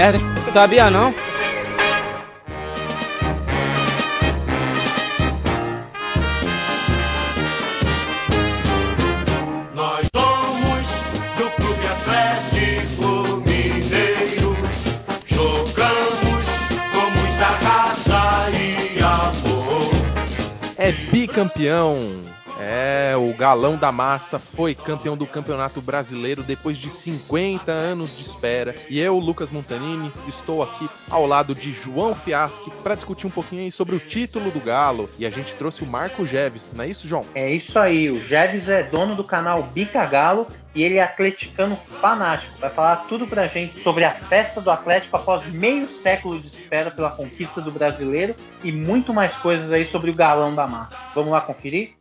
merda, 0.00 0.16
hein? 0.16 0.24
Sabia 0.50 0.90
não? 0.90 1.14
Nós 9.74 10.08
somos 10.14 10.86
do 11.36 11.50
Clube 11.50 11.86
Atlético 11.86 13.42
Mineiro. 13.46 14.56
Jogamos 15.26 16.46
com 16.92 17.10
muita 17.20 17.46
raça 17.66 18.50
e 18.52 19.02
amor. 19.02 19.90
É 20.78 20.92
bicampeão. 20.92 22.39
O 23.30 23.32
galão 23.32 23.76
da 23.76 23.92
massa 23.92 24.40
foi 24.40 24.74
campeão 24.74 25.16
do 25.16 25.24
Campeonato 25.24 25.80
Brasileiro 25.80 26.42
depois 26.42 26.76
de 26.76 26.90
50 26.90 27.70
anos 27.70 28.16
de 28.16 28.24
espera. 28.24 28.74
E 28.88 28.98
eu, 28.98 29.20
Lucas 29.20 29.52
Montanini, 29.52 30.12
estou 30.26 30.64
aqui 30.64 30.90
ao 31.08 31.28
lado 31.28 31.54
de 31.54 31.72
João 31.72 32.12
Fiaschi 32.12 32.72
para 32.82 32.96
discutir 32.96 33.28
um 33.28 33.30
pouquinho 33.30 33.62
aí 33.62 33.70
sobre 33.70 33.94
o 33.94 34.00
título 34.00 34.50
do 34.50 34.58
Galo. 34.58 35.08
E 35.16 35.24
a 35.24 35.30
gente 35.30 35.54
trouxe 35.54 35.84
o 35.84 35.86
Marco 35.86 36.26
Geves, 36.26 36.72
não 36.74 36.82
é 36.82 36.88
isso, 36.88 37.06
João? 37.06 37.24
É 37.32 37.54
isso 37.54 37.78
aí, 37.78 38.10
o 38.10 38.20
Jeves 38.20 38.68
é 38.68 38.82
dono 38.82 39.14
do 39.14 39.22
canal 39.22 39.62
Bica 39.62 40.04
Galo 40.06 40.48
e 40.74 40.82
ele 40.82 40.96
é 40.96 41.02
atleticano 41.04 41.76
fanático. 42.00 42.58
Vai 42.58 42.70
falar 42.70 42.96
tudo 43.08 43.28
pra 43.28 43.46
gente 43.46 43.78
sobre 43.78 44.02
a 44.02 44.10
festa 44.10 44.60
do 44.60 44.72
Atlético 44.72 45.16
após 45.16 45.46
meio 45.46 45.88
século 45.88 46.40
de 46.40 46.48
espera 46.48 46.90
pela 46.90 47.10
conquista 47.10 47.60
do 47.60 47.70
brasileiro 47.70 48.34
e 48.64 48.72
muito 48.72 49.14
mais 49.14 49.32
coisas 49.34 49.70
aí 49.70 49.84
sobre 49.84 50.10
o 50.10 50.14
galão 50.14 50.52
da 50.52 50.66
massa. 50.66 50.96
Vamos 51.14 51.30
lá 51.30 51.40
conferir? 51.40 51.99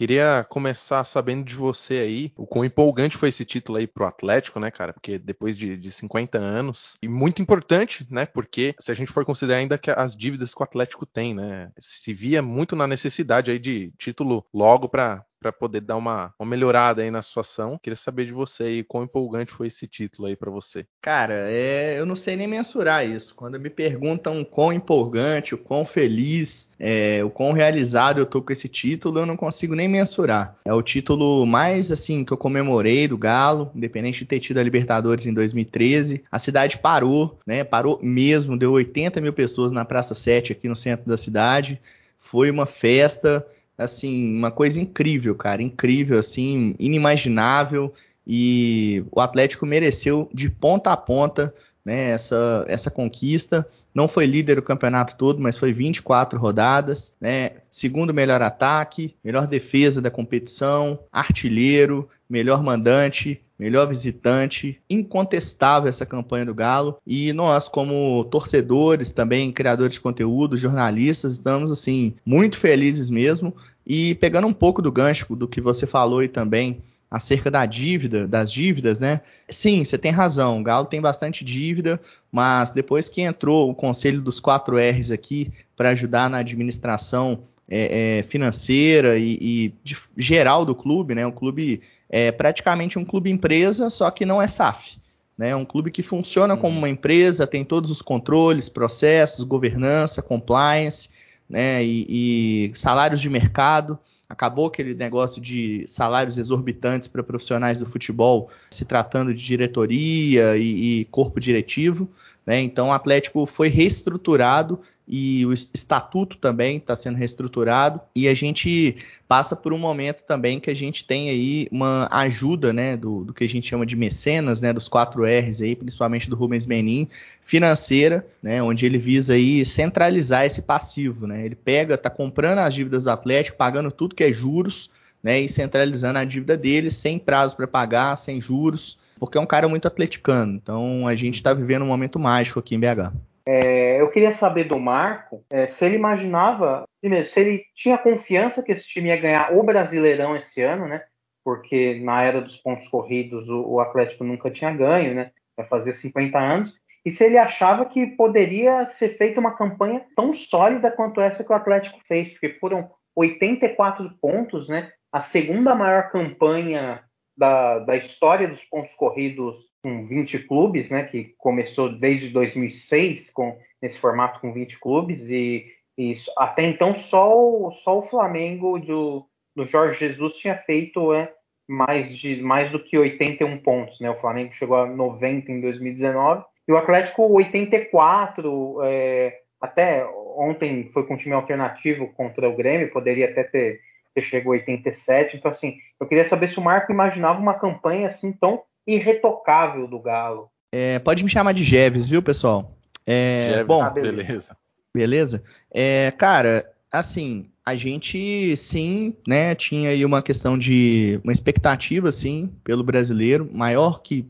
Queria 0.00 0.46
começar 0.48 1.04
sabendo 1.04 1.44
de 1.44 1.54
você 1.54 1.98
aí, 1.98 2.32
o 2.34 2.46
quão 2.46 2.64
empolgante 2.64 3.18
foi 3.18 3.28
esse 3.28 3.44
título 3.44 3.76
aí 3.76 3.86
pro 3.86 4.06
Atlético, 4.06 4.58
né, 4.58 4.70
cara? 4.70 4.94
Porque 4.94 5.18
depois 5.18 5.58
de, 5.58 5.76
de 5.76 5.92
50 5.92 6.38
anos, 6.38 6.96
e 7.02 7.06
muito 7.06 7.42
importante, 7.42 8.06
né? 8.10 8.24
Porque 8.24 8.74
se 8.80 8.90
a 8.90 8.94
gente 8.94 9.12
for 9.12 9.26
considerar 9.26 9.58
ainda 9.58 9.76
que 9.76 9.90
as 9.90 10.16
dívidas 10.16 10.54
que 10.54 10.62
o 10.62 10.64
Atlético 10.64 11.04
tem, 11.04 11.34
né? 11.34 11.70
Se 11.78 12.14
via 12.14 12.40
muito 12.40 12.74
na 12.74 12.86
necessidade 12.86 13.50
aí 13.50 13.58
de 13.58 13.92
título 13.98 14.42
logo 14.54 14.88
para 14.88 15.22
para 15.40 15.50
poder 15.50 15.80
dar 15.80 15.96
uma, 15.96 16.34
uma 16.38 16.48
melhorada 16.48 17.00
aí 17.02 17.10
na 17.10 17.22
situação. 17.22 17.78
Queria 17.82 17.96
saber 17.96 18.26
de 18.26 18.32
você 18.32 18.64
aí, 18.64 18.84
quão 18.84 19.04
empolgante 19.04 19.52
foi 19.52 19.68
esse 19.68 19.88
título 19.88 20.28
aí 20.28 20.36
para 20.36 20.50
você. 20.50 20.86
Cara, 21.00 21.34
é, 21.48 21.98
eu 21.98 22.04
não 22.04 22.14
sei 22.14 22.36
nem 22.36 22.46
mensurar 22.46 23.08
isso. 23.08 23.34
Quando 23.34 23.58
me 23.58 23.70
perguntam 23.70 24.44
quão 24.44 24.72
empolgante, 24.72 25.54
o 25.54 25.58
quão 25.58 25.86
feliz, 25.86 26.74
é, 26.78 27.24
o 27.24 27.30
quão 27.30 27.52
realizado 27.52 28.18
eu 28.18 28.26
tô 28.26 28.42
com 28.42 28.52
esse 28.52 28.68
título, 28.68 29.20
eu 29.20 29.26
não 29.26 29.36
consigo 29.36 29.74
nem 29.74 29.88
mensurar. 29.88 30.56
É 30.64 30.74
o 30.74 30.82
título 30.82 31.46
mais, 31.46 31.90
assim, 31.90 32.22
que 32.24 32.32
eu 32.32 32.36
comemorei 32.36 33.08
do 33.08 33.16
Galo, 33.16 33.70
independente 33.74 34.20
de 34.20 34.26
ter 34.26 34.40
tido 34.40 34.58
a 34.58 34.62
Libertadores 34.62 35.24
em 35.24 35.32
2013. 35.32 36.22
A 36.30 36.38
cidade 36.38 36.78
parou, 36.78 37.38
né? 37.46 37.64
Parou 37.64 37.98
mesmo, 38.02 38.58
deu 38.58 38.72
80 38.72 39.20
mil 39.20 39.32
pessoas 39.32 39.72
na 39.72 39.84
Praça 39.84 40.14
7 40.14 40.52
aqui 40.52 40.68
no 40.68 40.76
centro 40.76 41.08
da 41.08 41.16
cidade. 41.16 41.80
Foi 42.20 42.50
uma 42.50 42.66
festa 42.66 43.46
assim, 43.80 44.36
uma 44.36 44.50
coisa 44.50 44.80
incrível, 44.80 45.34
cara, 45.34 45.62
incrível, 45.62 46.18
assim, 46.18 46.74
inimaginável. 46.78 47.92
E 48.26 49.04
o 49.10 49.20
Atlético 49.20 49.66
mereceu 49.66 50.28
de 50.32 50.48
ponta 50.48 50.92
a 50.92 50.96
ponta 50.96 51.54
né, 51.84 52.10
essa, 52.10 52.64
essa 52.68 52.90
conquista. 52.90 53.66
Não 53.92 54.06
foi 54.06 54.24
líder 54.24 54.56
do 54.56 54.62
campeonato 54.62 55.16
todo, 55.16 55.40
mas 55.40 55.58
foi 55.58 55.72
24 55.72 56.38
rodadas, 56.38 57.12
né? 57.20 57.52
Segundo 57.70 58.14
melhor 58.14 58.40
ataque, 58.40 59.16
melhor 59.24 59.48
defesa 59.48 60.00
da 60.00 60.10
competição, 60.10 61.00
artilheiro, 61.10 62.08
melhor 62.28 62.62
mandante, 62.62 63.40
melhor 63.58 63.86
visitante, 63.86 64.80
incontestável 64.88 65.88
essa 65.88 66.06
campanha 66.06 66.46
do 66.46 66.54
Galo. 66.54 66.96
E 67.06 67.32
nós, 67.34 67.68
como 67.68 68.24
torcedores, 68.30 69.10
também 69.10 69.52
criadores 69.52 69.94
de 69.94 70.00
conteúdo, 70.00 70.56
jornalistas, 70.56 71.34
estamos 71.34 71.70
assim 71.70 72.14
muito 72.24 72.58
felizes 72.58 73.10
mesmo. 73.10 73.54
E 73.92 74.14
pegando 74.14 74.46
um 74.46 74.52
pouco 74.52 74.80
do 74.80 74.92
gancho 74.92 75.34
do 75.34 75.48
que 75.48 75.60
você 75.60 75.84
falou 75.84 76.22
e 76.22 76.28
também 76.28 76.80
acerca 77.10 77.50
da 77.50 77.66
dívida, 77.66 78.24
das 78.24 78.52
dívidas, 78.52 79.00
né? 79.00 79.20
Sim, 79.48 79.84
você 79.84 79.98
tem 79.98 80.12
razão. 80.12 80.60
O 80.60 80.62
Galo 80.62 80.86
tem 80.86 81.00
bastante 81.00 81.44
dívida, 81.44 82.00
mas 82.30 82.70
depois 82.70 83.08
que 83.08 83.20
entrou 83.20 83.68
o 83.68 83.74
conselho 83.74 84.20
dos 84.22 84.38
quatro 84.38 84.76
R's 84.76 85.10
aqui 85.10 85.52
para 85.76 85.88
ajudar 85.88 86.30
na 86.30 86.38
administração 86.38 87.40
é, 87.68 88.20
é, 88.20 88.22
financeira 88.22 89.18
e, 89.18 89.36
e 89.40 89.74
de, 89.82 89.96
geral 90.16 90.64
do 90.64 90.72
clube, 90.72 91.16
né? 91.16 91.26
O 91.26 91.32
clube 91.32 91.80
é 92.08 92.30
praticamente 92.30 92.96
um 92.96 93.04
clube 93.04 93.28
empresa, 93.28 93.90
só 93.90 94.08
que 94.12 94.24
não 94.24 94.40
é 94.40 94.46
SAF. 94.46 95.00
Né? 95.36 95.48
É 95.48 95.56
um 95.56 95.64
clube 95.64 95.90
que 95.90 96.00
funciona 96.04 96.56
como 96.56 96.78
uma 96.78 96.88
empresa, 96.88 97.44
tem 97.44 97.64
todos 97.64 97.90
os 97.90 98.00
controles, 98.00 98.68
processos, 98.68 99.42
governança, 99.42 100.22
compliance, 100.22 101.08
né? 101.50 101.84
e, 101.84 102.70
e 102.70 102.72
salários 102.74 103.20
de 103.20 103.28
mercado. 103.28 103.98
Acabou 104.28 104.68
aquele 104.68 104.94
negócio 104.94 105.42
de 105.42 105.82
salários 105.88 106.38
exorbitantes 106.38 107.08
para 107.08 107.20
profissionais 107.20 107.80
do 107.80 107.86
futebol, 107.86 108.48
se 108.70 108.84
tratando 108.84 109.34
de 109.34 109.44
diretoria 109.44 110.56
e, 110.56 111.00
e 111.00 111.04
corpo 111.06 111.40
diretivo. 111.40 112.08
Né? 112.46 112.60
Então 112.60 112.88
o 112.88 112.92
Atlético 112.92 113.46
foi 113.46 113.68
reestruturado 113.68 114.80
e 115.12 115.44
o 115.44 115.52
estatuto 115.52 116.36
também 116.36 116.76
está 116.76 116.94
sendo 116.94 117.16
reestruturado 117.16 118.00
e 118.14 118.28
a 118.28 118.34
gente 118.34 118.96
passa 119.26 119.56
por 119.56 119.72
um 119.72 119.78
momento 119.78 120.24
também 120.24 120.60
que 120.60 120.70
a 120.70 120.74
gente 120.74 121.04
tem 121.04 121.28
aí 121.28 121.68
uma 121.70 122.08
ajuda, 122.12 122.72
né, 122.72 122.96
do, 122.96 123.24
do 123.24 123.34
que 123.34 123.42
a 123.42 123.48
gente 123.48 123.68
chama 123.68 123.84
de 123.84 123.96
mecenas, 123.96 124.60
né, 124.60 124.72
dos 124.72 124.86
quatro 124.86 125.24
R's 125.24 125.60
aí, 125.60 125.74
principalmente 125.74 126.30
do 126.30 126.36
Rubens 126.36 126.64
Menin, 126.64 127.08
financeira, 127.44 128.24
né, 128.40 128.62
onde 128.62 128.86
ele 128.86 128.98
visa 128.98 129.34
aí 129.34 129.64
centralizar 129.64 130.46
esse 130.46 130.62
passivo, 130.62 131.26
né, 131.26 131.44
ele 131.44 131.56
pega, 131.56 131.98
tá 131.98 132.08
comprando 132.08 132.58
as 132.58 132.72
dívidas 132.72 133.02
do 133.02 133.10
Atlético, 133.10 133.58
pagando 133.58 133.90
tudo 133.90 134.14
que 134.14 134.22
é 134.22 134.32
juros, 134.32 134.90
né, 135.22 135.40
e 135.40 135.48
centralizando 135.48 136.20
a 136.20 136.24
dívida 136.24 136.56
dele 136.56 136.88
sem 136.88 137.18
prazo 137.18 137.56
para 137.56 137.66
pagar, 137.66 138.14
sem 138.16 138.40
juros, 138.40 138.96
porque 139.20 139.36
é 139.36 139.40
um 139.40 139.46
cara 139.46 139.68
muito 139.68 139.86
atleticano. 139.86 140.54
Então 140.54 141.06
a 141.06 141.14
gente 141.14 141.36
está 141.36 141.52
vivendo 141.52 141.82
um 141.82 141.88
momento 141.88 142.18
mágico 142.18 142.58
aqui 142.58 142.74
em 142.74 142.80
BH. 142.80 143.12
É, 143.46 144.00
eu 144.00 144.08
queria 144.10 144.32
saber 144.32 144.64
do 144.64 144.78
Marco 144.78 145.44
é, 145.50 145.66
se 145.66 145.84
ele 145.84 145.96
imaginava, 145.96 146.84
primeiro, 147.00 147.26
se 147.26 147.40
ele 147.40 147.64
tinha 147.74 147.98
confiança 147.98 148.62
que 148.62 148.72
esse 148.72 148.86
time 148.88 149.08
ia 149.08 149.20
ganhar 149.20 149.52
o 149.52 149.62
Brasileirão 149.62 150.36
esse 150.36 150.62
ano, 150.62 150.88
né? 150.88 151.02
Porque 151.44 152.00
na 152.02 152.22
era 152.22 152.40
dos 152.40 152.56
pontos 152.56 152.88
corridos 152.88 153.48
o, 153.48 153.74
o 153.74 153.80
Atlético 153.80 154.24
nunca 154.24 154.50
tinha 154.50 154.72
ganho, 154.72 155.14
né? 155.14 155.30
Vai 155.56 155.66
fazer 155.66 155.92
50 155.92 156.38
anos. 156.38 156.74
E 157.04 157.10
se 157.10 157.24
ele 157.24 157.38
achava 157.38 157.86
que 157.86 158.06
poderia 158.08 158.86
ser 158.86 159.16
feita 159.16 159.40
uma 159.40 159.56
campanha 159.56 160.04
tão 160.14 160.34
sólida 160.34 160.90
quanto 160.90 161.20
essa 161.20 161.42
que 161.42 161.52
o 161.52 161.56
Atlético 161.56 161.98
fez, 162.06 162.30
porque 162.30 162.50
foram 162.60 162.90
84 163.16 164.10
pontos, 164.20 164.68
né? 164.68 164.90
A 165.12 165.20
segunda 165.20 165.74
maior 165.74 166.10
campanha 166.10 167.02
da, 167.40 167.78
da 167.78 167.96
história 167.96 168.46
dos 168.46 168.62
pontos 168.64 168.94
corridos 168.94 169.56
com 169.82 170.02
20 170.02 170.40
clubes, 170.40 170.90
né, 170.90 171.04
que 171.04 171.34
começou 171.38 171.88
desde 171.88 172.28
2006 172.28 173.30
com 173.30 173.58
nesse 173.80 173.98
formato 173.98 174.40
com 174.40 174.52
20 174.52 174.78
clubes 174.78 175.22
e, 175.30 175.66
e 175.96 176.14
até 176.36 176.64
então 176.64 176.98
só 176.98 177.34
o, 177.34 177.72
só 177.72 178.00
o 178.00 178.08
Flamengo 178.08 178.78
do, 178.78 179.26
do 179.56 179.64
Jorge 179.64 180.00
Jesus 180.00 180.34
tinha 180.34 180.54
feito 180.54 181.14
é, 181.14 181.32
mais 181.66 182.14
de 182.18 182.42
mais 182.42 182.70
do 182.70 182.78
que 182.78 182.98
81 182.98 183.56
pontos, 183.62 183.98
né? 184.00 184.10
O 184.10 184.20
Flamengo 184.20 184.52
chegou 184.52 184.76
a 184.76 184.86
90 184.86 185.50
em 185.50 185.62
2019 185.62 186.44
e 186.68 186.72
o 186.72 186.76
Atlético 186.76 187.22
84 187.22 188.82
é, 188.82 189.38
até 189.58 190.06
ontem 190.36 190.90
foi 190.92 191.06
com 191.06 191.16
time 191.16 191.34
alternativo 191.34 192.12
contra 192.12 192.50
o 192.50 192.56
Grêmio, 192.56 192.92
poderia 192.92 193.30
até 193.30 193.44
ter 193.44 193.80
que 194.14 194.22
chegou 194.22 194.52
a 194.52 194.56
87. 194.56 195.36
Então, 195.36 195.50
assim, 195.50 195.76
eu 195.98 196.06
queria 196.06 196.28
saber 196.28 196.48
se 196.48 196.58
o 196.58 196.62
Marco 196.62 196.92
imaginava 196.92 197.38
uma 197.38 197.54
campanha 197.54 198.06
assim 198.06 198.32
tão 198.32 198.62
irretocável 198.86 199.86
do 199.86 200.00
Galo. 200.00 200.50
É, 200.72 200.98
pode 200.98 201.24
me 201.24 201.30
chamar 201.30 201.52
de 201.52 201.64
Jeves, 201.64 202.08
viu, 202.08 202.22
pessoal? 202.22 202.76
É, 203.06 203.50
Jeves, 203.50 203.66
bom, 203.66 203.82
ah, 203.82 203.90
beleza. 203.90 204.56
Beleza? 204.94 205.42
É, 205.72 206.12
cara, 206.16 206.70
assim, 206.92 207.50
a 207.64 207.76
gente 207.76 208.56
sim, 208.56 209.14
né, 209.26 209.54
tinha 209.54 209.90
aí 209.90 210.04
uma 210.04 210.22
questão 210.22 210.58
de 210.58 211.20
uma 211.22 211.32
expectativa, 211.32 212.08
assim, 212.08 212.50
pelo 212.64 212.82
brasileiro, 212.82 213.48
maior 213.52 214.02
que 214.02 214.26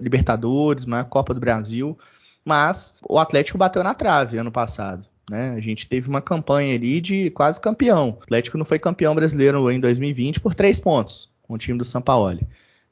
Libertadores, 0.00 0.84
maior 0.84 1.04
Copa 1.04 1.34
do 1.34 1.40
Brasil, 1.40 1.96
mas 2.44 2.96
o 3.08 3.18
Atlético 3.18 3.58
bateu 3.58 3.82
na 3.82 3.94
trave 3.94 4.38
ano 4.38 4.50
passado. 4.50 5.06
Né? 5.30 5.54
A 5.56 5.60
gente 5.60 5.88
teve 5.88 6.08
uma 6.08 6.20
campanha 6.20 6.74
ali 6.74 7.00
de 7.00 7.30
quase 7.30 7.60
campeão. 7.60 8.16
O 8.20 8.22
Atlético 8.22 8.58
não 8.58 8.64
foi 8.64 8.78
campeão 8.78 9.14
brasileiro 9.14 9.70
em 9.70 9.80
2020 9.80 10.40
por 10.40 10.54
três 10.54 10.78
pontos 10.78 11.28
com 11.42 11.54
o 11.54 11.58
time 11.58 11.78
do 11.78 11.84
São 11.84 12.02
Paulo. 12.02 12.38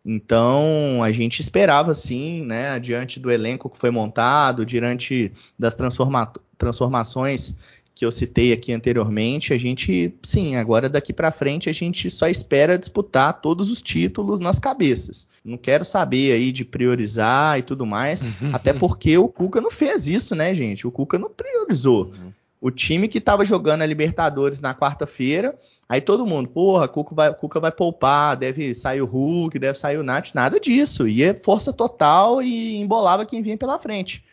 Então 0.05 1.03
a 1.03 1.11
gente 1.11 1.41
esperava 1.41 1.95
sim, 1.95 2.45
né, 2.45 2.79
diante 2.79 3.19
do 3.19 3.31
elenco 3.31 3.71
que 3.71 3.79
foi 3.79 3.91
montado, 3.91 4.67
diante 4.67 5.33
das 5.59 5.75
transforma 5.75 6.31
transformações 6.59 7.57
que 7.95 8.05
eu 8.05 8.11
citei 8.11 8.53
aqui 8.53 8.73
anteriormente, 8.73 9.55
a 9.55 9.59
gente, 9.59 10.13
sim, 10.23 10.57
agora 10.57 10.89
daqui 10.89 11.13
para 11.13 11.31
frente 11.31 11.71
a 11.71 11.73
gente 11.73 12.11
só 12.11 12.27
espera 12.27 12.77
disputar 12.77 13.41
todos 13.41 13.71
os 13.71 13.81
títulos 13.81 14.41
nas 14.41 14.59
cabeças. 14.59 15.29
Não 15.45 15.57
quero 15.57 15.85
saber 15.85 16.33
aí 16.33 16.51
de 16.51 16.65
priorizar 16.65 17.59
e 17.59 17.63
tudo 17.63 17.87
mais, 17.87 18.27
até 18.53 18.73
porque 18.73 19.17
o 19.17 19.29
Cuca 19.29 19.61
não 19.61 19.71
fez 19.71 20.09
isso, 20.09 20.35
né, 20.35 20.53
gente? 20.55 20.87
O 20.87 20.91
Cuca 20.91 21.19
não 21.19 21.31
priorizou. 21.31 22.13
O 22.65 22.71
time 22.71 23.09
que 23.09 23.19
estava 23.19 23.45
jogando 23.45 23.83
a 23.83 23.87
Libertadores 23.87 24.59
na 24.59 24.75
quarta-feira, 24.75 25.55
aí 25.87 26.01
todo 26.01 26.27
mundo, 26.27 26.49
porra, 26.49 26.89
Cuca 26.89 27.15
vai, 27.15 27.35
Cuca 27.35 27.61
vai 27.61 27.71
poupar, 27.71 28.39
deve 28.39 28.75
sair 28.75 29.03
o 29.03 29.05
Hulk, 29.05 29.59
deve 29.59 29.79
sair 29.79 29.99
o 29.99 30.03
Nath, 30.03 30.31
nada 30.33 30.59
disso. 30.59 31.07
Ia 31.07 31.39
força 31.45 31.75
total 31.75 32.41
e 32.41 32.77
embolava 32.77 33.27
quem 33.27 33.43
vinha 33.43 33.59
pela 33.59 33.79
frente. 33.79 34.25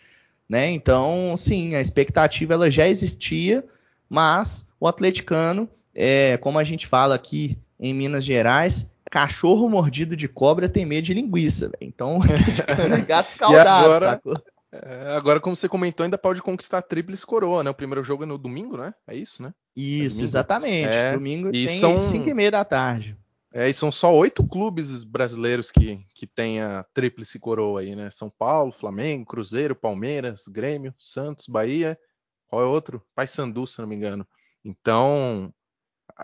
Né? 0.48 0.72
Então, 0.72 1.36
sim, 1.36 1.76
a 1.76 1.82
expectativa 1.82 2.54
ela 2.54 2.72
já 2.72 2.88
existia, 2.88 3.66
mas 4.10 4.66
o 4.80 4.88
atleticano, 4.88 5.68
é, 5.94 6.38
como 6.38 6.58
a 6.58 6.64
gente 6.64 6.88
fala 6.88 7.16
aqui 7.16 7.58
em 7.78 7.94
Minas 7.94 8.24
Gerais, 8.24 8.90
cachorro 9.12 9.68
mordido 9.68 10.16
de 10.16 10.30
cobra 10.30 10.70
tem 10.70 10.86
medo 10.86 11.04
de 11.04 11.14
linguiça. 11.14 11.66
Véio. 11.66 11.90
Então, 11.94 12.22
é 12.24 13.02
gato 13.02 13.28
escaldado, 13.32 13.86
agora, 13.88 14.10
sacou? 14.12 14.34
É, 14.72 15.16
agora, 15.16 15.40
como 15.40 15.56
você 15.56 15.68
comentou, 15.68 16.04
ainda 16.04 16.18
pode 16.18 16.42
conquistar 16.42 16.78
a 16.78 16.82
tríplice 16.82 17.26
coroa, 17.26 17.64
né? 17.64 17.70
O 17.70 17.76
primeiro 17.76 18.02
jogo 18.04 18.24
é 18.24 18.26
no 18.26 18.38
domingo, 18.38 18.78
né? 18.78 18.94
É 19.06 19.16
isso, 19.16 19.44
né? 19.44 19.54
Isso, 19.76 20.22
é 20.22 20.24
exatamente. 20.24 20.94
É, 20.94 21.14
domingo 21.14 21.50
e 21.50 21.68
tem 21.68 21.80
são... 21.80 21.98
5 21.98 22.30
e 22.30 22.34
meia 22.34 22.52
da 22.52 22.64
tarde. 22.64 23.18
É, 23.54 23.68
e 23.70 23.74
são 23.74 23.92
só 23.92 24.16
oito 24.16 24.48
clubes 24.48 25.04
brasileiros 25.04 25.72
que, 25.72 26.06
que 26.16 26.26
têm 26.26 26.62
a 26.62 26.86
tríplice 26.94 27.38
coroa 27.38 27.82
aí, 27.82 27.96
né? 27.96 28.10
São 28.10 28.30
Paulo, 28.30 28.72
Flamengo, 28.72 29.26
Cruzeiro, 29.26 29.76
Palmeiras, 29.76 30.48
Grêmio, 30.48 30.96
Santos, 30.98 31.48
Bahia. 31.48 32.00
Qual 32.48 32.62
é 32.62 32.66
outro? 32.66 33.04
Paysandu, 33.14 33.68
se 33.68 33.80
não 33.80 33.88
me 33.88 33.96
engano. 33.96 34.26
Então, 34.64 35.54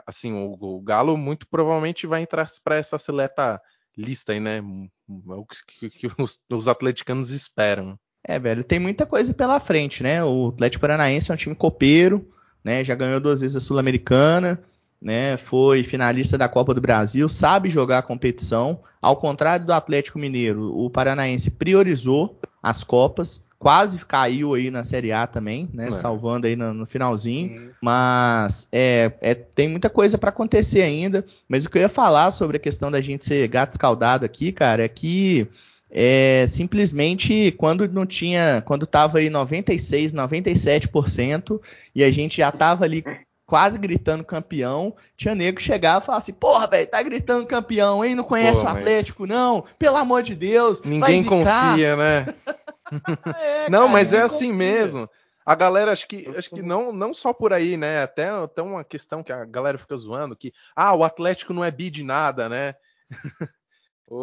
assim, 0.06 0.32
o, 0.32 0.58
o 0.60 0.82
Galo 0.82 1.18
muito 1.18 1.48
provavelmente 1.48 2.08
vai 2.08 2.22
entrar 2.22 2.48
para 2.64 2.78
essa 2.78 2.98
seleta 2.98 3.62
lista 3.98 4.32
aí, 4.32 4.40
né? 4.40 4.60
É 4.60 5.34
o 5.34 5.46
que, 5.46 5.90
que, 5.90 6.08
que 6.08 6.22
os, 6.22 6.40
os, 6.50 6.68
atleticanos 6.68 7.32
esperam. 7.32 8.00
É, 8.28 8.38
velho, 8.38 8.64
tem 8.64 8.78
muita 8.78 9.06
coisa 9.06 9.34
pela 9.34 9.60
frente, 9.60 10.04
né? 10.04 10.24
O 10.24 10.50
Atlético 10.50 10.82
Paranaense 10.82 11.32
é 11.32 11.34
um 11.34 11.38
time 11.38 11.56
copeiro, 11.56 12.28
né? 12.64 12.84
Já 12.84 12.94
ganhou 12.94 13.20
duas 13.20 13.42
vezes 13.42 13.56
a 13.56 13.60
Sul-Americana 13.62 14.62
né? 15.02 15.38
Foi 15.38 15.84
finalista 15.84 16.38
da 16.38 16.50
Copa 16.50 16.74
do 16.74 16.82
Brasil, 16.82 17.28
sabe 17.30 17.70
jogar 17.70 18.00
a 18.00 18.04
competição. 18.04 18.80
Ao 19.02 19.16
contrário 19.16 19.66
do 19.66 19.74
Atlético 19.74 20.20
Mineiro, 20.20 20.76
o 20.76 20.90
Paranaense 20.90 21.52
priorizou 21.52 22.40
as 22.62 22.84
Copas, 22.84 23.46
quase 23.60 24.00
caiu 24.00 24.54
aí 24.54 24.70
na 24.72 24.84
Série 24.84 25.12
A 25.12 25.28
também, 25.28 25.70
né? 25.74 25.90
É. 25.90 25.92
Salvando 25.92 26.48
aí 26.48 26.56
no, 26.56 26.74
no 26.74 26.86
finalzinho. 26.86 27.62
Uhum. 27.62 27.70
Mas 27.82 28.68
é, 28.72 29.12
é, 29.22 29.36
tem 29.36 29.70
muita 29.70 29.90
coisa 29.90 30.18
para 30.18 30.30
acontecer 30.30 30.82
ainda. 30.82 31.24
Mas 31.48 31.66
o 31.66 31.70
que 31.70 31.78
eu 31.78 31.84
ia 31.84 31.90
falar 31.90 32.32
sobre 32.32 32.58
a 32.58 32.60
questão 32.60 32.92
da 32.92 33.00
gente 33.00 33.24
ser 33.24 33.48
gato 33.48 33.72
escaldado 33.72 34.26
aqui, 34.26 34.52
cara, 34.52 34.84
é 34.84 34.88
que 34.88 35.48
é, 35.90 36.46
simplesmente 36.48 37.52
quando 37.58 37.88
não 37.88 38.06
tinha, 38.06 38.62
quando 38.66 38.86
tava 38.86 39.20
aí 39.20 39.30
96, 39.30 40.14
97% 40.14 41.62
e 41.96 42.04
a 42.04 42.12
gente 42.12 42.38
já 42.38 42.52
tava 42.52 42.84
ali 42.84 43.04
quase 43.46 43.80
gritando 43.80 44.26
campeão, 44.26 44.94
tinha 45.16 45.34
nego 45.34 45.58
que 45.58 45.64
chegava 45.64 46.04
e 46.04 46.06
falava 46.06 46.22
assim, 46.22 46.34
porra, 46.34 46.68
velho, 46.68 46.88
tá 46.88 47.02
gritando 47.02 47.48
campeão, 47.48 48.04
hein? 48.04 48.14
Não 48.14 48.26
conhece 48.26 48.60
Pô, 48.60 48.66
o 48.66 48.70
Atlético, 48.70 49.22
mas... 49.22 49.30
não? 49.30 49.64
Pelo 49.80 49.96
amor 49.96 50.22
de 50.22 50.36
Deus, 50.36 50.82
Ninguém 50.82 51.24
confia, 51.24 51.96
né? 51.96 52.26
é, 53.40 53.70
não, 53.70 53.82
cara, 53.82 53.92
mas 53.92 54.14
é 54.14 54.22
assim 54.22 54.52
confia. 54.52 54.54
mesmo. 54.54 55.10
A 55.46 55.56
galera, 55.56 55.94
acho 55.94 56.06
que, 56.10 56.28
acho 56.38 56.50
que 56.50 56.62
não, 56.62 56.92
não 56.92 57.14
só 57.14 57.32
por 57.32 57.54
aí, 57.54 57.78
né? 57.78 58.04
Até, 58.04 58.30
até 58.30 58.62
uma 58.62 58.84
questão 58.84 59.24
que 59.24 59.32
a 59.32 59.46
galera 59.46 59.78
fica 59.78 59.96
zoando, 59.96 60.36
que, 60.36 60.54
ah, 60.76 60.94
o 60.94 61.06
Atlético 61.06 61.54
não 61.54 61.64
é 61.64 61.72
bi 61.72 61.90
de 61.90 62.04
nada, 62.04 62.50
né? 62.50 62.76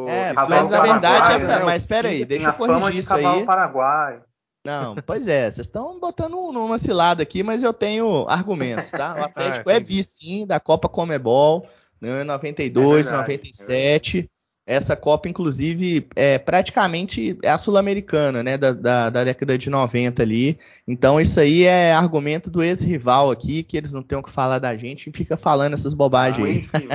é, 0.09 0.33
mas 0.33 0.69
na 0.69 0.81
verdade, 0.81 1.35
essa, 1.35 1.59
né? 1.59 1.65
mas 1.65 1.85
pera 1.85 2.09
aí, 2.09 2.25
deixa 2.25 2.49
eu 2.49 2.55
corrigir 2.55 2.99
isso 2.99 3.15
aí. 3.15 3.45
Paraguai. 3.45 4.21
Não, 4.65 4.95
pois 5.05 5.29
é, 5.29 5.51
vocês 5.51 5.67
estão 5.67 6.01
botando 6.01 6.51
numa 6.51 6.79
cilada 6.79 7.23
aqui, 7.23 7.43
mas 7.43 7.63
eu 7.63 7.75
tenho 7.75 8.27
argumentos, 8.29 8.91
tá? 8.91 9.15
O 9.15 9.21
Atlético 9.25 9.69
ah, 9.69 9.75
é 9.75 9.81
vice 9.81 10.47
da 10.47 10.59
Copa 10.59 10.89
Comebol, 10.89 11.69
né, 12.01 12.25
92, 12.25 13.07
é 13.07 13.11
verdade, 13.11 13.33
97. 13.33 14.31
Essa 14.67 14.97
Copa, 14.97 15.29
inclusive, 15.29 16.09
é 16.17 16.39
praticamente 16.39 17.39
é 17.43 17.51
a 17.51 17.59
sul-americana, 17.59 18.43
né? 18.43 18.57
Da, 18.57 18.73
da, 18.73 19.11
da, 19.11 19.25
década 19.25 19.59
de 19.59 19.69
90 19.69 20.23
ali. 20.23 20.59
Então, 20.89 21.21
isso 21.21 21.39
aí 21.39 21.65
é 21.65 21.93
argumento 21.93 22.51
do 22.51 22.63
ex-rival 22.63 23.31
aqui, 23.31 23.63
que 23.63 23.77
eles 23.77 23.93
não 23.93 24.03
têm 24.03 24.17
o 24.17 24.23
que 24.23 24.31
falar 24.31 24.59
da 24.59 24.75
gente 24.75 25.11
e 25.11 25.13
fica 25.13 25.37
falando 25.37 25.75
essas 25.75 25.93
bobagens 25.93 26.67
ah, 26.73 26.79
aí. 26.79 26.89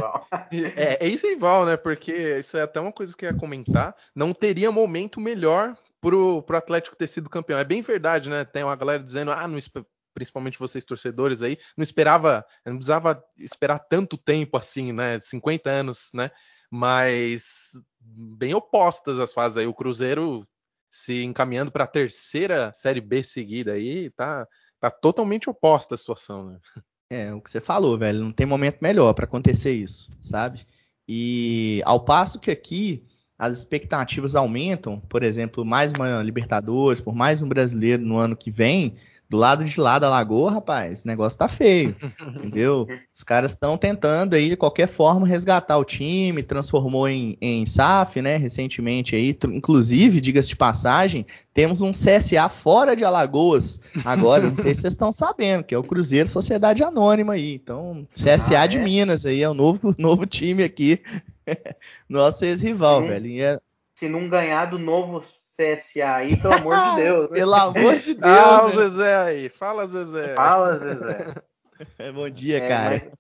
é, 0.76 1.06
é 1.06 1.08
ex-rival, 1.08 1.66
né? 1.66 1.78
Porque 1.78 2.12
isso 2.40 2.58
é 2.58 2.64
até 2.64 2.80
uma 2.80 2.92
coisa 2.92 3.16
que 3.16 3.26
eu 3.26 3.32
ia 3.32 3.38
comentar. 3.38 3.96
Não 4.16 4.34
teria 4.34 4.72
momento 4.72 5.22
melhor 5.22 5.78
pro, 6.02 6.42
pro 6.42 6.58
Atlético 6.58 6.96
ter 6.96 7.08
sido 7.08 7.30
campeão. 7.30 7.60
É 7.60 7.64
bem 7.64 7.84
verdade, 7.84 8.30
né? 8.30 8.46
Tem 8.46 8.64
uma 8.64 8.76
galera 8.76 9.04
dizendo, 9.04 9.32
ah, 9.32 9.48
não, 9.48 9.60
principalmente 10.14 10.60
vocês 10.60 10.84
torcedores 10.84 11.42
aí, 11.42 11.58
não 11.78 11.84
esperava, 11.84 12.44
não 12.66 12.76
precisava 12.76 13.24
esperar 13.38 13.80
tanto 13.80 14.18
tempo 14.18 14.58
assim, 14.58 14.92
né? 14.92 15.20
50 15.20 15.70
anos, 15.70 16.10
né? 16.14 16.32
Mas 16.72 17.72
bem 18.00 18.54
opostas 18.54 19.20
as 19.20 19.34
fases 19.34 19.58
aí. 19.58 19.68
O 19.68 19.74
Cruzeiro 19.74 20.48
se 20.90 21.24
encaminhando 21.24 21.72
para 21.72 21.84
a 21.84 21.88
terceira 21.88 22.72
Série 22.74 23.02
B 23.02 23.22
seguida 23.24 23.74
aí, 23.74 24.10
tá, 24.12 24.48
tá 24.80 24.90
totalmente 24.90 25.50
oposta 25.50 25.96
a 25.96 25.98
situação, 25.98 26.46
né? 26.46 26.60
É, 27.12 27.34
o 27.34 27.42
que 27.42 27.50
você 27.50 27.60
falou, 27.60 27.98
velho, 27.98 28.24
não 28.24 28.32
tem 28.32 28.46
momento 28.46 28.78
melhor 28.82 29.14
para 29.14 29.26
acontecer 29.26 29.72
isso, 29.72 30.12
sabe? 30.22 30.64
E 31.08 31.82
ao 31.84 32.06
passo 32.06 32.40
que 32.40 32.52
aqui 32.52 33.04
as 33.36 33.58
expectativas 33.58 34.36
aumentam, 34.36 35.00
por 35.00 35.24
exemplo, 35.24 35.66
mais 35.66 35.92
uma 35.92 36.22
Libertadores, 36.22 37.02
por 37.02 37.16
mais 37.16 37.42
um 37.42 37.50
brasileiro 37.50 38.04
no 38.06 38.20
ano 38.20 38.36
que 38.36 38.52
vem, 38.52 38.96
do 39.30 39.38
lado 39.38 39.64
de 39.64 39.80
lá 39.80 40.00
da 40.00 40.10
Lagoa, 40.10 40.52
rapaz, 40.52 41.04
o 41.04 41.08
negócio 41.08 41.38
tá 41.38 41.48
feio, 41.48 41.96
entendeu? 42.36 42.88
Os 43.16 43.24
caras 43.24 43.52
estão 43.52 43.78
tentando 43.78 44.34
aí, 44.34 44.50
de 44.50 44.58
qualquer 44.58 44.88
forma, 44.88 45.28
resgatar 45.28 45.78
o 45.78 45.86
time, 45.86 46.42
transformou 46.42 47.08
em, 47.08 47.38
em 47.40 47.64
SAF, 47.66 48.22
né, 48.22 48.38
recentemente 48.38 49.16
aí, 49.16 49.38
inclusive, 49.50 50.20
diga-se 50.20 50.50
de 50.50 50.56
passagem, 50.56 51.28
temos 51.54 51.84
um 51.84 51.92
CSA 51.92 52.50
fora 52.50 52.96
de 52.96 53.04
Alagoas 53.04 53.80
agora, 54.04 54.48
não 54.48 54.56
sei 54.56 54.74
se 54.74 54.82
vocês 54.82 54.94
estão 54.94 55.12
sabendo, 55.12 55.64
que 55.64 55.76
é 55.76 55.78
o 55.78 55.84
Cruzeiro 55.84 56.28
Sociedade 56.28 56.84
Anônima 56.84 57.34
aí, 57.34 57.54
então, 57.54 58.08
CSA 58.12 58.62
ah, 58.62 58.68
de 58.68 58.80
é? 58.80 58.84
Minas 58.84 59.28
aí, 59.28 59.44
é 59.44 59.50
o 59.50 59.54
novo, 59.54 59.94
novo 60.00 60.26
time 60.26 60.64
aqui, 60.64 61.02
nosso 62.10 62.46
ex-rival, 62.46 63.02
velho. 63.02 63.44
É... 63.44 63.60
Se 63.94 64.10
não 64.10 64.28
ganhar 64.28 64.66
do 64.66 64.80
novo 64.80 65.22
CSA 65.60 66.16
aí, 66.16 66.38
pelo 66.38 66.54
amor 66.54 66.76
de 66.76 66.96
Deus. 67.04 67.30
pelo 67.30 67.54
amor 67.54 67.96
de 67.98 68.14
Deus. 68.16 68.24
Ah, 68.24 68.66
o 68.66 68.70
Zezé 68.70 69.16
aí. 69.18 69.50
Fala, 69.50 69.86
Zezé. 69.88 70.36
Fala, 70.36 70.80
Zezé. 70.80 71.34
Bom 72.16 72.30
dia, 72.30 72.58
é, 72.64 72.68
cara. 72.68 73.12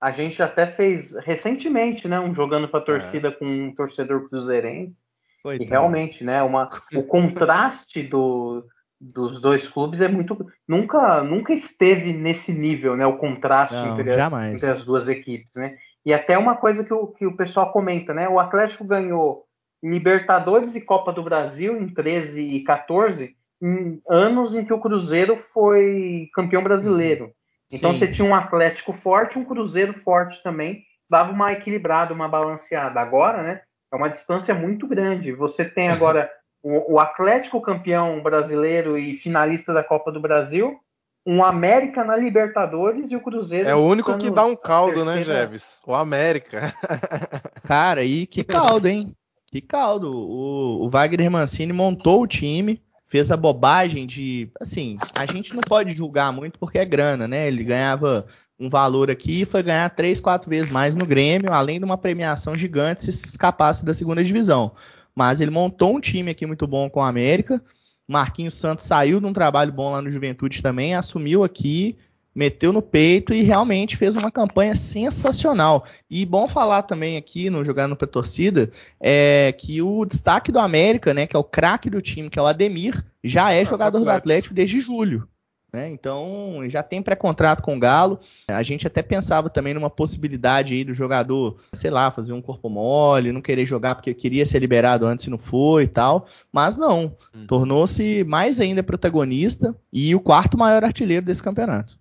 A 0.00 0.12
gente 0.12 0.40
até 0.40 0.66
fez 0.66 1.12
recentemente, 1.24 2.06
né, 2.06 2.20
um 2.20 2.32
jogando 2.32 2.68
para 2.68 2.84
torcida 2.84 3.28
é. 3.28 3.32
com 3.32 3.44
um 3.44 3.74
torcedor 3.74 4.28
cruzeirense. 4.28 5.04
Coitado. 5.42 5.64
E 5.64 5.68
realmente, 5.68 6.24
né, 6.24 6.42
uma, 6.42 6.68
o 6.94 7.02
contraste 7.02 8.02
do, 8.02 8.64
dos 9.00 9.40
dois 9.40 9.68
clubes 9.68 10.00
é 10.00 10.08
muito 10.08 10.36
nunca 10.66 11.22
nunca 11.22 11.52
esteve 11.52 12.12
nesse 12.12 12.52
nível, 12.52 12.96
né, 12.96 13.06
o 13.06 13.16
contraste 13.16 13.76
Não, 13.76 14.00
entre, 14.00 14.12
entre, 14.12 14.66
as 14.66 14.84
duas 14.84 15.08
equipes, 15.08 15.50
né? 15.54 15.76
E 16.04 16.12
até 16.12 16.36
uma 16.36 16.56
coisa 16.56 16.84
que 16.84 16.92
o, 16.92 17.08
que 17.08 17.26
o 17.26 17.36
pessoal 17.36 17.72
comenta, 17.72 18.12
né? 18.14 18.28
O 18.28 18.38
Atlético 18.38 18.84
ganhou 18.84 19.45
Libertadores 19.82 20.74
e 20.74 20.80
Copa 20.80 21.12
do 21.12 21.22
Brasil 21.22 21.76
em 21.76 21.88
13 21.88 22.40
e 22.42 22.64
14, 22.64 23.36
em 23.62 24.00
anos 24.08 24.54
em 24.54 24.64
que 24.64 24.72
o 24.72 24.80
Cruzeiro 24.80 25.36
foi 25.36 26.28
campeão 26.34 26.62
brasileiro. 26.62 27.24
Uhum. 27.24 27.32
Então 27.72 27.92
Sim. 27.92 27.98
você 27.98 28.08
tinha 28.08 28.28
um 28.28 28.34
Atlético 28.34 28.92
forte, 28.92 29.38
um 29.38 29.44
Cruzeiro 29.44 29.94
forte 30.00 30.42
também, 30.42 30.82
dava 31.08 31.32
uma 31.32 31.52
equilibrada, 31.52 32.12
uma 32.12 32.28
balanceada. 32.28 33.00
Agora, 33.00 33.42
né, 33.42 33.62
é 33.92 33.96
uma 33.96 34.08
distância 34.08 34.54
muito 34.54 34.86
grande. 34.86 35.32
Você 35.32 35.64
tem 35.64 35.88
agora 35.88 36.30
o, 36.62 36.94
o, 36.94 37.00
Atlético 37.00 37.60
campeão 37.60 38.22
brasileiro 38.22 38.98
e 38.98 39.16
finalista 39.16 39.72
da 39.72 39.84
Copa 39.84 40.10
do 40.10 40.20
Brasil, 40.20 40.78
um 41.24 41.42
América 41.42 42.04
na 42.04 42.16
Libertadores 42.16 43.10
e 43.10 43.16
o 43.16 43.20
Cruzeiro. 43.20 43.68
É 43.68 43.74
o 43.74 43.84
único 43.84 44.16
que 44.16 44.30
dá 44.30 44.44
um 44.44 44.56
caldo, 44.56 45.04
né, 45.04 45.22
Jeves? 45.22 45.80
O 45.84 45.94
América. 45.94 46.72
Cara, 47.66 48.04
e 48.04 48.26
que 48.26 48.44
caldo, 48.44 48.86
hein? 48.86 49.12
Que 49.46 49.60
caldo. 49.60 50.10
O, 50.12 50.84
o 50.84 50.90
Wagner 50.90 51.30
Mancini 51.30 51.72
montou 51.72 52.22
o 52.22 52.26
time, 52.26 52.82
fez 53.06 53.30
a 53.30 53.36
bobagem 53.36 54.06
de. 54.06 54.50
Assim, 54.60 54.98
a 55.14 55.26
gente 55.26 55.54
não 55.54 55.60
pode 55.60 55.92
julgar 55.92 56.32
muito 56.32 56.58
porque 56.58 56.78
é 56.78 56.84
grana, 56.84 57.26
né? 57.28 57.46
Ele 57.46 57.64
ganhava 57.64 58.26
um 58.58 58.68
valor 58.68 59.10
aqui 59.10 59.42
e 59.42 59.46
foi 59.46 59.62
ganhar 59.62 59.88
três, 59.90 60.18
quatro 60.18 60.48
vezes 60.48 60.70
mais 60.70 60.96
no 60.96 61.06
Grêmio, 61.06 61.52
além 61.52 61.78
de 61.78 61.84
uma 61.84 61.98
premiação 61.98 62.56
gigante 62.56 63.02
se 63.02 63.28
escapasse 63.28 63.84
da 63.84 63.92
segunda 63.92 64.24
divisão. 64.24 64.72
Mas 65.14 65.40
ele 65.40 65.50
montou 65.50 65.96
um 65.96 66.00
time 66.00 66.30
aqui 66.30 66.46
muito 66.46 66.66
bom 66.66 66.88
com 66.88 67.02
a 67.02 67.08
América, 67.08 67.62
Marquinhos 68.06 68.54
Santos 68.54 68.86
saiu 68.86 69.20
de 69.20 69.26
um 69.26 69.32
trabalho 69.32 69.72
bom 69.72 69.90
lá 69.90 70.00
no 70.00 70.10
Juventude 70.10 70.62
também, 70.62 70.94
assumiu 70.94 71.42
aqui, 71.42 71.98
meteu 72.36 72.70
no 72.70 72.82
peito 72.82 73.32
e 73.32 73.42
realmente 73.42 73.96
fez 73.96 74.14
uma 74.14 74.30
campanha 74.30 74.76
sensacional. 74.76 75.86
E 76.10 76.26
bom 76.26 76.46
falar 76.46 76.82
também 76.82 77.16
aqui 77.16 77.48
no 77.48 77.64
Jogando 77.64 77.96
para 77.96 78.06
Torcida 78.06 78.70
é 79.00 79.54
que 79.56 79.80
o 79.80 80.04
destaque 80.04 80.52
do 80.52 80.58
América, 80.58 81.14
né, 81.14 81.26
que 81.26 81.34
é 81.34 81.38
o 81.38 81.44
craque 81.44 81.88
do 81.88 82.02
time, 82.02 82.28
que 82.28 82.38
é 82.38 82.42
o 82.42 82.46
Ademir, 82.46 83.02
já 83.24 83.52
é 83.52 83.62
ah, 83.62 83.64
jogador 83.64 84.00
do 84.00 84.10
Atlético 84.10 84.54
desde 84.54 84.78
julho. 84.80 85.26
Né? 85.72 85.90
Então 85.90 86.60
já 86.68 86.82
tem 86.82 87.02
pré-contrato 87.02 87.62
com 87.62 87.74
o 87.74 87.78
Galo. 87.78 88.20
A 88.48 88.62
gente 88.62 88.86
até 88.86 89.02
pensava 89.02 89.48
também 89.48 89.72
numa 89.72 89.90
possibilidade 89.90 90.74
aí 90.74 90.84
do 90.84 90.92
jogador, 90.92 91.58
sei 91.72 91.90
lá, 91.90 92.10
fazer 92.10 92.34
um 92.34 92.42
corpo 92.42 92.68
mole, 92.68 93.32
não 93.32 93.40
querer 93.40 93.64
jogar 93.64 93.94
porque 93.94 94.12
queria 94.12 94.44
ser 94.44 94.58
liberado 94.58 95.06
antes 95.06 95.24
e 95.24 95.30
não 95.30 95.38
foi 95.38 95.84
e 95.84 95.88
tal. 95.88 96.26
Mas 96.52 96.76
não, 96.76 97.16
hum. 97.34 97.46
tornou-se 97.46 98.24
mais 98.24 98.60
ainda 98.60 98.82
protagonista 98.82 99.74
e 99.90 100.14
o 100.14 100.20
quarto 100.20 100.58
maior 100.58 100.84
artilheiro 100.84 101.24
desse 101.24 101.42
campeonato. 101.42 101.98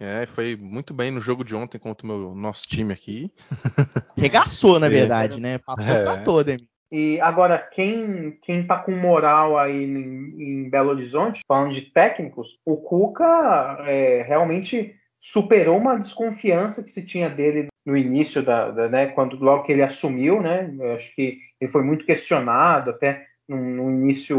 É, 0.00 0.26
foi 0.26 0.56
muito 0.56 0.92
bem 0.92 1.10
no 1.10 1.20
jogo 1.20 1.44
de 1.44 1.54
ontem 1.54 1.78
contra 1.78 2.06
o 2.06 2.08
meu, 2.08 2.34
nosso 2.34 2.66
time 2.66 2.92
aqui. 2.92 3.32
Regaçou, 4.16 4.78
na 4.78 4.86
é. 4.86 4.90
verdade, 4.90 5.38
é. 5.38 5.40
né? 5.40 5.58
Passou 5.58 5.94
é. 5.94 6.02
pra 6.02 6.24
toda, 6.24 6.52
hein? 6.52 6.68
E 6.90 7.20
agora, 7.20 7.58
quem, 7.58 8.38
quem 8.42 8.64
tá 8.64 8.78
com 8.78 8.92
moral 8.92 9.58
aí 9.58 9.84
em, 9.84 10.64
em 10.64 10.70
Belo 10.70 10.90
Horizonte, 10.90 11.40
falando 11.46 11.72
de 11.72 11.82
técnicos, 11.82 12.58
o 12.64 12.76
Cuca 12.76 13.78
é, 13.86 14.22
realmente 14.22 14.94
superou 15.20 15.78
uma 15.78 15.98
desconfiança 15.98 16.82
que 16.82 16.90
se 16.90 17.04
tinha 17.04 17.30
dele 17.30 17.68
no 17.84 17.96
início 17.96 18.42
da, 18.42 18.70
da 18.70 18.88
né, 18.88 19.06
quando 19.06 19.36
logo 19.36 19.64
que 19.64 19.72
ele 19.72 19.82
assumiu, 19.82 20.40
né? 20.40 20.72
Eu 20.78 20.94
acho 20.94 21.14
que 21.14 21.38
ele 21.60 21.72
foi 21.72 21.82
muito 21.82 22.04
questionado, 22.04 22.90
até 22.90 23.26
no, 23.48 23.56
no 23.56 23.90
início 23.90 24.38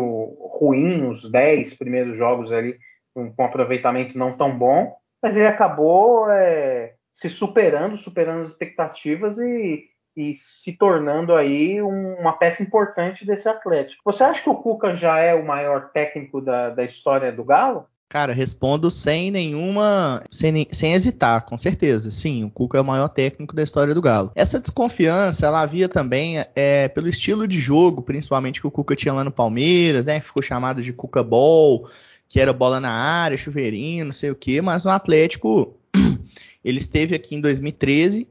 ruim, 0.60 0.98
nos 0.98 1.30
10 1.30 1.74
primeiros 1.74 2.18
jogos 2.18 2.52
ali, 2.52 2.78
com 3.14 3.34
um 3.38 3.44
aproveitamento 3.44 4.18
não 4.18 4.38
tão 4.38 4.58
bom, 4.58 4.96
mas 5.26 5.36
ele 5.36 5.48
acabou 5.48 6.30
é, 6.30 6.94
se 7.12 7.32
superando, 7.32 7.98
superando 7.98 8.42
as 8.42 8.50
expectativas 8.50 9.40
e 9.40 9.86
e 10.18 10.34
se 10.34 10.72
tornando 10.72 11.36
aí 11.36 11.82
um, 11.82 12.14
uma 12.14 12.32
peça 12.32 12.64
importante 12.64 13.26
desse 13.26 13.50
Atlético. 13.50 14.02
Você 14.06 14.24
acha 14.24 14.42
que 14.42 14.50
o 14.50 14.56
Cuca 14.56 14.96
já 14.96 15.20
é 15.20 15.36
o 15.36 15.46
maior 15.46 15.90
técnico 15.92 16.40
da, 16.40 16.70
da 16.70 16.86
história 16.86 17.34
do 17.34 17.44
Galo? 17.44 17.86
Cara, 18.08 18.32
respondo 18.32 18.90
sem 18.90 19.30
nenhuma. 19.30 20.24
Sem, 20.32 20.66
sem 20.72 20.94
hesitar, 20.94 21.46
com 21.46 21.58
certeza. 21.58 22.12
Sim, 22.12 22.46
o 22.46 22.50
Cuca 22.50 22.78
é 22.78 22.82
o 22.82 22.86
maior 22.86 23.10
técnico 23.10 23.54
da 23.54 23.62
história 23.64 23.94
do 23.94 24.02
Galo. 24.02 24.32
Essa 24.36 24.58
desconfiança, 24.58 25.46
ela 25.46 25.60
havia 25.60 25.90
também 25.90 26.38
é, 26.56 26.88
pelo 26.88 27.10
estilo 27.10 27.46
de 27.46 27.60
jogo, 27.60 28.02
principalmente 28.02 28.62
que 28.62 28.68
o 28.68 28.72
Cuca 28.72 28.96
tinha 28.96 29.14
lá 29.14 29.26
no 29.26 29.32
Palmeiras, 29.32 30.06
né? 30.06 30.22
Ficou 30.22 30.42
chamado 30.42 30.82
de 30.82 30.94
Cuca 30.94 31.22
Ball, 31.22 31.90
que 32.28 32.40
era 32.40 32.54
bola 32.54 32.80
na 32.80 32.92
área, 32.92 33.38
chuveirinho, 33.38 34.06
não 34.06 34.12
sei 34.12 34.32
o 34.32 34.36
quê, 34.36 34.62
mas 34.62 34.84
no 34.84 34.92
Atlético. 34.92 35.76
Ele 36.64 36.78
esteve 36.80 37.16
aqui 37.16 37.36
em 37.36 37.42
2013 37.42 38.28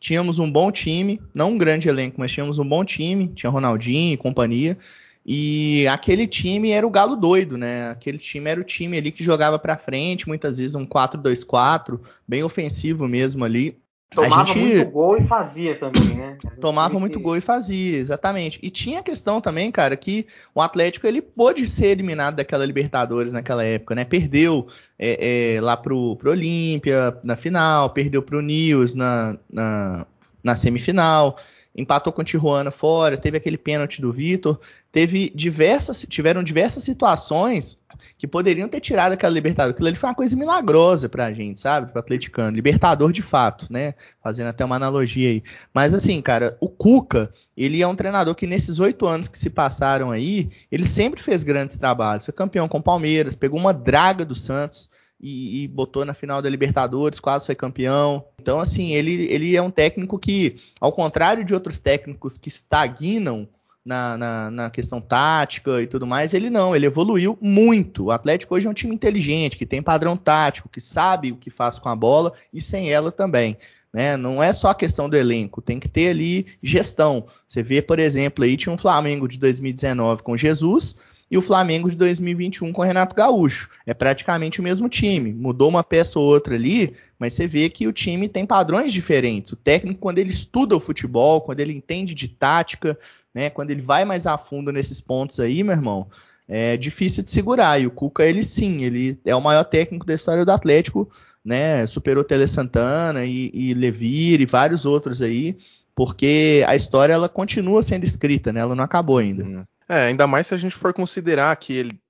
tínhamos 0.00 0.38
um 0.38 0.50
bom 0.50 0.70
time, 0.70 1.20
não 1.34 1.52
um 1.52 1.58
grande 1.58 1.88
elenco, 1.88 2.16
mas 2.18 2.32
tínhamos 2.32 2.58
um 2.58 2.68
bom 2.68 2.84
time, 2.84 3.28
tinha 3.28 3.50
Ronaldinho 3.50 4.14
e 4.14 4.16
companhia. 4.16 4.78
E 5.26 5.86
aquele 5.88 6.26
time 6.26 6.70
era 6.70 6.86
o 6.86 6.90
galo 6.90 7.14
doido, 7.14 7.58
né? 7.58 7.90
Aquele 7.90 8.16
time 8.16 8.50
era 8.50 8.60
o 8.60 8.64
time 8.64 8.96
ali 8.96 9.12
que 9.12 9.22
jogava 9.22 9.58
para 9.58 9.76
frente, 9.76 10.26
muitas 10.26 10.58
vezes 10.58 10.74
um 10.74 10.86
4-2-4, 10.86 12.00
bem 12.26 12.42
ofensivo 12.42 13.06
mesmo 13.06 13.44
ali. 13.44 13.76
Tomava 14.10 14.46
gente... 14.46 14.58
muito 14.58 14.90
gol 14.90 15.18
e 15.18 15.26
fazia 15.26 15.78
também, 15.78 16.16
né? 16.16 16.38
Tomava 16.60 16.98
muito 16.98 17.20
gol 17.20 17.36
e 17.36 17.42
fazia, 17.42 17.98
exatamente. 17.98 18.58
E 18.62 18.70
tinha 18.70 19.00
a 19.00 19.02
questão 19.02 19.38
também, 19.38 19.70
cara, 19.70 19.94
que 19.96 20.26
o 20.54 20.62
Atlético 20.62 21.06
ele 21.06 21.20
pôde 21.20 21.66
ser 21.66 21.88
eliminado 21.88 22.36
daquela 22.36 22.64
Libertadores 22.64 23.32
naquela 23.32 23.62
época, 23.62 23.94
né? 23.94 24.04
Perdeu 24.04 24.66
é, 24.98 25.56
é, 25.56 25.60
lá 25.60 25.76
pro, 25.76 26.16
pro 26.16 26.30
Olímpia 26.30 27.18
na 27.22 27.36
final, 27.36 27.90
perdeu 27.90 28.22
pro 28.22 28.40
News 28.40 28.94
na, 28.94 29.36
na, 29.52 30.06
na 30.42 30.56
semifinal 30.56 31.36
empatou 31.78 32.12
com 32.12 32.22
o 32.22 32.24
Tijuana 32.24 32.70
fora, 32.70 33.16
teve 33.16 33.36
aquele 33.36 33.56
pênalti 33.56 34.00
do 34.00 34.12
Vitor, 34.12 34.58
teve 34.90 35.30
diversas, 35.34 36.04
tiveram 36.08 36.42
diversas 36.42 36.82
situações 36.82 37.78
que 38.16 38.26
poderiam 38.26 38.68
ter 38.68 38.80
tirado 38.80 39.12
aquela 39.12 39.32
Libertadores. 39.32 39.74
Aquilo 39.74 39.88
ali 39.88 39.96
foi 39.96 40.08
uma 40.08 40.14
coisa 40.14 40.36
milagrosa 40.36 41.08
pra 41.08 41.32
gente, 41.32 41.60
sabe? 41.60 41.90
Pro 41.90 42.00
atleticano. 42.00 42.54
Libertador 42.54 43.12
de 43.12 43.22
fato, 43.22 43.66
né? 43.70 43.94
Fazendo 44.22 44.48
até 44.48 44.64
uma 44.64 44.76
analogia 44.76 45.30
aí. 45.30 45.42
Mas 45.72 45.94
assim, 45.94 46.20
cara, 46.20 46.56
o 46.60 46.68
Cuca, 46.68 47.32
ele 47.56 47.80
é 47.80 47.86
um 47.86 47.94
treinador 47.94 48.34
que 48.34 48.46
nesses 48.46 48.78
oito 48.80 49.06
anos 49.06 49.28
que 49.28 49.38
se 49.38 49.50
passaram 49.50 50.10
aí, 50.10 50.50
ele 50.70 50.84
sempre 50.84 51.22
fez 51.22 51.42
grandes 51.42 51.76
trabalhos. 51.76 52.24
Foi 52.24 52.34
campeão 52.34 52.68
com 52.68 52.78
o 52.78 52.82
Palmeiras, 52.82 53.34
pegou 53.34 53.58
uma 53.58 53.72
draga 53.72 54.24
do 54.24 54.34
Santos, 54.34 54.90
e, 55.20 55.64
e, 55.64 55.68
botou 55.68 56.04
na 56.04 56.14
final 56.14 56.40
da 56.40 56.48
Libertadores, 56.48 57.18
quase 57.18 57.46
foi 57.46 57.54
campeão. 57.54 58.24
Então, 58.40 58.60
assim, 58.60 58.92
ele, 58.92 59.26
ele 59.30 59.56
é 59.56 59.62
um 59.62 59.70
técnico 59.70 60.18
que, 60.18 60.56
ao 60.80 60.92
contrário 60.92 61.44
de 61.44 61.52
outros 61.52 61.78
técnicos 61.78 62.38
que 62.38 62.48
estagnam 62.48 63.48
na, 63.84 64.16
na, 64.18 64.50
na, 64.50 64.70
questão 64.70 65.00
tática 65.00 65.82
e 65.82 65.86
tudo 65.86 66.06
mais, 66.06 66.34
ele 66.34 66.50
não, 66.50 66.76
ele 66.76 66.86
evoluiu 66.86 67.36
muito. 67.40 68.04
O 68.04 68.10
Atlético 68.10 68.54
hoje 68.54 68.66
é 68.66 68.70
um 68.70 68.74
time 68.74 68.94
inteligente, 68.94 69.56
que 69.56 69.66
tem 69.66 69.82
padrão 69.82 70.16
tático, 70.16 70.68
que 70.68 70.80
sabe 70.80 71.32
o 71.32 71.36
que 71.36 71.50
faz 71.50 71.78
com 71.78 71.88
a 71.88 71.96
bola 71.96 72.32
e 72.52 72.60
sem 72.60 72.92
ela 72.92 73.10
também. 73.10 73.56
Né? 73.92 74.16
Não 74.16 74.42
é 74.42 74.52
só 74.52 74.68
a 74.68 74.74
questão 74.74 75.08
do 75.08 75.16
elenco, 75.16 75.62
tem 75.62 75.80
que 75.80 75.88
ter 75.88 76.10
ali 76.10 76.46
gestão. 76.62 77.26
Você 77.46 77.62
vê, 77.62 77.80
por 77.80 77.98
exemplo, 77.98 78.44
aí 78.44 78.56
tinha 78.56 78.72
um 78.72 78.78
Flamengo 78.78 79.26
de 79.26 79.38
2019 79.38 80.22
com 80.22 80.36
Jesus 80.36 80.96
e 81.30 81.36
o 81.36 81.42
Flamengo 81.42 81.90
de 81.90 81.96
2021 81.96 82.72
com 82.72 82.80
o 82.80 82.84
Renato 82.84 83.14
Gaúcho. 83.14 83.68
É 83.86 83.92
praticamente 83.92 84.60
o 84.60 84.62
mesmo 84.62 84.88
time. 84.88 85.32
Mudou 85.32 85.68
uma 85.68 85.84
peça 85.84 86.18
ou 86.18 86.24
outra 86.24 86.54
ali, 86.54 86.94
mas 87.18 87.34
você 87.34 87.46
vê 87.46 87.68
que 87.68 87.86
o 87.86 87.92
time 87.92 88.28
tem 88.28 88.46
padrões 88.46 88.92
diferentes. 88.92 89.52
O 89.52 89.56
técnico, 89.56 90.00
quando 90.00 90.18
ele 90.18 90.30
estuda 90.30 90.74
o 90.74 90.80
futebol, 90.80 91.42
quando 91.42 91.60
ele 91.60 91.74
entende 91.74 92.14
de 92.14 92.28
tática, 92.28 92.98
né, 93.34 93.50
quando 93.50 93.70
ele 93.70 93.82
vai 93.82 94.04
mais 94.04 94.26
a 94.26 94.38
fundo 94.38 94.72
nesses 94.72 95.00
pontos 95.00 95.38
aí, 95.38 95.62
meu 95.62 95.74
irmão, 95.74 96.06
é 96.48 96.76
difícil 96.76 97.22
de 97.22 97.30
segurar. 97.30 97.80
E 97.80 97.86
o 97.86 97.90
Cuca, 97.90 98.24
ele 98.24 98.42
sim, 98.42 98.82
ele 98.82 99.18
é 99.24 99.36
o 99.36 99.42
maior 99.42 99.64
técnico 99.64 100.06
da 100.06 100.14
história 100.14 100.44
do 100.46 100.52
Atlético, 100.52 101.10
né? 101.44 101.86
Superou 101.86 102.24
Tele 102.24 102.48
Santana 102.48 103.24
e, 103.26 103.50
e 103.52 103.74
Levir 103.74 104.40
e 104.40 104.46
vários 104.46 104.86
outros 104.86 105.20
aí, 105.20 105.58
porque 105.94 106.64
a 106.66 106.74
história 106.74 107.12
ela 107.12 107.28
continua 107.28 107.82
sendo 107.82 108.04
escrita, 108.04 108.50
né? 108.50 108.60
Ela 108.60 108.74
não 108.74 108.84
acabou 108.84 109.18
ainda. 109.18 109.44
Uhum. 109.44 109.64
É, 109.88 110.06
ainda 110.06 110.26
mais 110.26 110.46
se 110.46 110.54
a 110.54 110.58
gente 110.58 110.74
for 110.74 110.92
considerar 110.92 111.56
que 111.56 111.72
ele 111.72 112.00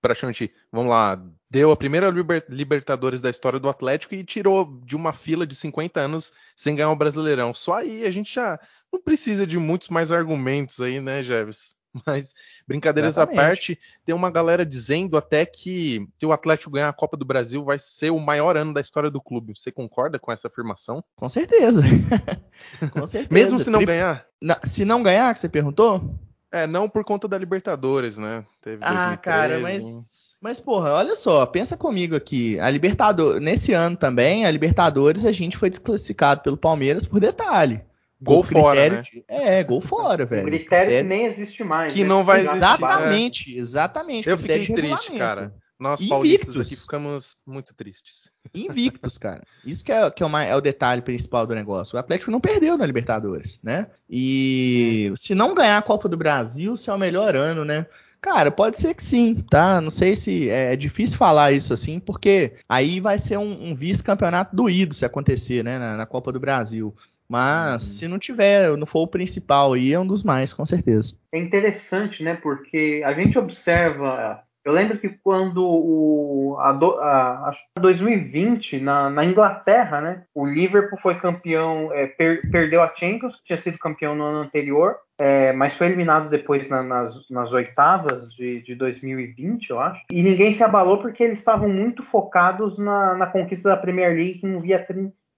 praticamente, 0.00 0.52
vamos 0.72 0.90
lá, 0.90 1.20
deu 1.50 1.70
a 1.70 1.76
primeira 1.76 2.08
liber, 2.08 2.44
Libertadores 2.48 3.20
da 3.20 3.30
história 3.30 3.58
do 3.58 3.68
Atlético 3.68 4.14
e 4.14 4.24
tirou 4.24 4.80
de 4.84 4.96
uma 4.96 5.12
fila 5.12 5.46
de 5.46 5.54
50 5.54 6.00
anos 6.00 6.32
sem 6.54 6.74
ganhar 6.74 6.90
o 6.90 6.92
um 6.92 6.96
Brasileirão. 6.96 7.52
Só 7.52 7.74
aí 7.74 8.04
a 8.06 8.10
gente 8.10 8.32
já 8.32 8.58
não 8.92 9.00
precisa 9.00 9.46
de 9.46 9.58
muitos 9.58 9.88
mais 9.88 10.12
argumentos 10.12 10.80
aí, 10.80 11.00
né, 11.00 11.22
Jeves? 11.22 11.74
Mas, 12.06 12.34
brincadeiras 12.66 13.12
Exatamente. 13.12 13.40
à 13.40 13.42
parte, 13.42 13.78
tem 14.04 14.14
uma 14.14 14.30
galera 14.30 14.66
dizendo 14.66 15.16
até 15.16 15.46
que 15.46 16.06
se 16.18 16.26
o 16.26 16.32
Atlético 16.32 16.70
ganhar 16.70 16.90
a 16.90 16.92
Copa 16.92 17.16
do 17.16 17.24
Brasil 17.24 17.64
vai 17.64 17.78
ser 17.78 18.10
o 18.10 18.18
maior 18.18 18.56
ano 18.56 18.74
da 18.74 18.80
história 18.80 19.10
do 19.10 19.20
clube. 19.20 19.54
Você 19.56 19.72
concorda 19.72 20.18
com 20.18 20.30
essa 20.30 20.48
afirmação? 20.48 21.02
Com 21.14 21.28
certeza. 21.28 21.82
com 22.92 23.06
certeza. 23.06 23.32
Mesmo 23.32 23.58
se 23.58 23.70
não 23.70 23.84
ganhar? 23.84 24.26
se 24.64 24.84
não 24.84 25.02
ganhar, 25.02 25.32
que 25.32 25.40
você 25.40 25.48
perguntou? 25.48 26.18
É, 26.56 26.66
não 26.66 26.88
por 26.88 27.04
conta 27.04 27.28
da 27.28 27.36
Libertadores, 27.36 28.16
né? 28.16 28.44
Teve 28.62 28.78
ah, 28.82 29.16
2013, 29.16 29.18
cara, 29.18 29.60
mas. 29.60 30.26
Mas, 30.40 30.60
porra, 30.60 30.92
olha 30.92 31.16
só, 31.16 31.44
pensa 31.46 31.76
comigo 31.76 32.14
aqui. 32.14 32.60
A 32.60 32.70
Libertadores, 32.70 33.40
nesse 33.40 33.72
ano 33.72 33.96
também, 33.96 34.44
a 34.44 34.50
Libertadores, 34.50 35.24
a 35.24 35.32
gente 35.32 35.56
foi 35.56 35.70
desclassificado 35.70 36.42
pelo 36.42 36.56
Palmeiras 36.56 37.06
por 37.06 37.20
detalhe. 37.20 37.80
Gol 38.20 38.42
fora, 38.42 38.88
né? 38.88 39.02
De... 39.02 39.24
É, 39.28 39.62
gol 39.62 39.80
fora, 39.80 40.24
velho. 40.26 40.42
Um 40.42 40.46
critério, 40.46 40.86
critério 40.86 41.08
que 41.08 41.08
nem 41.08 41.26
existe 41.26 41.64
mais. 41.64 41.92
Que 41.92 42.02
né? 42.02 42.08
não 42.08 42.24
vai 42.24 42.38
existir. 42.38 42.56
Exatamente, 42.56 43.54
é. 43.54 43.58
exatamente. 43.58 44.28
Eu 44.28 44.38
fiquei 44.38 44.66
triste, 44.66 45.12
cara. 45.18 45.52
Nós 45.78 46.00
Invictus. 46.00 46.08
paulistas 46.08 46.56
aqui 46.56 46.76
ficamos 46.76 47.36
muito 47.46 47.74
tristes. 47.74 48.30
Invictos, 48.54 49.18
cara. 49.18 49.42
Isso 49.64 49.84
que, 49.84 49.92
é, 49.92 50.10
que 50.10 50.22
é, 50.22 50.26
uma, 50.26 50.42
é, 50.42 50.56
o 50.56 50.60
detalhe 50.60 51.02
principal 51.02 51.46
do 51.46 51.54
negócio. 51.54 51.96
O 51.96 51.98
Atlético 51.98 52.30
não 52.30 52.40
perdeu 52.40 52.78
na 52.78 52.86
Libertadores, 52.86 53.60
né? 53.62 53.88
E 54.08 55.12
se 55.16 55.34
não 55.34 55.54
ganhar 55.54 55.76
a 55.76 55.82
Copa 55.82 56.08
do 56.08 56.16
Brasil, 56.16 56.76
se 56.76 56.88
é 56.88 56.94
o 56.94 56.98
melhor 56.98 57.36
ano, 57.36 57.64
né? 57.64 57.86
Cara, 58.22 58.50
pode 58.50 58.78
ser 58.78 58.94
que 58.94 59.02
sim, 59.02 59.44
tá? 59.50 59.80
Não 59.80 59.90
sei 59.90 60.16
se 60.16 60.48
é, 60.48 60.72
é 60.72 60.76
difícil 60.76 61.18
falar 61.18 61.52
isso 61.52 61.72
assim, 61.74 62.00
porque 62.00 62.54
aí 62.66 62.98
vai 62.98 63.18
ser 63.18 63.36
um, 63.36 63.70
um 63.70 63.74
vice-campeonato 63.74 64.56
doído 64.56 64.94
se 64.94 65.04
acontecer, 65.04 65.62
né? 65.62 65.78
Na, 65.78 65.96
na 65.96 66.06
Copa 66.06 66.32
do 66.32 66.40
Brasil. 66.40 66.94
Mas 67.28 67.82
hum. 67.82 67.86
se 67.86 68.08
não 68.08 68.18
tiver, 68.18 68.74
não 68.76 68.86
for 68.86 69.00
o 69.00 69.08
principal 69.08 69.74
aí, 69.74 69.92
é 69.92 70.00
um 70.00 70.06
dos 70.06 70.22
mais, 70.22 70.52
com 70.52 70.64
certeza. 70.64 71.14
É 71.32 71.38
interessante, 71.38 72.22
né? 72.22 72.34
Porque 72.34 73.02
a 73.04 73.12
gente 73.12 73.38
observa 73.38 74.42
Eu 74.66 74.72
lembro 74.72 74.98
que 74.98 75.08
quando 75.08 75.64
o 75.64 76.56
a, 76.58 76.70
a, 76.70 77.50
a 77.50 77.80
2020 77.80 78.80
na, 78.80 79.08
na, 79.08 79.24
Inglaterra, 79.24 80.00
né, 80.00 80.24
o 80.34 80.44
Liverpool 80.44 80.98
foi 80.98 81.14
campeão, 81.20 81.92
é, 81.92 82.08
per, 82.08 82.50
perdeu 82.50 82.82
a 82.82 82.92
Champions, 82.92 83.36
que 83.36 83.44
tinha 83.44 83.58
sido 83.58 83.78
campeão 83.78 84.16
no 84.16 84.24
ano 84.24 84.38
anterior, 84.38 84.96
é, 85.16 85.52
mas 85.52 85.74
foi 85.74 85.86
eliminado 85.86 86.28
depois 86.28 86.68
na, 86.68 86.82
nas, 86.82 87.14
nas 87.30 87.52
oitavas 87.52 88.28
de, 88.34 88.60
de 88.62 88.74
2020, 88.74 89.70
eu 89.70 89.78
acho. 89.78 90.02
E 90.10 90.20
ninguém 90.20 90.50
se 90.50 90.64
abalou 90.64 90.98
porque 90.98 91.22
eles 91.22 91.38
estavam 91.38 91.68
muito 91.68 92.02
focados 92.02 92.76
na, 92.76 93.14
na 93.14 93.26
conquista 93.28 93.68
da 93.68 93.76
Premier 93.76 94.16
League 94.16 94.40
que 94.40 94.48
não, 94.48 94.60
via, 94.60 94.84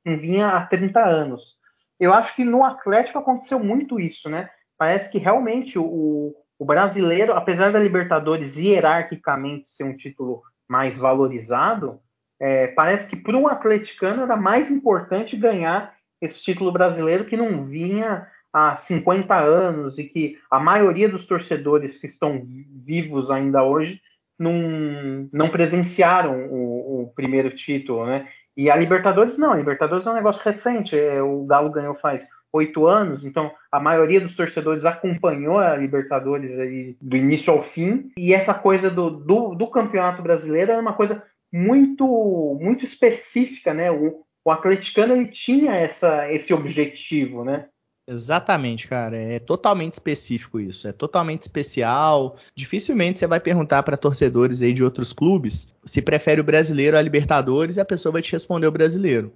não 0.07 0.17
vinha 0.17 0.49
há 0.49 0.65
30 0.65 1.05
anos. 1.05 1.59
Eu 2.01 2.15
acho 2.15 2.35
que 2.35 2.47
no 2.47 2.65
Atlético 2.65 3.19
aconteceu 3.19 3.59
muito 3.59 4.01
isso, 4.01 4.31
né? 4.31 4.49
Parece 4.79 5.11
que 5.11 5.19
realmente 5.19 5.79
o, 5.79 6.35
o 6.59 6.65
brasileiro, 6.65 7.33
apesar 7.35 7.73
da 7.73 7.79
Libertadores 7.79 8.57
hierarquicamente 8.57 9.69
ser 9.69 9.85
um 9.85 9.97
título 9.97 10.43
mais 10.69 10.97
valorizado, 10.97 12.00
é, 12.41 12.69
parece 12.69 13.09
que 13.09 13.17
para 13.17 13.37
um 13.37 13.49
atleticano 13.49 14.23
era 14.23 14.37
mais 14.37 14.71
importante 14.71 15.37
ganhar 15.37 15.95
esse 16.21 16.43
título 16.43 16.73
brasileiro 16.73 17.25
que 17.25 17.37
não 17.37 17.65
vinha 17.65 18.27
há 18.53 18.75
50 18.75 19.35
anos 19.35 19.99
e 19.99 20.05
que 20.05 20.38
a 20.50 20.59
maioria 20.59 21.09
dos 21.09 21.25
torcedores 21.25 21.97
que 21.97 22.07
estão 22.07 22.43
vivos 22.85 23.31
ainda 23.31 23.62
hoje 23.62 24.00
não, 24.38 25.29
não 25.33 25.50
presenciaram 25.50 26.47
o, 26.47 27.03
o 27.03 27.12
primeiro 27.15 27.50
título, 27.50 28.07
né? 28.07 28.29
E 28.57 28.71
a 28.71 28.77
Libertadores 28.77 29.38
não, 29.38 29.53
a 29.53 29.57
Libertadores 29.57 30.07
é 30.07 30.11
um 30.11 30.15
negócio 30.15 30.43
recente, 30.43 30.99
é, 30.99 31.23
o 31.23 31.45
Galo 31.45 31.71
ganhou 31.71 31.95
faz 31.95 32.27
oito 32.52 32.87
anos, 32.87 33.25
então 33.25 33.50
a 33.71 33.78
maioria 33.78 34.21
dos 34.21 34.35
torcedores 34.35 34.85
acompanhou 34.85 35.59
a 35.59 35.76
Libertadores 35.76 36.59
aí 36.59 36.97
do 37.00 37.17
início 37.17 37.52
ao 37.52 37.62
fim, 37.62 38.11
e 38.17 38.33
essa 38.33 38.55
coisa 38.55 38.90
do, 38.90 39.11
do, 39.11 39.55
do 39.55 39.67
campeonato 39.67 40.23
brasileiro 40.23 40.73
é 40.73 40.81
uma 40.81 40.95
coisa 40.95 41.23
muito 41.52 42.59
muito 42.61 42.85
específica, 42.85 43.73
né? 43.73 43.90
O, 43.90 44.23
o 44.45 44.50
atleticano 44.50 45.14
ele 45.14 45.28
tinha 45.28 45.75
essa, 45.75 46.31
esse 46.33 46.52
objetivo, 46.52 47.45
né? 47.45 47.67
Exatamente, 48.09 48.88
cara. 48.88 49.17
É 49.19 49.38
totalmente 49.38 49.93
específico 49.93 50.59
isso. 50.59 50.88
É 50.88 50.93
totalmente 50.93 51.43
especial. 51.43 52.38
Dificilmente 52.57 53.19
você 53.19 53.26
vai 53.26 53.38
perguntar 53.38 53.83
para 53.83 53.99
torcedores 53.99 54.62
aí 54.62 54.73
de 54.73 54.83
outros 54.83 55.12
clubes 55.12 55.75
se 55.85 56.00
prefere 56.00 56.40
o 56.40 56.45
brasileiro 56.45 56.97
a 56.97 57.02
Libertadores 57.02 57.76
e 57.76 57.81
a 57.81 57.85
pessoa 57.85 58.14
vai 58.14 58.23
te 58.23 58.33
responder 58.33 58.67
o 58.67 58.73
brasileiro. 58.73 59.31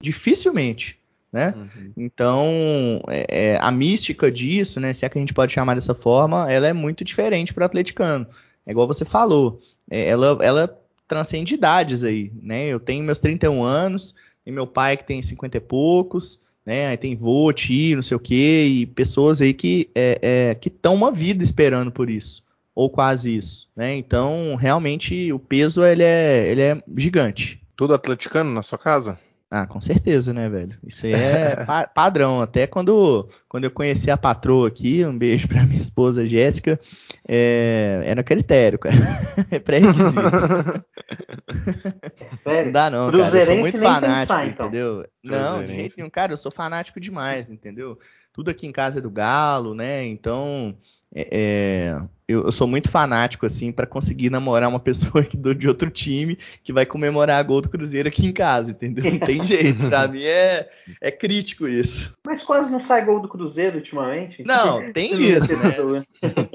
Dificilmente 0.00 0.98
né? 1.34 1.52
Uhum. 1.56 1.92
Então, 1.96 3.02
é, 3.08 3.26
é, 3.28 3.58
a 3.60 3.72
mística 3.72 4.30
disso, 4.30 4.78
né, 4.78 4.92
se 4.92 5.04
é 5.04 5.08
que 5.08 5.18
a 5.18 5.20
gente 5.20 5.34
pode 5.34 5.52
chamar 5.52 5.74
dessa 5.74 5.92
forma, 5.92 6.48
ela 6.50 6.68
é 6.68 6.72
muito 6.72 7.04
diferente 7.04 7.52
para 7.52 7.62
o 7.62 7.66
atleticano. 7.66 8.24
É 8.64 8.70
igual 8.70 8.86
você 8.86 9.04
falou, 9.04 9.60
é, 9.90 10.06
ela, 10.06 10.38
ela 10.40 10.80
transcende 11.08 11.54
idades 11.54 12.04
aí, 12.04 12.30
né? 12.40 12.66
Eu 12.68 12.78
tenho 12.78 13.02
meus 13.02 13.18
31 13.18 13.64
anos, 13.64 14.14
e 14.46 14.52
meu 14.52 14.64
pai 14.64 14.96
que 14.96 15.04
tem 15.04 15.20
50 15.20 15.56
e 15.56 15.60
poucos, 15.60 16.38
né? 16.64 16.86
Aí 16.86 16.96
tem 16.96 17.16
vô, 17.16 17.52
tio, 17.52 17.96
não 17.96 18.02
sei 18.02 18.16
o 18.16 18.20
quê, 18.20 18.66
e 18.68 18.86
pessoas 18.86 19.42
aí 19.42 19.52
que 19.52 19.90
é, 19.92 20.20
é 20.22 20.54
que 20.54 20.68
estão 20.68 20.94
uma 20.94 21.10
vida 21.10 21.42
esperando 21.42 21.90
por 21.90 22.08
isso, 22.08 22.44
ou 22.76 22.88
quase 22.88 23.36
isso, 23.36 23.68
né? 23.74 23.96
Então, 23.96 24.54
realmente, 24.54 25.32
o 25.32 25.38
peso 25.40 25.82
ele 25.82 26.04
é, 26.04 26.46
ele 26.46 26.62
é 26.62 26.82
gigante. 26.96 27.60
Tudo 27.74 27.92
atleticano 27.92 28.52
na 28.52 28.62
sua 28.62 28.78
casa? 28.78 29.18
Ah, 29.56 29.68
com 29.68 29.80
certeza, 29.80 30.34
né, 30.34 30.48
velho? 30.48 30.76
Isso 30.84 31.06
aí 31.06 31.12
é 31.12 31.54
pa 31.64 31.86
padrão. 31.86 32.40
Até 32.40 32.66
quando, 32.66 33.28
quando 33.48 33.62
eu 33.62 33.70
conheci 33.70 34.10
a 34.10 34.16
patroa 34.16 34.66
aqui, 34.66 35.06
um 35.06 35.16
beijo 35.16 35.46
pra 35.46 35.62
minha 35.62 35.78
esposa 35.78 36.26
Jéssica, 36.26 36.80
é, 37.28 38.02
era 38.04 38.24
critério, 38.24 38.80
cara. 38.80 38.96
É 39.52 39.60
pré-requisito. 39.60 40.20
Sério? 42.42 42.66
Não 42.66 42.72
dá 42.72 42.90
não, 42.90 43.12
cara. 43.12 43.38
Eu 43.38 43.46
sou 43.46 43.56
muito 43.56 43.78
fanático, 43.78 44.20
pensar, 44.20 44.48
então. 44.48 44.66
entendeu? 44.66 45.06
Não, 45.22 45.64
de 45.64 45.72
jeito 45.72 45.94
nenhum. 45.98 46.10
Cara, 46.10 46.32
eu 46.32 46.36
sou 46.36 46.50
fanático 46.50 46.98
demais, 46.98 47.48
entendeu? 47.48 47.96
Tudo 48.32 48.50
aqui 48.50 48.66
em 48.66 48.72
casa 48.72 48.98
é 48.98 49.02
do 49.02 49.10
Galo, 49.10 49.72
né? 49.72 50.04
Então, 50.04 50.76
é, 51.14 51.28
é, 51.30 52.00
eu, 52.26 52.44
eu, 52.44 52.52
sou 52.52 52.66
muito 52.66 52.90
fanático, 52.90 53.46
assim, 53.46 53.70
para 53.70 53.86
conseguir 53.86 54.30
namorar 54.30 54.68
uma 54.68 54.80
pessoa 54.80 55.24
que 55.24 55.36
do, 55.36 55.54
de 55.54 55.68
outro 55.68 55.88
time 55.90 56.36
que 56.62 56.72
vai 56.72 56.84
comemorar 56.84 57.38
a 57.38 57.42
gol 57.42 57.60
do 57.60 57.68
Cruzeiro 57.68 58.08
aqui 58.08 58.26
em 58.26 58.32
casa, 58.32 58.72
entendeu? 58.72 59.04
Não 59.04 59.20
tem 59.20 59.44
jeito. 59.46 59.88
Pra 59.88 60.08
mim 60.08 60.24
é, 60.24 60.68
é 61.00 61.10
crítico 61.12 61.68
isso. 61.68 62.12
Mas 62.26 62.42
quase 62.42 62.70
não 62.70 62.80
sai 62.80 63.04
gol 63.04 63.20
do 63.20 63.28
Cruzeiro 63.28 63.76
ultimamente. 63.76 64.42
Não, 64.44 64.90
tem 64.92 65.14
isso, 65.14 65.56
né? 65.56 66.04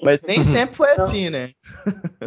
Mas 0.03 0.21
nem 0.23 0.43
sempre 0.43 0.75
foi 0.75 0.91
assim, 0.91 1.29
né? 1.29 1.51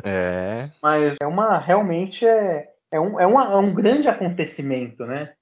É. 0.03 0.71
Mas 0.83 1.17
é 1.21 1.27
uma. 1.27 1.59
Realmente 1.59 2.25
é, 2.25 2.69
é, 2.91 2.99
um, 2.99 3.21
é, 3.21 3.27
uma, 3.27 3.45
é 3.45 3.57
um 3.57 3.75
grande 3.75 4.09
acontecimento, 4.09 5.05
né? 5.05 5.33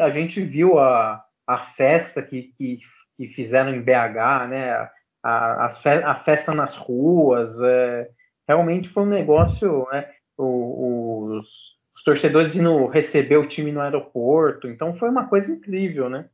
A 0.00 0.10
gente 0.10 0.40
viu 0.42 0.78
a, 0.78 1.22
a 1.46 1.58
festa 1.76 2.20
que, 2.22 2.52
que, 2.58 2.80
que 3.16 3.28
fizeram 3.28 3.74
em 3.74 3.80
BH, 3.80 4.48
né? 4.48 4.88
A, 5.22 5.66
a 5.66 6.14
festa 6.16 6.52
nas 6.52 6.76
ruas, 6.76 7.50
é, 7.60 8.08
realmente 8.46 8.88
foi 8.88 9.04
um 9.04 9.08
negócio, 9.08 9.86
né, 9.92 10.08
o, 10.36 11.38
os, 11.38 11.46
os, 11.94 12.04
torcedores 12.04 12.56
indo 12.56 12.86
receber 12.86 13.36
o 13.36 13.46
time 13.46 13.70
no 13.70 13.80
aeroporto, 13.80 14.66
então 14.66 14.94
foi 14.96 15.08
uma 15.08 15.28
coisa 15.28 15.52
incrível, 15.52 16.10
né? 16.10 16.26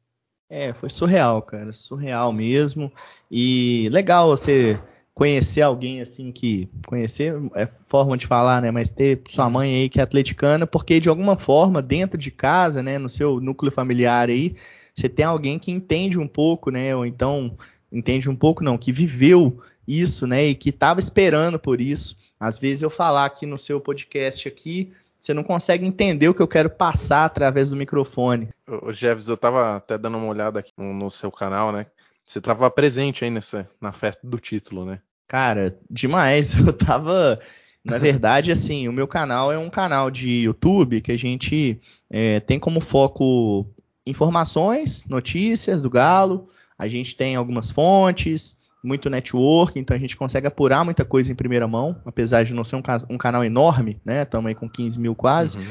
É, 0.51 0.73
foi 0.73 0.89
surreal, 0.89 1.43
cara, 1.43 1.73
surreal 1.75 2.33
mesmo, 2.33 2.91
e 3.31 3.89
legal 3.93 4.29
você 4.29 4.81
conhecer 5.13 5.63
alguém 5.63 6.01
assim 6.01 6.31
que 6.31 6.71
conhecer 6.87 7.35
é 7.57 7.69
forma 7.89 8.17
de 8.17 8.27
falar, 8.27 8.63
né, 8.63 8.71
mas 8.71 8.89
ter 8.89 9.21
sua 9.29 9.51
mãe 9.51 9.75
aí 9.75 9.89
que 9.89 10.01
é 10.01 10.03
atleticana, 10.03 10.67
porque 10.67 11.01
de 11.01 11.09
alguma 11.09 11.37
forma 11.37 11.83
dentro 11.83 12.17
de 12.17 12.31
casa, 12.31 12.83
né, 12.83 12.99
no 12.99 13.09
seu 13.09 13.41
núcleo 13.41 13.73
familiar 13.73 14.29
aí, 14.29 14.55
você 14.95 15.09
tem 15.09 15.25
alguém 15.25 15.59
que 15.59 15.71
entende 15.71 16.19
um 16.19 16.29
pouco, 16.29 16.71
né, 16.71 16.95
ou 16.95 17.05
então 17.05 17.59
entende 17.91 18.29
um 18.29 18.37
pouco 18.37 18.63
não, 18.63 18.79
que 18.79 18.93
viveu 18.93 19.61
isso, 19.87 20.27
né, 20.27 20.45
e 20.45 20.55
que 20.55 20.71
estava 20.71 21.01
esperando 21.01 21.59
por 21.59 21.81
isso. 21.81 22.17
Às 22.39 22.59
vezes 22.59 22.83
eu 22.83 22.91
falar 22.91 23.25
aqui 23.25 23.47
no 23.47 23.59
seu 23.59 23.81
podcast 23.81 24.47
aqui, 24.47 24.93
você 25.19 25.35
não 25.35 25.43
consegue 25.43 25.85
entender 25.85 26.29
o 26.29 26.35
que 26.35 26.43
eu 26.43 26.49
quero 26.49 26.71
passar 26.71 27.25
através 27.25 27.71
do 27.71 27.77
microfone. 27.77 28.49
O 28.67 28.93
Jeves, 28.93 29.29
eu 29.29 29.35
estava 29.35 29.77
até 29.77 29.99
dando 29.99 30.19
uma 30.19 30.29
olhada 30.29 30.61
aqui 30.61 30.73
no, 30.77 31.11
seu 31.11 31.31
canal, 31.33 31.73
né? 31.73 31.87
Você 32.25 32.39
estava 32.39 32.71
presente 32.71 33.25
aí 33.25 33.31
nessa 33.31 33.69
na 33.81 33.91
festa 33.91 34.27
do 34.27 34.39
título, 34.39 34.85
né? 34.85 35.01
Cara, 35.27 35.77
demais. 35.91 36.55
Eu 36.59 36.73
tava 36.73 37.41
na 37.85 37.97
verdade, 37.97 38.53
assim, 38.53 38.87
o 38.87 38.93
meu 38.93 39.09
canal 39.09 39.51
é 39.51 39.57
um 39.57 39.71
canal 39.71 40.11
de 40.11 40.43
YouTube 40.43 41.01
que 41.01 41.11
a 41.11 41.17
gente 41.17 41.81
é, 42.11 42.39
tem 42.41 42.59
como 42.59 42.81
foco 42.81 43.67
informações, 44.07 45.07
notícias 45.07 45.81
do 45.81 45.89
Galo, 45.89 46.51
a 46.79 46.87
gente 46.89 47.17
tem 47.17 47.37
algumas 47.37 47.71
fontes, 47.71 48.57
muito 48.83 49.11
network, 49.11 49.79
então 49.79 49.97
a 49.97 50.01
gente 50.01 50.17
consegue 50.17 50.47
apurar 50.47 50.85
muita 50.85 51.05
coisa 51.05 51.33
em 51.33 51.35
primeira 51.35 51.67
mão, 51.67 51.97
apesar 52.07 52.45
de 52.45 52.55
não 52.55 52.65
ser 52.65 52.77
um, 52.77 52.83
um 53.11 53.19
canal 53.19 53.45
enorme, 53.45 54.01
né? 54.05 54.23
Estamos 54.23 54.49
aí 54.49 54.55
com 54.55 54.69
15 54.69 55.01
mil 55.01 55.15
quase. 55.15 55.59
Uhum. 55.59 55.67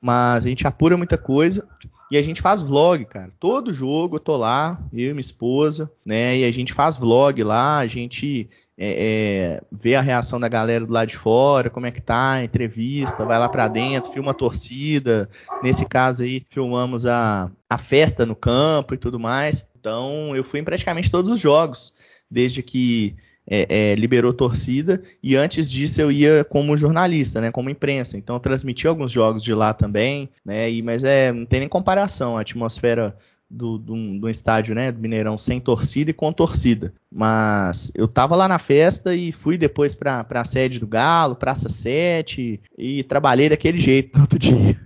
Mas 0.00 0.44
a 0.44 0.48
gente 0.48 0.66
apura 0.66 0.96
muita 0.96 1.18
coisa 1.18 1.66
e 2.10 2.16
a 2.16 2.22
gente 2.22 2.42
faz 2.42 2.60
vlog, 2.60 3.04
cara. 3.04 3.30
Todo 3.38 3.72
jogo 3.72 4.16
eu 4.16 4.20
tô 4.20 4.36
lá, 4.36 4.80
eu 4.92 5.10
e 5.10 5.12
minha 5.12 5.20
esposa, 5.20 5.90
né? 6.04 6.38
E 6.38 6.44
a 6.44 6.50
gente 6.50 6.72
faz 6.72 6.96
vlog 6.96 7.42
lá, 7.42 7.78
a 7.78 7.86
gente 7.86 8.48
é, 8.76 9.58
é, 9.58 9.62
vê 9.70 9.94
a 9.94 10.00
reação 10.00 10.40
da 10.40 10.48
galera 10.48 10.84
do 10.84 10.92
lado 10.92 11.08
de 11.08 11.16
fora, 11.16 11.70
como 11.70 11.86
é 11.86 11.90
que 11.90 12.00
tá, 12.00 12.42
entrevista, 12.42 13.24
vai 13.24 13.38
lá 13.38 13.48
para 13.48 13.68
dentro, 13.68 14.10
filma 14.10 14.32
a 14.32 14.34
torcida. 14.34 15.30
Nesse 15.62 15.84
caso 15.84 16.24
aí, 16.24 16.44
filmamos 16.50 17.06
a, 17.06 17.50
a 17.68 17.78
festa 17.78 18.26
no 18.26 18.34
campo 18.34 18.94
e 18.94 18.98
tudo 18.98 19.20
mais. 19.20 19.69
Então, 19.80 20.36
eu 20.36 20.44
fui 20.44 20.60
em 20.60 20.64
praticamente 20.64 21.10
todos 21.10 21.30
os 21.30 21.40
jogos, 21.40 21.92
desde 22.30 22.62
que 22.62 23.16
é, 23.46 23.92
é, 23.92 23.94
liberou 23.94 24.32
torcida, 24.32 25.02
e 25.22 25.34
antes 25.34 25.68
disso 25.70 26.00
eu 26.00 26.12
ia 26.12 26.44
como 26.44 26.76
jornalista, 26.76 27.40
né, 27.40 27.50
como 27.50 27.70
imprensa. 27.70 28.18
Então, 28.18 28.36
eu 28.36 28.40
transmiti 28.40 28.86
alguns 28.86 29.10
jogos 29.10 29.42
de 29.42 29.54
lá 29.54 29.72
também, 29.72 30.28
né, 30.44 30.70
e, 30.70 30.82
mas 30.82 31.02
é, 31.02 31.32
não 31.32 31.46
tem 31.46 31.60
nem 31.60 31.68
comparação 31.68 32.36
a 32.36 32.42
atmosfera 32.42 33.16
do, 33.50 33.78
do, 33.78 34.20
do, 34.20 34.28
estádio, 34.28 34.74
né, 34.74 34.92
do 34.92 35.00
Mineirão 35.00 35.36
sem 35.36 35.58
torcida 35.58 36.10
e 36.10 36.14
com 36.14 36.32
torcida. 36.32 36.92
Mas 37.10 37.90
eu 37.96 38.06
tava 38.06 38.36
lá 38.36 38.46
na 38.46 38.58
festa 38.60 39.14
e 39.14 39.32
fui 39.32 39.58
depois 39.58 39.94
para 39.94 40.24
a 40.28 40.44
sede 40.44 40.78
do 40.78 40.86
Galo, 40.86 41.34
Praça 41.34 41.68
7, 41.68 42.60
e 42.78 43.02
trabalhei 43.04 43.48
daquele 43.48 43.80
jeito 43.80 44.14
no 44.14 44.22
outro 44.22 44.38
dia. 44.38 44.78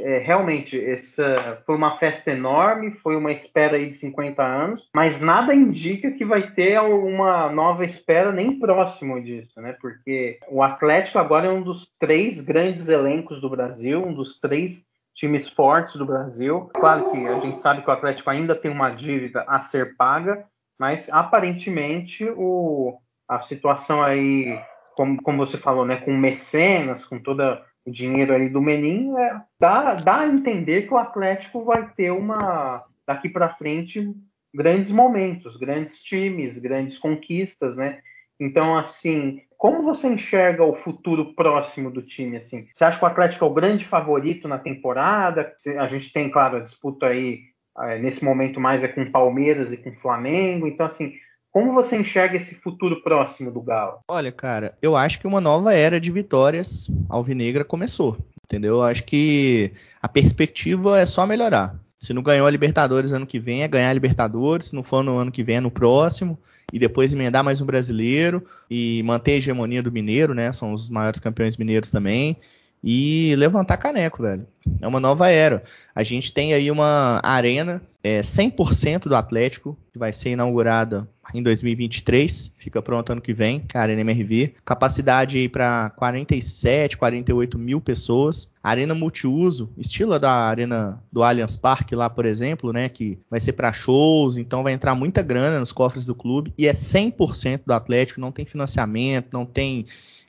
É, 0.00 0.18
realmente, 0.18 0.78
essa 0.78 1.62
foi 1.64 1.74
uma 1.74 1.98
festa 1.98 2.30
enorme, 2.30 2.92
foi 3.02 3.16
uma 3.16 3.32
espera 3.32 3.76
aí 3.76 3.90
de 3.90 3.96
50 3.96 4.42
anos, 4.42 4.88
mas 4.94 5.20
nada 5.20 5.54
indica 5.54 6.10
que 6.10 6.24
vai 6.24 6.50
ter 6.52 6.80
uma 6.80 7.50
nova 7.50 7.84
espera 7.84 8.32
nem 8.32 8.58
próximo 8.58 9.22
disso, 9.22 9.60
né? 9.60 9.76
Porque 9.80 10.38
o 10.48 10.62
Atlético 10.62 11.18
agora 11.18 11.46
é 11.46 11.50
um 11.50 11.62
dos 11.62 11.90
três 11.98 12.40
grandes 12.40 12.88
elencos 12.88 13.40
do 13.40 13.50
Brasil, 13.50 14.04
um 14.04 14.14
dos 14.14 14.38
três 14.40 14.84
times 15.14 15.48
fortes 15.48 15.96
do 15.96 16.04
Brasil. 16.04 16.70
Claro 16.74 17.10
que 17.10 17.26
a 17.26 17.40
gente 17.40 17.58
sabe 17.58 17.82
que 17.82 17.88
o 17.88 17.92
Atlético 17.92 18.28
ainda 18.28 18.54
tem 18.54 18.70
uma 18.70 18.90
dívida 18.90 19.44
a 19.48 19.60
ser 19.60 19.96
paga, 19.96 20.44
mas 20.78 21.08
aparentemente 21.10 22.28
o, 22.36 22.98
a 23.26 23.40
situação 23.40 24.02
aí 24.02 24.60
como, 24.96 25.22
como 25.22 25.44
você 25.44 25.58
falou, 25.58 25.84
né, 25.84 25.96
com 25.96 26.12
mecenas, 26.16 27.04
com 27.04 27.18
todo 27.18 27.42
o 27.86 27.90
dinheiro 27.90 28.34
ali 28.34 28.48
do 28.48 28.60
Menin, 28.60 29.16
é, 29.16 29.40
dá, 29.60 29.94
dá 29.94 30.20
a 30.20 30.26
entender 30.26 30.82
que 30.82 30.92
o 30.92 30.98
Atlético 30.98 31.64
vai 31.64 31.88
ter 31.94 32.10
uma, 32.10 32.84
daqui 33.06 33.28
para 33.28 33.54
frente, 33.54 34.12
grandes 34.52 34.90
momentos, 34.90 35.56
grandes 35.56 36.02
times, 36.02 36.58
grandes 36.58 36.98
conquistas, 36.98 37.76
né? 37.76 38.00
Então, 38.38 38.76
assim, 38.76 39.40
como 39.56 39.82
você 39.82 40.08
enxerga 40.08 40.64
o 40.64 40.74
futuro 40.74 41.34
próximo 41.34 41.90
do 41.90 42.02
time? 42.02 42.36
Assim, 42.36 42.66
você 42.74 42.84
acha 42.84 42.98
que 42.98 43.04
o 43.04 43.08
Atlético 43.08 43.44
é 43.44 43.48
o 43.48 43.54
grande 43.54 43.84
favorito 43.84 44.48
na 44.48 44.58
temporada? 44.58 45.54
A 45.78 45.86
gente 45.86 46.12
tem, 46.12 46.30
claro, 46.30 46.56
a 46.56 46.60
disputa 46.60 47.06
aí 47.06 47.40
é, 47.78 47.98
nesse 47.98 48.24
momento 48.24 48.60
mais 48.60 48.82
é 48.82 48.88
com 48.88 49.10
Palmeiras 49.10 49.72
e 49.72 49.76
com 49.76 49.94
Flamengo. 49.94 50.66
Então, 50.66 50.84
assim, 50.84 51.14
como 51.56 51.72
você 51.72 51.96
enxerga 51.96 52.36
esse 52.36 52.54
futuro 52.54 53.00
próximo 53.00 53.50
do 53.50 53.62
Galo? 53.62 54.00
Olha, 54.08 54.30
cara, 54.30 54.76
eu 54.82 54.94
acho 54.94 55.18
que 55.18 55.26
uma 55.26 55.40
nova 55.40 55.72
era 55.72 55.98
de 55.98 56.12
vitórias 56.12 56.86
alvinegra 57.08 57.64
começou. 57.64 58.18
Entendeu? 58.44 58.74
Eu 58.74 58.82
acho 58.82 59.02
que 59.04 59.72
a 60.02 60.06
perspectiva 60.06 61.00
é 61.00 61.06
só 61.06 61.26
melhorar. 61.26 61.74
Se 61.98 62.12
não 62.12 62.22
ganhou 62.22 62.46
a 62.46 62.50
Libertadores 62.50 63.10
ano 63.10 63.26
que 63.26 63.38
vem, 63.38 63.62
é 63.62 63.68
ganhar 63.68 63.88
a 63.88 63.94
Libertadores. 63.94 64.66
Se 64.66 64.74
não 64.74 64.82
for 64.82 65.02
no 65.02 65.16
ano 65.16 65.32
que 65.32 65.42
vem, 65.42 65.56
é 65.56 65.60
no 65.60 65.70
próximo. 65.70 66.38
E 66.70 66.78
depois 66.78 67.14
emendar 67.14 67.42
mais 67.42 67.58
um 67.62 67.64
brasileiro 67.64 68.44
e 68.70 69.02
manter 69.02 69.32
a 69.32 69.36
hegemonia 69.36 69.82
do 69.82 69.90
Mineiro, 69.90 70.34
né? 70.34 70.52
São 70.52 70.74
os 70.74 70.90
maiores 70.90 71.20
campeões 71.20 71.56
mineiros 71.56 71.90
também. 71.90 72.36
E 72.84 73.34
levantar 73.34 73.78
caneco, 73.78 74.22
velho. 74.22 74.46
É 74.78 74.86
uma 74.86 75.00
nova 75.00 75.30
era. 75.30 75.64
A 75.94 76.02
gente 76.02 76.34
tem 76.34 76.52
aí 76.52 76.70
uma 76.70 77.18
arena 77.22 77.80
é, 78.04 78.20
100% 78.20 79.08
do 79.08 79.16
Atlético, 79.16 79.76
que 79.90 79.98
vai 79.98 80.12
ser 80.12 80.30
inaugurada 80.30 81.08
em 81.34 81.42
2023, 81.42 82.54
fica 82.58 82.80
pronto 82.80 83.10
ano 83.10 83.20
que 83.20 83.32
vem, 83.32 83.62
a 83.74 83.80
Arena 83.80 84.00
MRV. 84.00 84.54
Capacidade 84.64 85.48
para 85.48 85.90
47, 85.90 86.96
48 86.96 87.58
mil 87.58 87.80
pessoas. 87.80 88.48
Arena 88.62 88.94
multiuso, 88.94 89.70
estilo 89.78 90.18
da 90.18 90.32
arena 90.32 91.00
do 91.12 91.22
Allianz 91.22 91.56
Parque 91.56 91.94
lá, 91.94 92.10
por 92.10 92.26
exemplo, 92.26 92.72
né, 92.72 92.88
que 92.88 93.16
vai 93.30 93.38
ser 93.38 93.52
para 93.52 93.72
shows, 93.72 94.36
então 94.36 94.64
vai 94.64 94.72
entrar 94.72 94.92
muita 94.94 95.22
grana 95.22 95.60
nos 95.60 95.70
cofres 95.70 96.04
do 96.04 96.16
clube 96.16 96.52
e 96.58 96.66
é 96.66 96.72
100% 96.72 97.60
do 97.64 97.72
Atlético, 97.72 98.20
não 98.20 98.32
tem 98.32 98.44
financiamento, 98.44 99.28
não 99.32 99.46
tem 99.46 99.86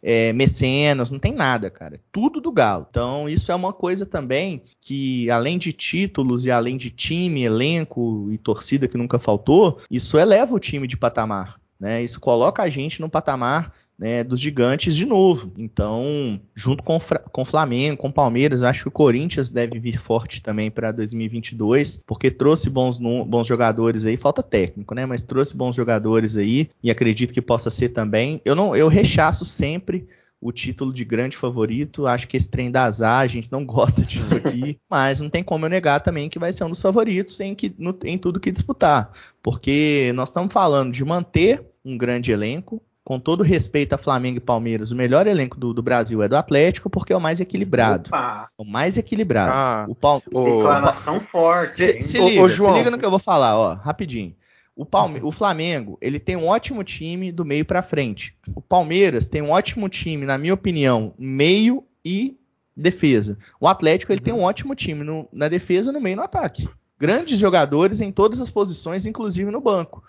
é, 0.10 0.32
mecenas, 0.32 1.12
não 1.12 1.20
tem 1.20 1.34
nada, 1.34 1.70
cara. 1.70 2.00
Tudo 2.14 2.40
do 2.40 2.50
Galo. 2.50 2.88
Então, 2.90 3.28
isso 3.28 3.52
é 3.52 3.56
uma 3.56 3.74
coisa 3.74 4.06
também 4.06 4.64
que, 4.80 5.30
além 5.30 5.58
de 5.58 5.74
títulos 5.74 6.46
e 6.46 6.52
além 6.52 6.78
de 6.78 6.90
time, 6.90 7.44
elenco 7.44 8.30
e 8.32 8.38
torcida 8.38 8.88
que 8.88 8.98
nunca 8.98 9.20
faltou, 9.20 9.82
isso 9.92 10.18
eleva 10.18 10.56
o 10.56 10.60
time 10.62 10.88
de 10.88 10.96
patamar. 10.96 11.60
Né? 11.78 12.02
Isso 12.02 12.22
coloca 12.22 12.64
a 12.64 12.70
gente 12.70 13.02
no 13.02 13.10
patamar 13.10 13.74
né, 13.98 14.24
dos 14.24 14.40
gigantes 14.40 14.96
de 14.96 15.06
novo. 15.06 15.52
Então, 15.58 16.40
junto 16.56 16.84
com 16.84 16.98
o 17.42 17.46
Flamengo, 17.46 17.98
com 17.98 18.10
o 18.10 18.14
Palmeiras, 18.14 18.62
acho 18.62 18.84
que 18.84 18.88
o 18.88 18.92
Corinthians 18.92 19.50
deve 19.50 19.80
vir 19.80 20.00
forte 20.00 20.42
também 20.42 20.70
para 20.70 20.92
2022, 20.92 22.04
porque 22.06 22.30
trouxe 22.30 22.70
bons, 22.70 23.00
bons 23.00 23.48
jogadores 23.48 24.06
aí, 24.06 24.16
falta 24.16 24.44
técnico, 24.44 24.94
né? 24.94 25.06
Mas 25.06 25.24
trouxe 25.24 25.58
bons 25.58 25.76
jogadores 25.76 26.38
aí 26.38 26.70
e 26.84 26.92
acredito 26.92 27.34
que 27.34 27.42
possa 27.42 27.72
ser 27.72 27.90
também. 27.90 28.40
Eu 28.46 28.56
não, 28.56 28.76
eu 28.76 28.88
rechaço 28.88 29.44
sempre 29.44 30.08
o 30.40 30.52
título 30.52 30.94
de 30.94 31.04
grande 31.04 31.36
favorito. 31.36 32.06
Acho 32.06 32.28
que 32.28 32.38
esse 32.38 32.48
trem 32.48 32.70
da 32.70 32.84
azar, 32.84 33.22
a 33.22 33.28
gente 33.28 33.52
não 33.52 33.66
gosta 33.66 34.02
disso 34.04 34.36
aqui, 34.36 34.78
mas 34.90 35.20
não 35.20 35.30
tem 35.30 35.44
como 35.44 35.66
eu 35.66 35.70
negar 35.70 36.00
também 36.02 36.30
que 36.30 36.40
vai 36.40 36.54
ser 36.54 36.64
um 36.64 36.70
dos 36.70 36.82
favoritos 36.82 37.40
em, 37.40 37.56
que, 37.56 37.74
no, 37.78 37.98
em 38.04 38.18
tudo 38.18 38.40
que 38.40 38.52
disputar, 38.52 39.12
porque 39.42 40.12
nós 40.16 40.30
estamos 40.30 40.54
falando 40.54 40.92
de 40.94 41.04
manter 41.04 41.66
um 41.84 41.98
grande 41.98 42.32
elenco, 42.32 42.82
com 43.08 43.22
todo 43.22 43.42
respeito 43.42 43.94
a 43.94 43.98
Flamengo 43.98 44.36
e 44.36 44.42
Palmeiras, 44.42 44.92
o 44.92 44.96
melhor 44.96 45.28
elenco 45.28 45.58
do, 45.58 45.74
do 45.74 45.82
Brasil 45.82 46.22
é 46.22 46.28
do 46.28 46.36
Atlético 46.36 46.90
porque 46.90 47.14
é 47.14 47.16
o 47.16 47.22
mais 47.22 47.40
equilibrado. 47.40 48.10
Opa. 48.10 48.50
O 48.58 48.66
mais 48.66 48.98
equilibrado. 48.98 49.54
Ah, 49.54 49.86
o 49.88 49.96
Palme... 49.96 50.24
Declaração 50.26 51.22
forte. 51.22 51.78
Se, 51.78 52.02
se, 52.02 52.20
liga, 52.20 52.42
ô, 52.42 52.50
João. 52.50 52.74
se 52.74 52.80
liga 52.80 52.92
no 52.92 52.98
que 52.98 53.06
eu 53.06 53.10
vou 53.10 53.18
falar, 53.18 53.58
ó, 53.58 53.76
rapidinho. 53.76 54.36
O, 54.76 54.86
Palme... 54.86 55.22
o 55.24 55.32
Flamengo, 55.32 55.98
ele 56.02 56.20
tem 56.20 56.36
um 56.36 56.48
ótimo 56.48 56.84
time 56.84 57.32
do 57.32 57.46
meio 57.46 57.64
para 57.64 57.82
frente. 57.82 58.36
O 58.54 58.62
Palmeiras 58.62 59.26
tem 59.26 59.42
um 59.42 59.52
ótimo 59.52 59.88
time, 59.88 60.26
na 60.26 60.38
minha 60.38 60.54
opinião, 60.54 61.14
meio 61.18 61.86
e 62.04 62.36
defesa. 62.76 63.38
O 63.58 63.70
Atlético, 63.70 64.12
ele 64.12 64.20
uhum. 64.20 64.26
tem 64.26 64.34
um 64.34 64.44
ótimo 64.44 64.76
time 64.76 65.06
no... 65.06 65.30
na 65.32 65.48
defesa, 65.48 65.94
no 65.94 66.02
meio 66.02 66.16
e 66.16 66.18
no 66.18 66.24
ataque. 66.24 66.68
Grandes 67.00 67.40
jogadores 67.40 68.02
em 68.02 68.12
todas 68.12 68.42
as 68.42 68.50
posições, 68.50 69.06
inclusive 69.06 69.50
no 69.50 69.62
banco. 69.62 70.04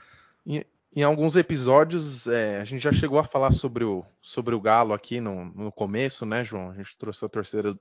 E 0.44 0.66
em 0.98 1.04
alguns 1.04 1.36
episódios 1.36 2.26
é, 2.26 2.60
a 2.60 2.64
gente 2.64 2.82
já 2.82 2.92
chegou 2.92 3.20
a 3.20 3.24
falar 3.24 3.52
sobre 3.52 3.84
o, 3.84 4.04
sobre 4.20 4.52
o 4.52 4.60
Galo 4.60 4.92
aqui 4.92 5.20
no, 5.20 5.44
no 5.44 5.70
começo, 5.70 6.26
né, 6.26 6.44
João? 6.44 6.70
A 6.70 6.74
gente 6.74 6.98
trouxe 6.98 7.24
a 7.24 7.28
torcedora, 7.28 7.78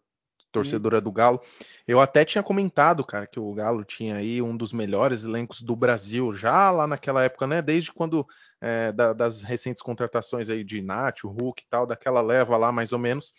torcedora 0.51 1.01
do 1.01 1.11
Galo. 1.11 1.41
Eu 1.87 1.99
até 1.99 2.23
tinha 2.23 2.43
comentado, 2.43 3.03
cara, 3.03 3.25
que 3.25 3.39
o 3.39 3.51
Galo 3.55 3.83
tinha 3.83 4.17
aí 4.17 4.39
um 4.39 4.55
dos 4.55 4.71
melhores 4.71 5.23
elencos 5.23 5.63
do 5.63 5.75
Brasil, 5.75 6.31
já 6.31 6.69
lá 6.69 6.85
naquela 6.85 7.23
época, 7.23 7.47
né? 7.47 7.59
Desde 7.59 7.91
quando 7.91 8.23
é, 8.61 8.91
da, 8.91 9.13
das 9.13 9.41
recentes 9.41 9.81
contratações 9.81 10.47
aí 10.47 10.63
de 10.63 10.79
Nath, 10.83 11.23
o 11.23 11.29
Hulk 11.29 11.63
e 11.63 11.67
tal, 11.67 11.87
daquela 11.87 12.21
leva 12.21 12.55
lá 12.55 12.71
mais 12.71 12.91
ou 12.91 12.99
menos. 12.99 13.33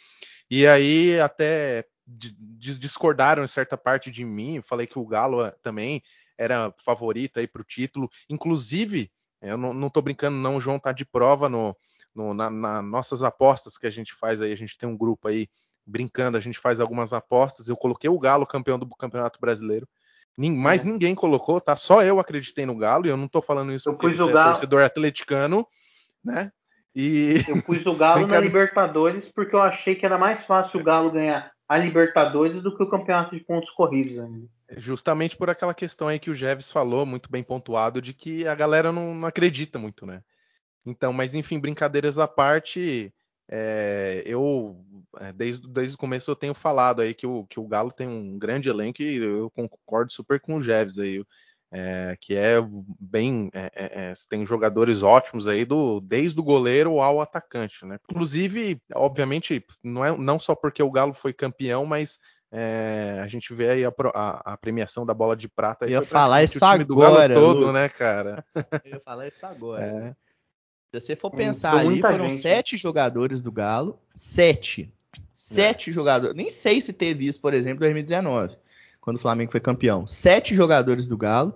E 0.51 0.67
aí 0.67 1.21
até 1.21 1.85
discordaram 2.05 3.45
em 3.45 3.49
certa 3.49 3.77
parte 3.77 4.11
de 4.11 4.25
mim, 4.25 4.61
falei 4.61 4.89
que 4.89 4.99
o 4.99 5.07
Galo 5.07 5.45
é, 5.45 5.53
também 5.63 6.03
era 6.37 6.75
favorito 6.85 7.39
aí 7.39 7.47
para 7.47 7.63
o 7.63 7.65
título, 7.65 8.11
inclusive 8.29 9.09
eu 9.41 9.57
não, 9.57 9.89
tô 9.89 10.03
brincando, 10.03 10.37
não. 10.37 10.57
O 10.57 10.61
João 10.61 10.79
tá 10.79 10.93
de 10.93 11.05
prova 11.05 11.49
no, 11.49 11.77
no 12.15 12.35
na, 12.35 12.51
na, 12.51 12.83
nossas 12.83 13.23
apostas 13.23 13.79
que 13.79 13.87
a 13.87 13.91
gente 13.91 14.15
faz 14.15 14.41
aí. 14.41 14.53
A 14.53 14.57
gente 14.57 14.77
tem 14.77 14.89
um 14.89 14.97
grupo 14.97 15.29
aí 15.29 15.49
brincando, 15.87 16.37
a 16.37 16.41
gente 16.41 16.59
faz 16.59 16.81
algumas 16.81 17.13
apostas. 17.13 17.69
Eu 17.69 17.77
coloquei 17.77 18.11
o 18.11 18.19
Galo 18.19 18.47
campeão 18.47 18.79
do 18.79 18.89
Campeonato 18.89 19.41
Brasileiro. 19.41 19.89
Mais 20.37 20.85
é. 20.85 20.89
ninguém 20.89 21.15
colocou, 21.15 21.61
tá? 21.61 21.75
Só 21.75 22.03
eu 22.03 22.21
acreditei 22.21 22.65
no 22.65 22.77
Galo 22.77 23.07
e 23.07 23.09
eu 23.09 23.17
não 23.17 23.27
tô 23.27 23.43
falando 23.43 23.73
isso 23.73 23.89
eu 23.89 23.95
porque 23.95 24.17
você 24.17 24.23
é 24.23 24.33
Galo... 24.33 24.53
torcedor 24.53 24.85
atleticano, 24.85 25.67
né? 26.25 26.53
E... 26.95 27.45
Eu 27.49 27.63
pus 27.63 27.85
o 27.87 27.95
Galo 27.95 28.27
na 28.27 28.39
Libertadores 28.39 29.29
porque 29.29 29.55
eu 29.55 29.63
achei 29.63 29.97
que 29.97 30.07
era 30.07 30.17
mais 30.17 30.45
fácil 30.45 30.81
o 30.81 30.85
Galo 30.85 31.11
ganhar 31.11 31.51
a 31.69 31.77
Libertadores 31.77 32.63
do 32.63 32.77
que 32.77 32.83
o 32.83 32.89
campeonato 32.89 33.37
de 33.37 33.45
pontos 33.45 33.71
corridos 33.71 34.19
ainda. 34.19 34.47
Justamente 34.77 35.37
por 35.37 35.49
aquela 35.49 35.73
questão 35.73 36.09
aí 36.09 36.19
que 36.19 36.31
o 36.31 36.35
Jeves 36.35 36.71
falou, 36.71 37.07
muito 37.07 37.31
bem 37.31 37.43
pontuado, 37.43 38.03
de 38.03 38.13
que 38.13 38.47
a 38.47 38.55
galera 38.55 38.93
não, 38.93 39.15
não 39.15 39.27
acredita 39.27 39.79
muito, 39.79 40.05
né? 40.05 40.23
Então, 40.85 41.13
mas 41.13 41.35
enfim, 41.35 41.59
brincadeiras 41.59 42.19
à 42.19 42.29
parte, 42.29 43.13
é, 43.51 44.23
eu 44.27 44.85
é, 45.21 45.33
desde, 45.33 45.67
desde 45.69 45.95
o 45.95 45.99
começo 45.99 46.31
eu 46.31 46.37
tenho 46.37 46.55
falado 46.55 47.01
aí 47.01 47.15
que 47.15 47.27
o, 47.27 47.47
que 47.47 47.59
o 47.59 47.67
Galo 47.67 47.91
tem 47.91 48.07
um 48.07 48.39
grande 48.39 48.69
elenco 48.69 49.03
e 49.03 49.17
eu 49.17 49.51
concordo 49.51 50.13
super 50.13 50.39
com 50.39 50.57
o 50.57 50.63
Jeves 50.63 50.99
aí, 50.99 51.25
é, 51.73 52.17
que 52.21 52.35
é 52.35 52.57
bem 53.01 53.51
é, 53.55 53.71
é, 53.75 54.11
é 54.11 54.15
tem 54.29 54.45
jogadores 54.45 55.03
ótimos 55.03 55.49
aí 55.49 55.65
do 55.65 56.01
desde 56.01 56.39
o 56.39 56.43
goleiro 56.43 57.01
ao 57.01 57.21
atacante, 57.21 57.85
né? 57.87 57.99
Inclusive, 58.11 58.81
obviamente, 58.95 59.65
não 59.83 60.05
é 60.05 60.17
não 60.17 60.39
só 60.39 60.55
porque 60.55 60.83
o 60.83 60.91
Galo 60.91 61.15
foi 61.15 61.33
campeão, 61.33 61.87
mas 61.87 62.19
é, 62.51 63.21
a 63.23 63.27
gente 63.27 63.53
vê 63.53 63.71
aí 63.71 63.85
a, 63.85 63.93
a, 64.15 64.53
a, 64.53 64.57
premiação 64.57 65.05
da 65.05 65.13
bola 65.13 65.37
de 65.37 65.49
prata. 65.49 65.85
Eu 65.85 66.01
ia 66.01 66.07
falar 66.07 66.43
isso 66.43 66.65
agora. 66.65 67.35
todo, 67.35 67.73
né, 67.73 67.89
cara? 67.89 68.45
Eu 68.85 68.93
ia 68.93 69.01
falar 69.01 69.29
isso 69.29 69.45
agora. 69.45 69.85
É. 69.85 70.17
Se 70.91 71.01
você 71.01 71.17
for 71.17 71.31
pensar 71.31 71.77
ali, 71.77 72.01
foram 72.01 72.29
gente. 72.29 72.41
sete 72.41 72.77
jogadores 72.79 73.43
do 73.43 73.53
Galo. 73.53 74.01
Sete. 74.15 74.91
Sete 75.33 75.91
é. 75.91 75.93
jogadores. 75.93 76.35
Nem 76.35 76.49
sei 76.49 76.81
se 76.81 76.95
teve 76.95 77.27
isso, 77.27 77.41
por 77.41 77.53
exemplo, 77.53 77.85
em 77.85 77.93
2019, 77.93 78.57
quando 79.01 79.17
o 79.17 79.21
Flamengo 79.21 79.53
foi 79.53 79.61
campeão. 79.61 80.07
Sete 80.07 80.55
jogadores 80.55 81.07
do 81.07 81.19
Galo 81.19 81.55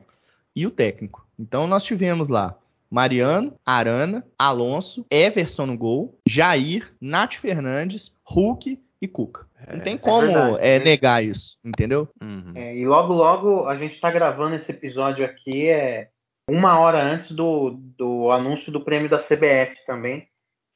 e 0.55 0.67
o 0.67 0.71
técnico. 0.71 1.27
Então 1.39 1.67
nós 1.67 1.83
tivemos 1.83 2.29
lá 2.29 2.59
Mariano, 2.91 3.59
Arana, 3.65 4.23
Alonso, 4.39 5.07
Everson 5.11 5.65
no 5.65 5.79
gol, 5.79 6.19
Jair, 6.29 6.93
Nath 7.01 7.37
Fernandes, 7.37 8.15
Hulk 8.23 8.79
e 9.03 9.09
Cuca. 9.09 9.45
Não 9.69 9.81
tem 9.81 9.95
é 9.95 9.99
como 9.99 10.59
é, 10.59 10.77
é 10.77 10.79
negar 10.79 11.25
isso, 11.25 11.59
entendeu? 11.65 12.09
Uhum. 12.23 12.53
É, 12.55 12.77
e 12.77 12.87
logo, 12.87 13.13
logo, 13.13 13.67
a 13.67 13.77
gente 13.77 13.97
está 13.97 14.09
gravando 14.13 14.55
esse 14.55 14.71
episódio 14.71 15.25
aqui 15.25 15.69
é 15.69 16.09
uma 16.49 16.79
hora 16.79 17.03
antes 17.03 17.33
do, 17.33 17.71
do 17.99 18.31
anúncio 18.31 18.71
do 18.71 18.81
prêmio 18.81 19.11
da 19.11 19.19
CBF 19.19 19.75
também. 19.87 20.29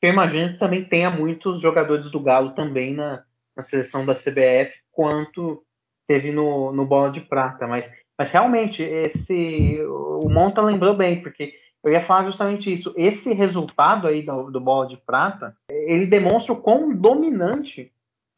Eu 0.02 0.10
imagino 0.10 0.52
que 0.52 0.58
também 0.58 0.84
tenha 0.84 1.08
muitos 1.08 1.60
jogadores 1.60 2.10
do 2.10 2.20
Galo 2.20 2.50
também 2.50 2.92
na, 2.92 3.22
na 3.56 3.62
seleção 3.62 4.04
da 4.04 4.14
CBF, 4.14 4.72
quanto 4.90 5.62
teve 6.08 6.32
no, 6.32 6.72
no 6.72 6.84
Bola 6.84 7.10
de 7.12 7.20
Prata. 7.20 7.66
Mas, 7.66 7.88
mas 8.18 8.30
realmente, 8.30 8.82
esse 8.82 9.80
o 9.86 10.28
Monta 10.28 10.60
lembrou 10.60 10.94
bem, 10.94 11.22
porque 11.22 11.54
eu 11.84 11.92
ia 11.92 12.02
falar 12.02 12.24
justamente 12.24 12.72
isso. 12.72 12.92
Esse 12.96 13.32
resultado 13.32 14.08
aí 14.08 14.22
do, 14.22 14.50
do 14.50 14.60
Bola 14.60 14.88
de 14.88 14.96
Prata, 14.96 15.56
ele 15.70 16.06
demonstra 16.06 16.52
o 16.52 16.60
quão 16.60 16.94
dominante 16.94 17.92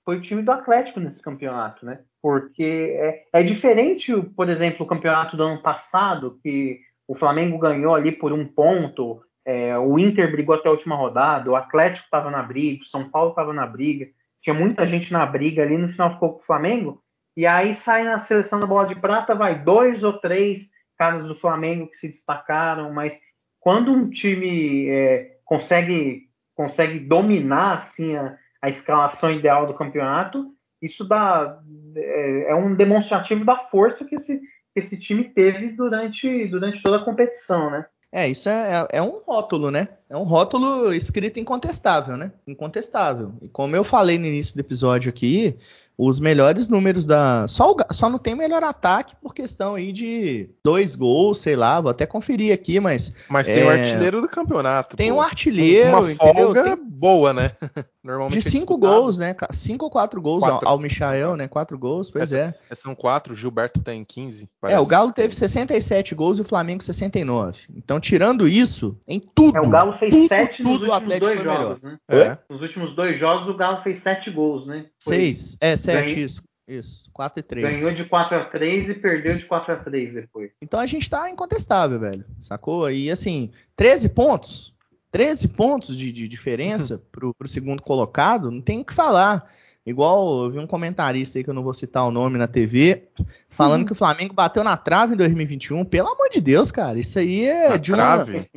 foi 0.08 0.16
o 0.16 0.20
time 0.22 0.40
do 0.40 0.50
Atlético 0.50 1.00
nesse 1.00 1.20
campeonato, 1.20 1.84
né? 1.84 2.00
Porque 2.22 2.96
é, 2.98 3.24
é 3.30 3.42
diferente, 3.42 4.10
por 4.34 4.48
exemplo, 4.48 4.86
o 4.86 4.88
campeonato 4.88 5.36
do 5.36 5.42
ano 5.42 5.60
passado, 5.60 6.38
que 6.42 6.80
o 7.06 7.14
Flamengo 7.14 7.58
ganhou 7.58 7.94
ali 7.94 8.10
por 8.10 8.32
um 8.32 8.46
ponto, 8.46 9.20
é, 9.44 9.76
o 9.76 9.98
Inter 9.98 10.32
brigou 10.32 10.54
até 10.54 10.66
a 10.66 10.72
última 10.72 10.96
rodada, 10.96 11.50
o 11.50 11.56
Atlético 11.56 12.06
estava 12.06 12.30
na 12.30 12.42
briga, 12.42 12.82
o 12.82 12.86
São 12.86 13.10
Paulo 13.10 13.32
estava 13.32 13.52
na 13.52 13.66
briga, 13.66 14.08
tinha 14.40 14.54
muita 14.54 14.86
gente 14.86 15.12
na 15.12 15.26
briga 15.26 15.62
ali, 15.62 15.76
no 15.76 15.90
final 15.90 16.14
ficou 16.14 16.36
com 16.36 16.40
o 16.40 16.46
Flamengo, 16.46 17.02
e 17.36 17.46
aí 17.46 17.74
sai 17.74 18.04
na 18.04 18.18
seleção 18.18 18.58
da 18.58 18.66
bola 18.66 18.86
de 18.86 18.94
prata, 18.94 19.34
vai 19.34 19.62
dois 19.62 20.02
ou 20.02 20.14
três 20.14 20.70
caras 20.96 21.22
do 21.24 21.38
Flamengo 21.38 21.86
que 21.86 21.98
se 21.98 22.08
destacaram, 22.08 22.90
mas 22.94 23.20
quando 23.60 23.92
um 23.92 24.08
time 24.08 24.88
é, 24.88 25.36
consegue, 25.44 26.30
consegue 26.54 26.98
dominar 26.98 27.76
assim, 27.76 28.16
a, 28.16 28.38
a 28.62 28.68
escalação 28.68 29.32
ideal 29.32 29.66
do 29.66 29.74
campeonato, 29.74 30.52
isso 30.80 31.04
dá, 31.04 31.60
é, 31.96 32.50
é 32.50 32.54
um 32.54 32.74
demonstrativo 32.74 33.44
da 33.44 33.56
força 33.56 34.04
que 34.04 34.14
esse, 34.14 34.38
que 34.38 34.80
esse 34.80 34.98
time 34.98 35.24
teve 35.24 35.70
durante, 35.70 36.46
durante 36.46 36.82
toda 36.82 36.98
a 36.98 37.04
competição, 37.04 37.70
né? 37.70 37.86
É, 38.12 38.28
isso 38.28 38.48
é, 38.48 38.86
é, 38.92 38.98
é, 38.98 39.02
um 39.02 39.20
rótulo, 39.26 39.70
né? 39.70 39.88
É 40.10 40.16
um 40.16 40.22
rótulo 40.22 40.92
escrito 40.92 41.38
incontestável, 41.38 42.16
né? 42.16 42.32
Incontestável. 42.46 43.34
E 43.42 43.48
como 43.48 43.76
eu 43.76 43.84
falei 43.84 44.18
no 44.18 44.26
início 44.26 44.54
do 44.54 44.60
episódio 44.60 45.10
aqui, 45.10 45.58
os 45.98 46.20
melhores 46.20 46.68
números 46.68 47.04
da. 47.04 47.48
Só, 47.48 47.72
o... 47.72 47.76
Só 47.92 48.08
não 48.08 48.20
tem 48.20 48.32
melhor 48.32 48.62
ataque 48.62 49.16
por 49.20 49.34
questão 49.34 49.74
aí 49.74 49.92
de 49.92 50.48
dois 50.62 50.94
gols, 50.94 51.38
sei 51.38 51.56
lá, 51.56 51.80
vou 51.80 51.90
até 51.90 52.06
conferir 52.06 52.54
aqui, 52.54 52.78
mas. 52.78 53.12
Mas 53.28 53.48
tem 53.48 53.58
o 53.58 53.60
é... 53.62 53.66
um 53.66 53.70
artilheiro 53.70 54.20
do 54.20 54.28
campeonato. 54.28 54.96
Tem 54.96 55.10
pô. 55.10 55.16
um 55.16 55.20
artilheiro. 55.20 55.90
Uma 55.90 56.14
folga 56.14 56.76
tem... 56.76 56.88
boa, 56.88 57.32
né? 57.32 57.50
Normalmente. 58.08 58.44
De 58.44 58.50
cinco 58.50 58.78
gols, 58.78 59.18
né? 59.18 59.36
Cinco 59.52 59.86
ou 59.86 59.90
quatro 59.90 60.22
gols 60.22 60.42
quatro. 60.42 60.66
ao 60.66 60.78
Michael, 60.78 61.36
né? 61.36 61.48
Quatro 61.48 61.76
gols, 61.76 62.08
pois 62.10 62.32
Essa, 62.32 62.56
é. 62.70 62.74
São 62.74 62.94
quatro, 62.94 63.34
o 63.34 63.36
Gilberto 63.36 63.82
tem 63.82 64.02
15. 64.02 64.48
Parece. 64.60 64.78
É, 64.78 64.80
o 64.80 64.86
Galo 64.86 65.12
teve 65.12 65.34
67 65.34 66.14
gols 66.14 66.38
e 66.38 66.42
o 66.42 66.44
Flamengo 66.44 66.82
69. 66.82 67.58
Então, 67.76 68.00
tirando 68.00 68.48
isso, 68.48 68.96
em 69.06 69.20
tudo. 69.20 69.58
É, 69.58 69.60
o 69.60 69.68
Galo 69.68 69.97
fez 69.98 70.14
tudo, 70.14 70.28
sete 70.28 70.62
tudo, 70.62 70.87
nos 70.87 70.94
últimos 70.94 71.18
dois 71.20 71.42
jogos, 71.42 71.82
né? 71.82 71.98
É. 72.08 72.38
Nos 72.48 72.62
últimos 72.62 72.96
dois 72.96 73.18
jogos, 73.18 73.48
o 73.48 73.56
Galo 73.56 73.82
fez 73.82 73.98
sete 73.98 74.30
gols, 74.30 74.66
né? 74.66 74.87
Foi... 75.02 75.16
Seis. 75.16 75.56
É, 75.61 75.76
7, 75.76 76.22
isso. 76.22 76.42
Isso, 76.68 77.08
4 77.14 77.40
e 77.40 77.42
3. 77.42 77.76
Ganhou 77.78 77.92
de 77.92 78.04
4 78.04 78.37
a 78.37 78.44
3 78.44 78.90
e 78.90 78.94
perdeu 78.94 79.38
de 79.38 79.46
4 79.46 79.72
a 79.72 79.76
3 79.76 80.12
depois. 80.12 80.50
Então 80.61 80.78
a 80.78 80.84
gente 80.84 81.08
tá 81.08 81.30
incontestável, 81.30 81.98
velho. 81.98 82.26
Sacou? 82.42 82.90
E 82.90 83.11
assim, 83.11 83.50
13 83.74 84.11
pontos. 84.11 84.74
13 85.11 85.48
pontos 85.48 85.96
de, 85.96 86.12
de 86.12 86.28
diferença 86.28 87.02
pro, 87.11 87.32
pro 87.32 87.48
segundo 87.48 87.82
colocado, 87.82 88.50
não 88.50 88.61
tem 88.61 88.80
o 88.80 88.84
que 88.84 88.92
falar. 88.92 89.50
Igual 89.88 90.44
eu 90.44 90.51
vi 90.51 90.59
um 90.59 90.66
comentarista 90.66 91.38
aí 91.38 91.44
que 91.44 91.48
eu 91.48 91.55
não 91.55 91.62
vou 91.62 91.72
citar 91.72 92.07
o 92.07 92.11
nome 92.11 92.37
na 92.37 92.46
TV, 92.46 93.05
falando 93.48 93.81
uhum. 93.81 93.87
que 93.87 93.92
o 93.92 93.96
Flamengo 93.96 94.35
bateu 94.35 94.62
na 94.62 94.77
trave 94.77 95.14
em 95.14 95.16
2021. 95.16 95.83
Pelo 95.87 96.09
amor 96.09 96.29
de 96.31 96.42
Deus, 96.42 96.70
cara, 96.70 96.98
isso 96.98 97.18
aí 97.18 97.46
é 97.46 97.70
na 97.70 97.77
de 97.79 97.92
uma. 97.92 97.96
Trave? 98.03 98.51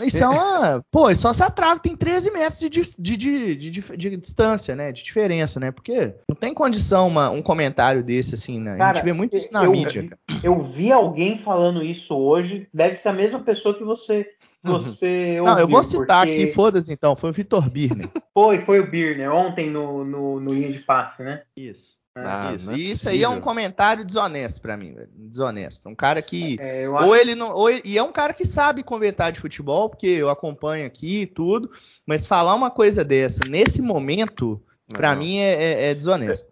Isso 0.00 0.24
é 0.24 0.28
uma. 0.28 0.82
Pô, 0.90 1.14
só 1.14 1.32
se 1.34 1.42
a 1.42 1.50
trave 1.50 1.82
tem 1.82 1.94
13 1.94 2.30
metros 2.30 2.58
de, 2.58 2.68
de, 2.70 3.16
de, 3.16 3.70
de, 3.70 3.96
de 3.96 4.16
distância, 4.16 4.74
né? 4.74 4.90
De 4.90 5.04
diferença, 5.04 5.60
né? 5.60 5.70
Porque 5.70 6.14
não 6.26 6.34
tem 6.34 6.54
condição 6.54 7.06
uma, 7.06 7.28
um 7.28 7.42
comentário 7.42 8.02
desse, 8.02 8.34
assim, 8.34 8.58
né? 8.58 8.78
Cara, 8.78 8.92
a 8.92 8.94
gente 8.94 9.04
vê 9.04 9.12
muito 9.12 9.36
isso 9.36 9.52
na 9.52 9.64
eu, 9.64 9.72
mídia. 9.72 10.08
Cara. 10.08 10.40
Eu 10.42 10.62
vi 10.62 10.90
alguém 10.90 11.38
falando 11.38 11.82
isso 11.82 12.16
hoje, 12.16 12.66
deve 12.72 12.96
ser 12.96 13.10
a 13.10 13.12
mesma 13.12 13.40
pessoa 13.40 13.76
que 13.76 13.84
você 13.84 14.26
você 14.68 15.40
Não, 15.44 15.58
eu 15.58 15.68
vou 15.68 15.82
citar 15.82 16.26
porque... 16.26 16.42
aqui, 16.42 16.52
foda-se 16.52 16.92
então, 16.92 17.16
foi 17.16 17.30
o 17.30 17.32
Vitor 17.32 17.68
Birner. 17.68 18.10
foi, 18.32 18.58
foi 18.64 18.80
o 18.80 18.90
Birner, 18.90 19.32
ontem 19.32 19.70
no, 19.70 20.04
no, 20.04 20.40
no 20.40 20.54
linha 20.54 20.72
de 20.72 20.78
passe, 20.80 21.22
né? 21.22 21.42
Isso. 21.56 21.98
Ah, 22.24 22.54
isso. 22.54 22.70
É 22.70 22.74
e 22.76 22.90
isso 22.90 23.08
aí 23.08 23.22
é 23.22 23.28
um 23.28 23.40
comentário 23.40 24.04
desonesto 24.04 24.60
para 24.60 24.76
mim, 24.76 24.94
velho. 24.94 25.08
Desonesto. 25.12 25.88
Um 25.88 25.94
cara 25.94 26.20
que. 26.20 26.56
É, 26.60 26.88
ou 26.88 27.14
ele 27.14 27.34
não. 27.34 27.52
Ou 27.52 27.70
ele, 27.70 27.82
e 27.84 27.96
é 27.96 28.02
um 28.02 28.12
cara 28.12 28.32
que 28.32 28.44
sabe 28.44 28.82
comentar 28.82 29.30
de 29.30 29.40
futebol, 29.40 29.88
porque 29.88 30.06
eu 30.06 30.28
acompanho 30.28 30.86
aqui 30.86 31.22
e 31.22 31.26
tudo. 31.26 31.70
Mas 32.06 32.26
falar 32.26 32.54
uma 32.54 32.70
coisa 32.70 33.04
dessa 33.04 33.40
nesse 33.48 33.80
momento, 33.80 34.60
para 34.88 35.14
mim, 35.14 35.38
é, 35.38 35.52
é, 35.52 35.90
é 35.90 35.94
desonesto. 35.94 36.50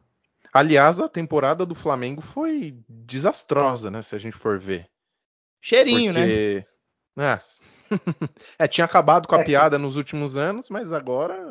Aliás, 0.52 0.98
a 1.00 1.08
temporada 1.08 1.66
do 1.66 1.74
Flamengo 1.74 2.22
foi 2.22 2.78
desastrosa, 2.88 3.90
né? 3.90 4.02
Se 4.02 4.14
a 4.14 4.18
gente 4.18 4.36
for 4.36 4.58
ver. 4.58 4.86
Cheirinho, 5.60 6.12
porque... 6.12 6.64
né? 7.16 7.24
É, 7.24 7.38
é, 8.58 8.66
tinha 8.68 8.84
acabado 8.84 9.26
com 9.26 9.34
a 9.34 9.40
é 9.40 9.44
piada 9.44 9.76
que... 9.76 9.82
nos 9.82 9.96
últimos 9.96 10.36
anos, 10.36 10.68
mas 10.68 10.92
agora. 10.92 11.48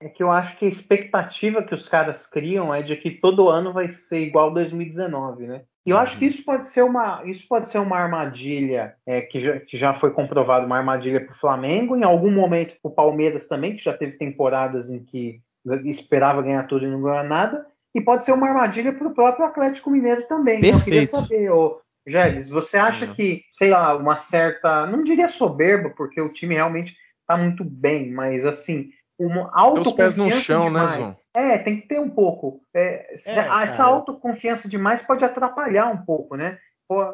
É 0.00 0.08
que 0.08 0.22
eu 0.22 0.30
acho 0.30 0.56
que 0.56 0.64
a 0.64 0.68
expectativa 0.68 1.62
que 1.62 1.74
os 1.74 1.88
caras 1.88 2.24
criam 2.24 2.72
é 2.72 2.82
de 2.82 2.94
que 2.96 3.10
todo 3.10 3.48
ano 3.48 3.72
vai 3.72 3.88
ser 3.88 4.20
igual 4.20 4.54
2019, 4.54 5.46
né? 5.46 5.62
E 5.84 5.90
eu 5.90 5.96
uhum. 5.96 6.02
acho 6.02 6.18
que 6.18 6.26
isso 6.26 6.44
pode 6.44 6.68
ser 6.68 6.82
uma, 6.82 7.22
isso 7.24 7.46
pode 7.48 7.68
ser 7.68 7.78
uma 7.78 7.96
armadilha 7.96 8.94
é, 9.04 9.22
que, 9.22 9.40
já, 9.40 9.58
que 9.58 9.76
já 9.76 9.94
foi 9.94 10.12
comprovado, 10.12 10.66
uma 10.66 10.76
armadilha 10.76 11.24
para 11.24 11.34
o 11.34 11.38
Flamengo, 11.38 11.96
em 11.96 12.04
algum 12.04 12.30
momento 12.30 12.76
para 12.80 12.90
o 12.90 12.94
Palmeiras 12.94 13.48
também, 13.48 13.74
que 13.74 13.82
já 13.82 13.92
teve 13.92 14.12
temporadas 14.12 14.88
em 14.88 15.02
que 15.02 15.40
esperava 15.84 16.42
ganhar 16.42 16.64
tudo 16.66 16.84
e 16.84 16.90
não 16.90 17.02
ganhou 17.02 17.24
nada, 17.24 17.66
e 17.94 18.00
pode 18.00 18.24
ser 18.24 18.32
uma 18.32 18.48
armadilha 18.48 18.92
para 18.92 19.08
o 19.08 19.14
próprio 19.14 19.46
Atlético 19.46 19.90
Mineiro 19.90 20.28
também. 20.28 20.60
Perfeito. 20.60 20.78
Eu 20.78 20.84
queria 20.84 21.06
saber, 21.06 21.50
ô, 21.50 21.80
Gélis, 22.06 22.48
você 22.48 22.76
acha 22.76 23.06
uhum. 23.06 23.14
que, 23.14 23.42
sei 23.52 23.70
lá, 23.70 23.94
uma 23.96 24.16
certa, 24.18 24.86
não 24.86 25.02
diria 25.02 25.28
soberba, 25.28 25.90
porque 25.90 26.20
o 26.20 26.32
time 26.32 26.54
realmente 26.54 26.96
está 27.20 27.36
muito 27.36 27.62
bem, 27.62 28.10
mas 28.10 28.44
assim, 28.46 28.90
uma 29.18 29.50
autoconfiança 29.52 29.94
pés 29.94 30.16
no 30.16 30.30
chão, 30.30 30.70
né, 30.70 30.80
demais. 30.80 30.98
Né, 31.00 31.16
é, 31.34 31.58
tem 31.58 31.80
que 31.80 31.88
ter 31.88 32.00
um 32.00 32.08
pouco. 32.08 32.62
É, 32.74 33.14
é, 33.26 33.38
essa 33.62 33.84
autoconfiança 33.84 34.68
demais 34.68 35.02
pode 35.02 35.24
atrapalhar 35.24 35.86
um 35.88 35.98
pouco, 35.98 36.36
né? 36.36 36.58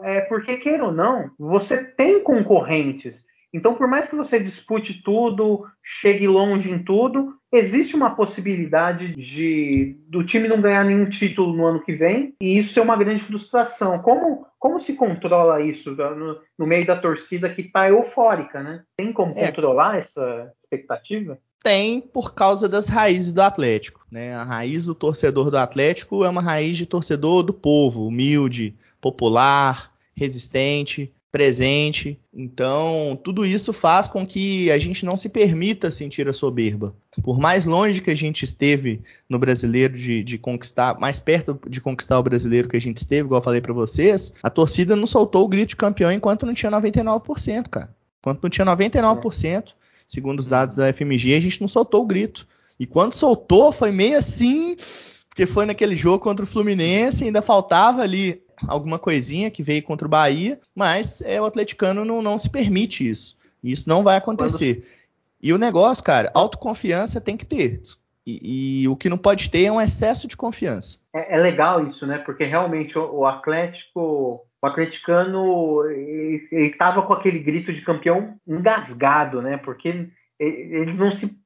É, 0.04 0.20
porque, 0.20 0.56
queira 0.56 0.84
ou 0.84 0.92
não, 0.92 1.30
você 1.38 1.82
tem 1.82 2.22
concorrentes. 2.22 3.24
Então, 3.52 3.74
por 3.74 3.88
mais 3.88 4.08
que 4.08 4.16
você 4.16 4.38
dispute 4.38 5.02
tudo, 5.02 5.66
chegue 5.82 6.26
longe 6.26 6.70
em 6.70 6.82
tudo, 6.82 7.34
existe 7.54 7.94
uma 7.94 8.14
possibilidade 8.14 9.14
de 9.14 9.96
do 10.08 10.24
time 10.24 10.48
não 10.48 10.60
ganhar 10.60 10.84
nenhum 10.84 11.08
título 11.08 11.56
no 11.56 11.64
ano 11.64 11.82
que 11.82 11.94
vem 11.94 12.34
e 12.40 12.58
isso 12.58 12.78
é 12.78 12.82
uma 12.82 12.96
grande 12.96 13.22
frustração. 13.22 14.00
Como, 14.00 14.46
como 14.58 14.80
se 14.80 14.94
controla 14.94 15.62
isso 15.62 15.92
no, 15.92 16.40
no 16.58 16.66
meio 16.66 16.84
da 16.84 16.96
torcida 16.96 17.48
que 17.48 17.62
está 17.62 17.88
eufórica, 17.88 18.62
né? 18.62 18.82
Tem 18.96 19.12
como 19.12 19.32
é. 19.36 19.46
controlar 19.46 19.98
essa 19.98 20.52
expectativa? 20.60 21.38
Tem 21.62 22.00
por 22.00 22.34
causa 22.34 22.68
das 22.68 22.88
raízes 22.88 23.32
do 23.32 23.40
Atlético, 23.40 24.04
né? 24.10 24.34
A 24.34 24.42
raiz 24.42 24.84
do 24.84 24.94
torcedor 24.94 25.50
do 25.50 25.56
Atlético 25.56 26.24
é 26.24 26.28
uma 26.28 26.42
raiz 26.42 26.76
de 26.76 26.86
torcedor 26.86 27.42
do 27.44 27.54
povo, 27.54 28.06
humilde, 28.06 28.74
popular, 29.00 29.92
resistente, 30.16 31.13
presente. 31.34 32.16
Então, 32.32 33.18
tudo 33.24 33.44
isso 33.44 33.72
faz 33.72 34.06
com 34.06 34.24
que 34.24 34.70
a 34.70 34.78
gente 34.78 35.04
não 35.04 35.16
se 35.16 35.28
permita 35.28 35.90
sentir 35.90 36.28
a 36.28 36.32
soberba. 36.32 36.94
Por 37.24 37.40
mais 37.40 37.64
longe 37.64 38.00
que 38.00 38.12
a 38.12 38.14
gente 38.14 38.44
esteve 38.44 39.00
no 39.28 39.36
brasileiro 39.36 39.98
de, 39.98 40.22
de, 40.22 40.38
conquistar, 40.38 40.96
mais 41.00 41.18
perto 41.18 41.58
de 41.68 41.80
conquistar 41.80 42.20
o 42.20 42.22
brasileiro 42.22 42.68
que 42.68 42.76
a 42.76 42.80
gente 42.80 42.98
esteve, 42.98 43.26
igual 43.26 43.40
eu 43.40 43.44
falei 43.44 43.60
para 43.60 43.72
vocês, 43.72 44.32
a 44.40 44.48
torcida 44.48 44.94
não 44.94 45.06
soltou 45.06 45.44
o 45.44 45.48
grito 45.48 45.70
de 45.70 45.76
campeão 45.76 46.12
enquanto 46.12 46.46
não 46.46 46.54
tinha 46.54 46.70
99%, 46.70 47.68
cara. 47.68 47.92
Enquanto 48.20 48.40
não 48.40 48.50
tinha 48.50 48.64
99%, 48.64 49.72
segundo 50.06 50.38
os 50.38 50.46
dados 50.46 50.76
da 50.76 50.92
FMG, 50.92 51.34
a 51.34 51.40
gente 51.40 51.60
não 51.60 51.66
soltou 51.66 52.04
o 52.04 52.06
grito. 52.06 52.46
E 52.78 52.86
quando 52.86 53.10
soltou, 53.10 53.72
foi 53.72 53.90
meio 53.90 54.16
assim, 54.16 54.76
porque 55.28 55.46
foi 55.46 55.66
naquele 55.66 55.96
jogo 55.96 56.20
contra 56.20 56.44
o 56.44 56.48
Fluminense, 56.48 57.24
ainda 57.24 57.42
faltava 57.42 58.02
ali 58.02 58.43
alguma 58.66 58.98
coisinha 58.98 59.50
que 59.50 59.62
veio 59.62 59.82
contra 59.82 60.06
o 60.06 60.10
Bahia, 60.10 60.60
mas 60.74 61.20
é, 61.22 61.40
o 61.40 61.44
atleticano 61.44 62.04
não, 62.04 62.22
não 62.22 62.38
se 62.38 62.50
permite 62.50 63.08
isso. 63.08 63.36
Isso 63.62 63.88
não 63.88 64.02
vai 64.02 64.16
acontecer. 64.16 64.76
Quando... 64.76 64.86
E 65.42 65.52
o 65.52 65.58
negócio, 65.58 66.02
cara, 66.02 66.30
autoconfiança 66.34 67.20
tem 67.20 67.36
que 67.36 67.46
ter. 67.46 67.80
E, 68.26 68.82
e, 68.82 68.88
o 68.88 68.96
que 68.96 69.10
não 69.10 69.18
pode 69.18 69.50
ter 69.50 69.64
é 69.64 69.72
um 69.72 69.80
excesso 69.80 70.26
de 70.26 70.36
confiança. 70.36 70.98
É, 71.14 71.36
é 71.36 71.38
legal 71.38 71.86
isso, 71.86 72.06
né? 72.06 72.18
Porque 72.18 72.44
realmente 72.44 72.98
o, 72.98 73.18
o 73.18 73.26
Atlético, 73.26 74.46
o 74.62 74.66
atleticano, 74.66 75.84
ele, 75.90 76.48
estava 76.50 77.02
com 77.02 77.12
aquele 77.12 77.38
grito 77.38 77.72
de 77.72 77.82
campeão 77.82 78.36
engasgado, 78.48 79.42
né? 79.42 79.58
Porque 79.58 80.08
eles 80.38 80.98
não 80.98 81.12
se 81.12 81.36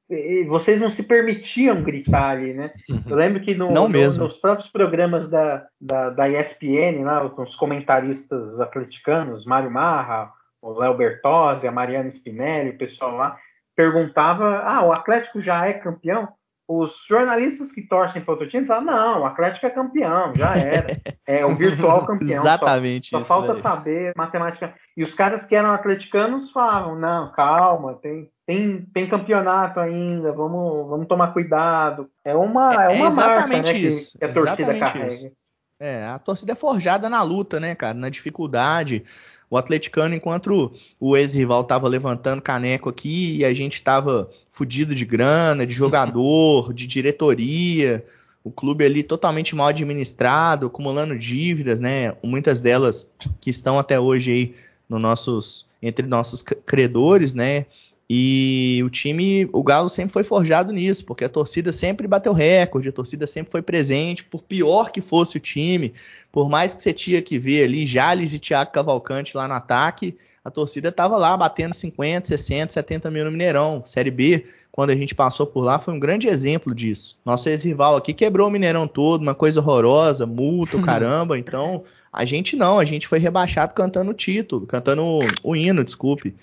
vocês 0.47 0.79
não 0.79 0.89
se 0.89 1.03
permitiam 1.03 1.83
gritar 1.83 2.31
ali, 2.31 2.53
né? 2.53 2.71
Uhum. 2.89 3.03
Eu 3.07 3.15
lembro 3.15 3.41
que 3.41 3.53
no, 3.53 3.71
no, 3.71 3.87
nos 3.87 4.33
próprios 4.37 4.67
programas 4.67 5.29
da, 5.29 5.67
da, 5.79 6.09
da 6.09 6.27
ESPN, 6.27 7.03
lá, 7.03 7.29
com 7.29 7.43
os 7.43 7.55
comentaristas 7.55 8.59
atleticanos, 8.59 9.45
Mário 9.45 9.69
Marra, 9.69 10.31
o 10.61 10.73
Léo 10.73 10.95
Bertozzi, 10.97 11.67
a 11.67 11.71
Mariana 11.71 12.09
Spinelli, 12.09 12.71
o 12.71 12.77
pessoal 12.77 13.15
lá, 13.15 13.37
perguntava: 13.75 14.63
ah, 14.65 14.83
o 14.83 14.91
Atlético 14.91 15.39
já 15.39 15.67
é 15.67 15.73
campeão? 15.73 16.27
Os 16.67 17.03
jornalistas 17.07 17.71
que 17.71 17.87
torcem 17.87 18.21
para 18.21 18.33
outro 18.33 18.47
time 18.47 18.65
falam: 18.65 18.85
não, 18.85 19.21
o 19.21 19.25
Atlético 19.25 19.67
é 19.67 19.69
campeão, 19.69 20.33
já 20.35 20.55
era. 20.55 20.99
É 21.29 21.45
o 21.45 21.55
virtual 21.55 22.07
campeão. 22.07 22.41
Exatamente. 22.41 23.11
Só, 23.11 23.19
só 23.19 23.23
falta 23.23 23.53
saber 23.59 24.13
matemática. 24.17 24.73
E 24.97 25.03
os 25.03 25.13
caras 25.13 25.45
que 25.45 25.55
eram 25.55 25.69
atleticanos 25.69 26.51
falavam: 26.51 26.95
não, 26.95 27.31
calma, 27.33 27.93
tem 27.93 28.27
tem, 28.49 28.81
tem 28.91 29.07
campeonato 29.07 29.79
ainda, 29.79 30.31
vamos, 30.31 30.89
vamos 30.89 31.07
tomar 31.07 31.33
cuidado. 31.33 32.09
É 32.25 32.35
uma, 32.35 32.85
é, 32.85 32.95
é 32.95 32.97
uma 32.97 33.07
exatamente 33.09 33.65
marca, 33.65 33.73
né, 33.73 33.79
isso. 33.79 34.13
Que, 34.13 34.17
que 34.17 34.25
a 34.25 34.33
torcida 34.33 34.79
carrega. 34.79 35.07
Isso. 35.07 35.31
É, 35.79 36.05
a 36.05 36.17
torcida 36.17 36.53
é 36.53 36.55
forjada 36.55 37.07
na 37.07 37.21
luta, 37.21 37.59
né, 37.59 37.75
cara? 37.75 37.93
Na 37.93 38.09
dificuldade. 38.09 39.05
o 39.51 39.55
atleticano, 39.55 40.15
enquanto 40.15 40.73
o 40.99 41.15
ex-rival 41.15 41.63
tava 41.63 41.87
levantando 41.87 42.41
caneco 42.41 42.89
aqui 42.89 43.37
e 43.37 43.45
a 43.45 43.53
gente 43.53 43.83
tava 43.83 44.31
fudido 44.51 44.95
de 44.95 45.05
grana, 45.05 45.63
de 45.63 45.73
jogador, 45.75 46.73
de 46.73 46.87
diretoria, 46.87 48.03
o 48.43 48.49
clube 48.49 48.83
ali 48.83 49.03
totalmente 49.03 49.55
mal 49.55 49.67
administrado, 49.67 50.65
acumulando 50.65 51.15
dívidas, 51.15 51.79
né? 51.79 52.15
Muitas 52.23 52.59
delas 52.59 53.07
que 53.39 53.51
estão 53.51 53.77
até 53.77 53.99
hoje 53.99 54.31
aí 54.31 54.55
no 54.89 54.97
nossos, 54.97 55.67
entre 55.83 56.07
nossos 56.07 56.41
credores, 56.41 57.35
né? 57.35 57.67
E 58.09 58.81
o 58.83 58.89
time, 58.89 59.47
o 59.53 59.61
Galo 59.61 59.87
sempre 59.87 60.13
foi 60.13 60.23
forjado 60.23 60.73
nisso, 60.73 61.05
porque 61.05 61.23
a 61.23 61.29
torcida 61.29 61.71
sempre 61.71 62.07
bateu 62.07 62.33
recorde, 62.33 62.89
a 62.89 62.91
torcida 62.91 63.27
sempre 63.27 63.51
foi 63.51 63.61
presente, 63.61 64.23
por 64.23 64.41
pior 64.41 64.91
que 64.91 64.99
fosse 64.99 65.37
o 65.37 65.39
time, 65.39 65.93
por 66.31 66.49
mais 66.49 66.73
que 66.73 66.81
você 66.81 66.91
tinha 66.91 67.21
que 67.21 67.37
ver 67.37 67.65
ali 67.65 67.85
Jales 67.85 68.33
e 68.33 68.39
Thiago 68.39 68.71
Cavalcante 68.71 69.37
lá 69.37 69.47
no 69.47 69.53
ataque, 69.53 70.17
a 70.43 70.49
torcida 70.49 70.89
estava 70.89 71.17
lá 71.17 71.37
batendo 71.37 71.75
50, 71.75 72.27
60, 72.27 72.73
70 72.73 73.11
mil 73.11 73.25
no 73.25 73.31
Mineirão. 73.31 73.83
Série 73.85 74.09
B, 74.09 74.45
quando 74.71 74.89
a 74.89 74.95
gente 74.95 75.13
passou 75.13 75.45
por 75.45 75.61
lá, 75.61 75.77
foi 75.77 75.93
um 75.93 75.99
grande 75.99 76.27
exemplo 76.27 76.73
disso. 76.73 77.15
Nosso 77.23 77.47
ex-rival 77.47 77.95
aqui 77.95 78.13
quebrou 78.13 78.47
o 78.47 78.51
Mineirão 78.51 78.87
todo, 78.87 79.21
uma 79.21 79.35
coisa 79.35 79.59
horrorosa, 79.59 80.25
multa, 80.25 80.79
caramba. 80.81 81.37
Então, 81.37 81.83
a 82.11 82.25
gente 82.25 82.55
não, 82.55 82.79
a 82.79 82.85
gente 82.85 83.07
foi 83.07 83.19
rebaixado 83.19 83.75
cantando 83.75 84.09
o 84.09 84.15
título, 84.15 84.65
cantando 84.65 85.03
o, 85.03 85.19
o 85.43 85.55
hino, 85.55 85.83
desculpe. 85.83 86.33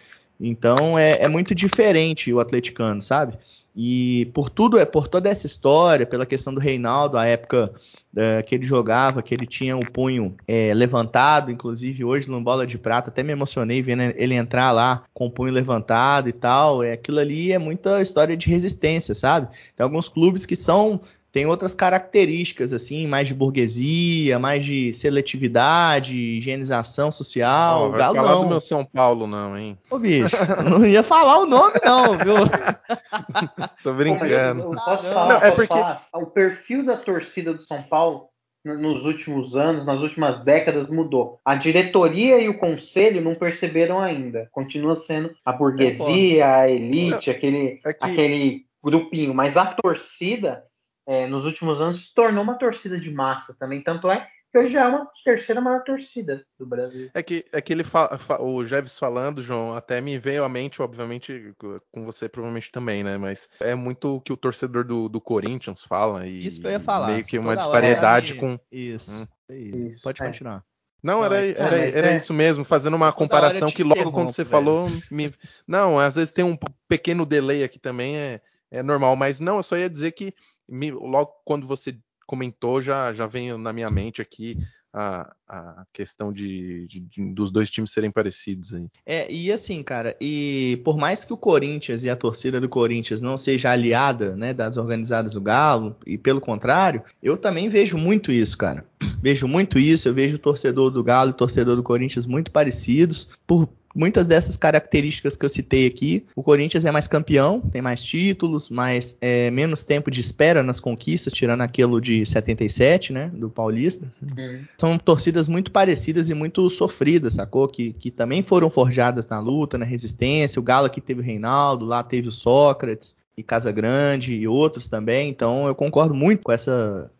Então 0.41 0.99
é, 0.99 1.23
é, 1.23 1.29
muito 1.29 1.55
diferente 1.55 2.33
o 2.33 2.41
atleticano, 2.41 3.01
sabe? 3.01 3.39
E 3.79 4.31
por 4.33 4.49
tudo, 4.49 4.79
é 4.79 4.87
por 4.87 5.07
toda 5.07 5.29
essa 5.29 5.47
história, 5.47 6.07
pela 6.07 6.25
questão 6.25 6.55
do 6.55 6.59
Reinaldo, 6.59 7.19
a 7.19 7.27
época 7.27 7.71
é, 8.17 8.43
que 8.43 8.55
ele 8.55 8.65
jogava, 8.65 9.23
que 9.23 9.35
ele 9.35 9.47
tinha 9.47 9.77
o 9.77 9.85
punho 9.93 10.35
é, 10.49 10.73
levantado, 10.73 11.51
inclusive 11.51 12.03
hoje 12.03 12.31
no 12.31 12.41
Bola 12.41 12.67
de 12.67 12.79
Prata, 12.79 13.11
até 13.11 13.23
me 13.23 13.33
emocionei 13.33 13.83
vendo 13.83 14.01
ele 14.17 14.35
entrar 14.35 14.73
lá 14.73 15.05
com 15.13 15.27
o 15.27 15.31
punho 15.31 15.53
levantado 15.53 16.27
e 16.27 16.33
tal. 16.33 16.83
É, 16.83 16.93
aquilo 16.93 17.19
ali 17.19 17.53
é 17.53 17.59
muita 17.59 18.01
história 18.01 18.35
de 18.35 18.49
resistência, 18.49 19.15
sabe? 19.15 19.49
Tem 19.77 19.85
alguns 19.85 20.09
clubes 20.09 20.47
que 20.47 20.57
são 20.57 21.03
tem 21.37 21.45
outras 21.45 21.75
características, 21.75 22.73
assim, 22.73 23.07
mais 23.07 23.29
de 23.29 23.35
burguesia, 23.35 24.39
mais 24.39 24.65
de 24.65 24.95
seletividade, 24.95 26.17
higienização 26.17 27.11
social. 27.11 27.83
Não, 27.83 27.91
vai 27.91 28.01
falar 28.01 28.33
não. 28.33 28.45
do 28.45 28.49
meu 28.49 28.59
São 28.59 28.87
Paulo, 28.87 29.27
não, 29.27 29.55
hein? 29.55 29.77
Ô, 29.91 29.99
bicho, 29.99 30.35
não 30.65 30.87
ia 30.87 31.03
falar 31.03 31.41
o 31.41 31.45
nome, 31.45 31.75
não, 31.85 32.17
viu? 32.17 32.37
Tô 33.85 33.93
brincando. 33.93 34.63
Pô, 34.63 34.71
posso 34.77 35.09
falar, 35.09 35.29
não, 35.29 35.47
é 35.47 35.51
porque... 35.51 35.75
Falar, 35.75 36.07
o 36.15 36.25
perfil 36.25 36.87
da 36.87 36.97
torcida 36.97 37.53
do 37.53 37.61
São 37.65 37.83
Paulo 37.83 38.31
nos 38.65 39.05
últimos 39.05 39.55
anos, 39.55 39.85
nas 39.85 40.01
últimas 40.01 40.43
décadas, 40.43 40.89
mudou. 40.89 41.39
A 41.45 41.55
diretoria 41.55 42.41
e 42.41 42.49
o 42.49 42.57
conselho 42.57 43.21
não 43.21 43.35
perceberam 43.35 44.01
ainda. 44.01 44.49
Continua 44.53 44.97
sendo 44.97 45.35
a 45.45 45.53
burguesia, 45.53 46.39
é 46.39 46.43
a 46.43 46.71
elite, 46.71 47.31
aquele, 47.31 47.79
é 47.85 47.93
que... 47.93 48.07
aquele 48.07 48.63
grupinho. 48.83 49.35
Mas 49.35 49.59
a 49.59 49.67
torcida 49.67 50.65
é, 51.07 51.27
nos 51.27 51.45
últimos 51.45 51.81
anos 51.81 52.07
se 52.07 52.15
tornou 52.15 52.43
uma 52.43 52.59
torcida 52.59 52.99
de 52.99 53.11
massa 53.11 53.55
também. 53.59 53.83
Tanto 53.83 54.11
é 54.11 54.29
que 54.53 54.59
hoje 54.59 54.77
é 54.77 54.87
uma 54.87 55.09
terceira 55.25 55.61
maior 55.61 55.83
torcida 55.83 56.45
do 56.59 56.67
Brasil. 56.67 57.11
É 57.15 57.23
que, 57.23 57.45
é 57.53 57.61
que 57.61 57.73
ele 57.73 57.85
fa, 57.85 58.19
fa, 58.19 58.43
o 58.43 58.65
Jeves 58.65 58.99
falando, 58.99 59.43
João, 59.43 59.75
até 59.75 60.01
me 60.01 60.19
veio 60.19 60.45
à 60.45 60.49
mente, 60.49 60.81
obviamente, 60.81 61.55
com 61.93 62.05
você 62.05 62.29
provavelmente 62.29 62.73
também, 62.73 63.05
né? 63.05 63.17
Mas 63.19 63.49
é 63.61 63.75
muito 63.75 64.17
o 64.17 64.21
que 64.21 64.33
o 64.33 64.37
torcedor 64.37 64.85
do, 64.85 65.09
do 65.09 65.21
Corinthians 65.21 65.85
fala. 65.85 66.27
E, 66.27 66.47
Isso 66.47 66.61
que 66.61 66.67
eu 66.67 66.71
ia 66.73 66.81
falar. 66.81 67.09
Meio 67.09 67.25
que 67.25 67.39
uma 67.39 67.57
disparidade 67.57 68.35
com. 68.35 68.59
Isso. 68.73 69.23
Hum. 69.23 69.89
Isso. 69.89 70.03
Pode 70.03 70.23
é. 70.23 70.27
continuar. 70.27 70.65
Não, 71.03 71.25
era, 71.25 71.39
é, 71.39 71.51
era, 71.51 71.77
era 71.77 72.13
é... 72.13 72.17
isso 72.17 72.35
mesmo, 72.35 72.65
fazendo 72.65 72.95
uma 72.95 73.13
comparação 73.13 73.71
que 73.71 73.85
logo 73.85 74.11
quando 74.11 74.33
você 74.33 74.43
velho. 74.43 74.51
falou. 74.51 74.89
Me... 75.11 75.33
Não, 75.67 75.99
às 75.99 76.17
vezes 76.17 76.33
tem 76.33 76.45
um 76.45 76.59
pequeno 76.89 77.25
delay 77.25 77.63
aqui 77.63 77.79
também, 77.79 78.17
é, 78.17 78.41
é 78.71 78.83
normal, 78.83 79.17
mas 79.17 79.41
não, 79.41 79.57
eu 79.57 79.63
só 79.63 79.77
ia 79.77 79.91
dizer 79.91 80.13
que 80.13 80.35
me, 80.69 80.91
logo 80.91 81.33
quando 81.45 81.67
você 81.67 81.97
comentou, 82.27 82.81
já, 82.81 83.13
já 83.13 83.27
vem 83.27 83.57
na 83.57 83.73
minha 83.73 83.91
mente 83.91 84.21
aqui 84.21 84.59
a, 84.97 85.31
a 85.47 85.85
questão 85.93 86.33
de, 86.33 86.87
de, 86.89 87.01
de, 87.01 87.35
dos 87.35 87.51
dois 87.51 87.71
times 87.71 87.93
serem 87.93 88.11
parecidos 88.11 88.73
aí. 88.73 88.87
É, 89.05 89.31
e 89.31 89.53
assim, 89.53 89.83
cara, 89.83 90.17
e 90.19 90.81
por 90.85 90.97
mais 90.97 91.23
que 91.23 91.35
o 91.35 91.37
Corinthians 91.37 92.03
e 92.03 92.09
a 92.09 92.17
torcida 92.17 92.59
do 92.59 92.69
Corinthians 92.69 93.21
não 93.21 93.37
seja 93.37 93.71
aliada, 93.71 94.35
né, 94.35 94.55
das 94.55 94.79
organizadas 94.79 95.35
do 95.35 95.41
Galo, 95.41 95.97
e 96.07 96.17
pelo 96.17 96.41
contrário, 96.41 97.03
eu 97.23 97.37
também 97.37 97.69
vejo 97.69 97.99
muito 97.99 98.33
isso, 98.33 98.57
cara. 98.57 98.87
Vejo 99.21 99.47
muito 99.47 99.79
isso, 99.79 100.09
eu 100.09 100.15
vejo 100.15 100.37
o 100.37 100.41
torcedor 100.41 100.91
do 100.91 101.05
Galo 101.05 101.31
e 101.31 101.33
o 101.33 101.37
torcedor 101.37 101.77
do 101.77 101.83
Corinthians 101.83 102.25
muito 102.25 102.51
parecidos, 102.51 103.29
por 103.47 103.69
muitas 103.97 104.27
dessas 104.27 104.57
características 104.57 105.37
que 105.37 105.45
eu 105.45 105.49
citei 105.49 105.87
aqui. 105.87 106.27
O 106.37 106.43
Corinthians 106.43 106.85
é 106.85 106.93
mais 106.93 107.09
campeão, 107.09 107.61
tem 107.61 107.81
mais 107.81 108.05
títulos, 108.05 108.69
mais 108.69 109.17
é, 109.21 109.51
menos 109.51 109.83
tempo 109.83 110.11
de 110.11 110.21
espera 110.21 110.63
nas 110.63 110.79
conquistas, 110.79 111.33
tirando 111.33 111.63
aquilo 111.63 112.01
de 112.01 112.25
77, 112.25 113.13
né, 113.13 113.31
do 113.33 113.49
Paulista. 113.49 114.13
Uhum. 114.23 114.61
São 114.79 114.99
torcidas 114.99 115.49
muito 115.49 115.71
parecidas 115.71 116.29
e 116.29 116.35
muito 116.35 116.69
sofridas, 116.69 117.35
sacou? 117.35 117.67
Que, 117.67 117.95
que 117.95 118.11
também 118.11 118.43
foram 118.43 118.69
forjadas 118.69 119.27
na 119.27 119.41
luta, 119.41 119.79
na 119.79 119.87
resistência. 119.87 120.61
O 120.61 120.63
Galo 120.63 120.87
aqui 120.87 121.01
teve 121.01 121.21
o 121.21 121.25
Reinaldo, 121.25 121.87
lá 121.87 122.03
teve 122.03 122.29
o 122.29 122.33
Sócrates 122.33 123.17
e 123.37 123.43
Casa 123.43 123.73
Grande 123.73 124.35
e 124.35 124.47
outros 124.47 124.87
também. 124.87 125.31
Então 125.31 125.67
eu 125.67 125.75
concordo 125.75 126.15
muito 126.15 126.43
com 126.43 126.53
essa 126.53 127.11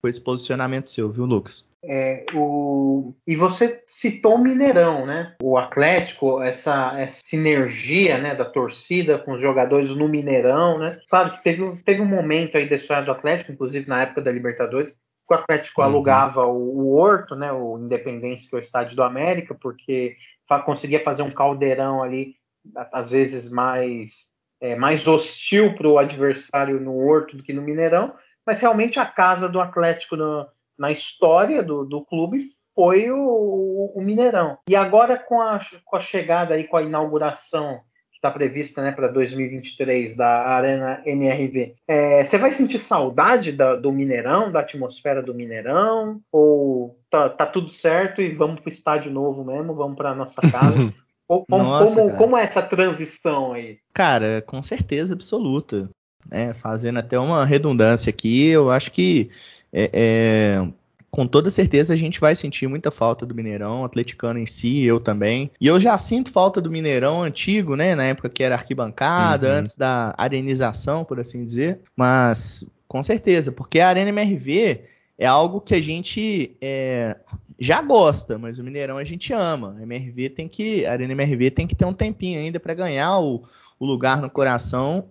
com 0.00 0.08
esse 0.08 0.20
posicionamento 0.20 0.90
seu, 0.90 1.10
viu, 1.10 1.24
Lucas? 1.24 1.64
É, 1.88 2.26
o... 2.34 3.14
E 3.26 3.36
você 3.36 3.82
citou 3.86 4.34
o 4.34 4.38
Mineirão, 4.38 5.06
né? 5.06 5.36
O 5.40 5.56
Atlético, 5.56 6.42
essa, 6.42 6.98
essa, 6.98 7.22
sinergia 7.22 8.18
né, 8.18 8.34
da 8.34 8.44
torcida 8.44 9.18
com 9.18 9.34
os 9.34 9.40
jogadores 9.40 9.94
no 9.94 10.08
Mineirão, 10.08 10.78
né? 10.78 10.98
Claro 11.08 11.32
que 11.32 11.44
teve, 11.44 11.76
teve 11.84 12.00
um 12.00 12.06
momento 12.06 12.56
aí 12.56 12.68
da 12.68 12.74
história 12.74 13.04
do 13.04 13.12
Atlético, 13.12 13.52
inclusive 13.52 13.88
na 13.88 14.02
época 14.02 14.20
da 14.20 14.32
Libertadores, 14.32 14.92
que 14.92 15.34
o 15.34 15.34
Atlético 15.34 15.80
uhum. 15.80 15.86
alugava 15.86 16.44
o, 16.44 16.80
o, 16.80 16.96
Horto, 16.96 17.36
né? 17.36 17.52
O 17.52 17.78
Independência, 17.78 18.48
que 18.48 18.56
é 18.56 18.58
o 18.58 18.60
estádio 18.60 18.96
do 18.96 19.04
América, 19.04 19.54
porque 19.54 20.16
conseguia 20.64 21.02
fazer 21.04 21.22
um 21.22 21.30
caldeirão 21.30 22.02
ali, 22.02 22.34
às 22.92 23.10
vezes 23.10 23.48
mais, 23.48 24.30
é, 24.60 24.74
mais 24.74 25.06
hostil 25.06 25.74
para 25.74 25.88
o 25.88 25.98
adversário 25.98 26.80
no 26.80 26.96
Horto 26.96 27.36
do 27.36 27.44
que 27.44 27.52
no 27.52 27.62
Mineirão, 27.62 28.14
mas 28.44 28.60
realmente 28.60 28.98
a 28.98 29.06
casa 29.06 29.48
do 29.48 29.60
Atlético 29.60 30.16
no, 30.16 30.46
na 30.78 30.90
história 30.90 31.62
do, 31.62 31.84
do 31.84 32.04
clube 32.04 32.44
foi 32.74 33.10
o, 33.10 33.92
o, 33.94 34.02
Mineirão. 34.02 34.58
E 34.68 34.76
agora 34.76 35.16
com 35.16 35.40
a, 35.40 35.60
com 35.84 35.96
a 35.96 36.00
chegada 36.00 36.54
aí, 36.54 36.64
com 36.64 36.76
a 36.76 36.82
inauguração 36.82 37.80
que 38.10 38.18
está 38.18 38.30
prevista 38.30 38.82
né, 38.82 38.92
para 38.92 39.08
2023 39.08 40.14
da 40.14 40.46
Arena 40.46 41.02
MRV, 41.06 41.74
é, 41.88 42.24
você 42.24 42.36
vai 42.36 42.52
sentir 42.52 42.78
saudade 42.78 43.52
da, 43.52 43.74
do 43.74 43.90
Mineirão, 43.90 44.52
da 44.52 44.60
atmosfera 44.60 45.22
do 45.22 45.34
Mineirão? 45.34 46.20
Ou 46.30 46.98
tá, 47.10 47.30
tá 47.30 47.46
tudo 47.46 47.70
certo 47.70 48.20
e 48.20 48.34
vamos 48.34 48.60
para 48.60 48.68
o 48.68 48.72
estádio 48.72 49.10
novo 49.10 49.42
mesmo, 49.42 49.74
vamos 49.74 49.96
para 49.96 50.14
nossa 50.14 50.42
casa? 50.42 50.92
Como, 51.28 51.44
Nossa, 51.48 51.96
como, 51.96 52.16
como, 52.16 52.36
é 52.36 52.44
essa 52.44 52.62
transição 52.62 53.52
aí? 53.52 53.78
Cara, 53.92 54.40
com 54.42 54.62
certeza 54.62 55.12
absoluta. 55.12 55.90
É, 56.30 56.54
fazendo 56.54 57.00
até 57.00 57.18
uma 57.18 57.44
redundância 57.44 58.10
aqui, 58.10 58.46
eu 58.48 58.70
acho 58.70 58.92
que 58.92 59.28
é, 59.78 59.90
é, 59.92 60.68
com 61.10 61.26
toda 61.26 61.50
certeza 61.50 61.92
a 61.92 61.96
gente 61.96 62.18
vai 62.18 62.34
sentir 62.34 62.66
muita 62.66 62.90
falta 62.90 63.26
do 63.26 63.34
Mineirão, 63.34 63.84
atleticano 63.84 64.38
em 64.38 64.46
si, 64.46 64.84
eu 64.84 64.98
também. 64.98 65.50
E 65.60 65.66
eu 65.66 65.78
já 65.78 65.98
sinto 65.98 66.32
falta 66.32 66.62
do 66.62 66.70
Mineirão 66.70 67.22
antigo, 67.22 67.76
né? 67.76 67.94
Na 67.94 68.04
época 68.04 68.30
que 68.30 68.42
era 68.42 68.54
arquibancada, 68.54 69.48
uhum. 69.48 69.54
antes 69.58 69.74
da 69.74 70.14
arenização, 70.16 71.04
por 71.04 71.20
assim 71.20 71.44
dizer. 71.44 71.80
Mas 71.94 72.66
com 72.88 73.02
certeza, 73.02 73.52
porque 73.52 73.78
a 73.78 73.88
Arena 73.88 74.08
MRV 74.08 74.80
é 75.18 75.26
algo 75.26 75.60
que 75.60 75.74
a 75.74 75.82
gente 75.82 76.56
é, 76.58 77.14
já 77.58 77.82
gosta, 77.82 78.38
mas 78.38 78.58
o 78.58 78.64
Mineirão 78.64 78.96
a 78.96 79.04
gente 79.04 79.30
ama. 79.34 79.76
A 79.78 79.82
MRV 79.82 80.30
tem 80.30 80.48
que, 80.48 80.86
a 80.86 80.92
Arena 80.92 81.12
MRV 81.12 81.50
tem 81.50 81.66
que 81.66 81.74
ter 81.74 81.84
um 81.84 81.92
tempinho 81.92 82.40
ainda 82.40 82.58
para 82.58 82.72
ganhar 82.72 83.18
o, 83.18 83.44
o 83.78 83.84
lugar 83.84 84.22
no 84.22 84.30
coração, 84.30 85.04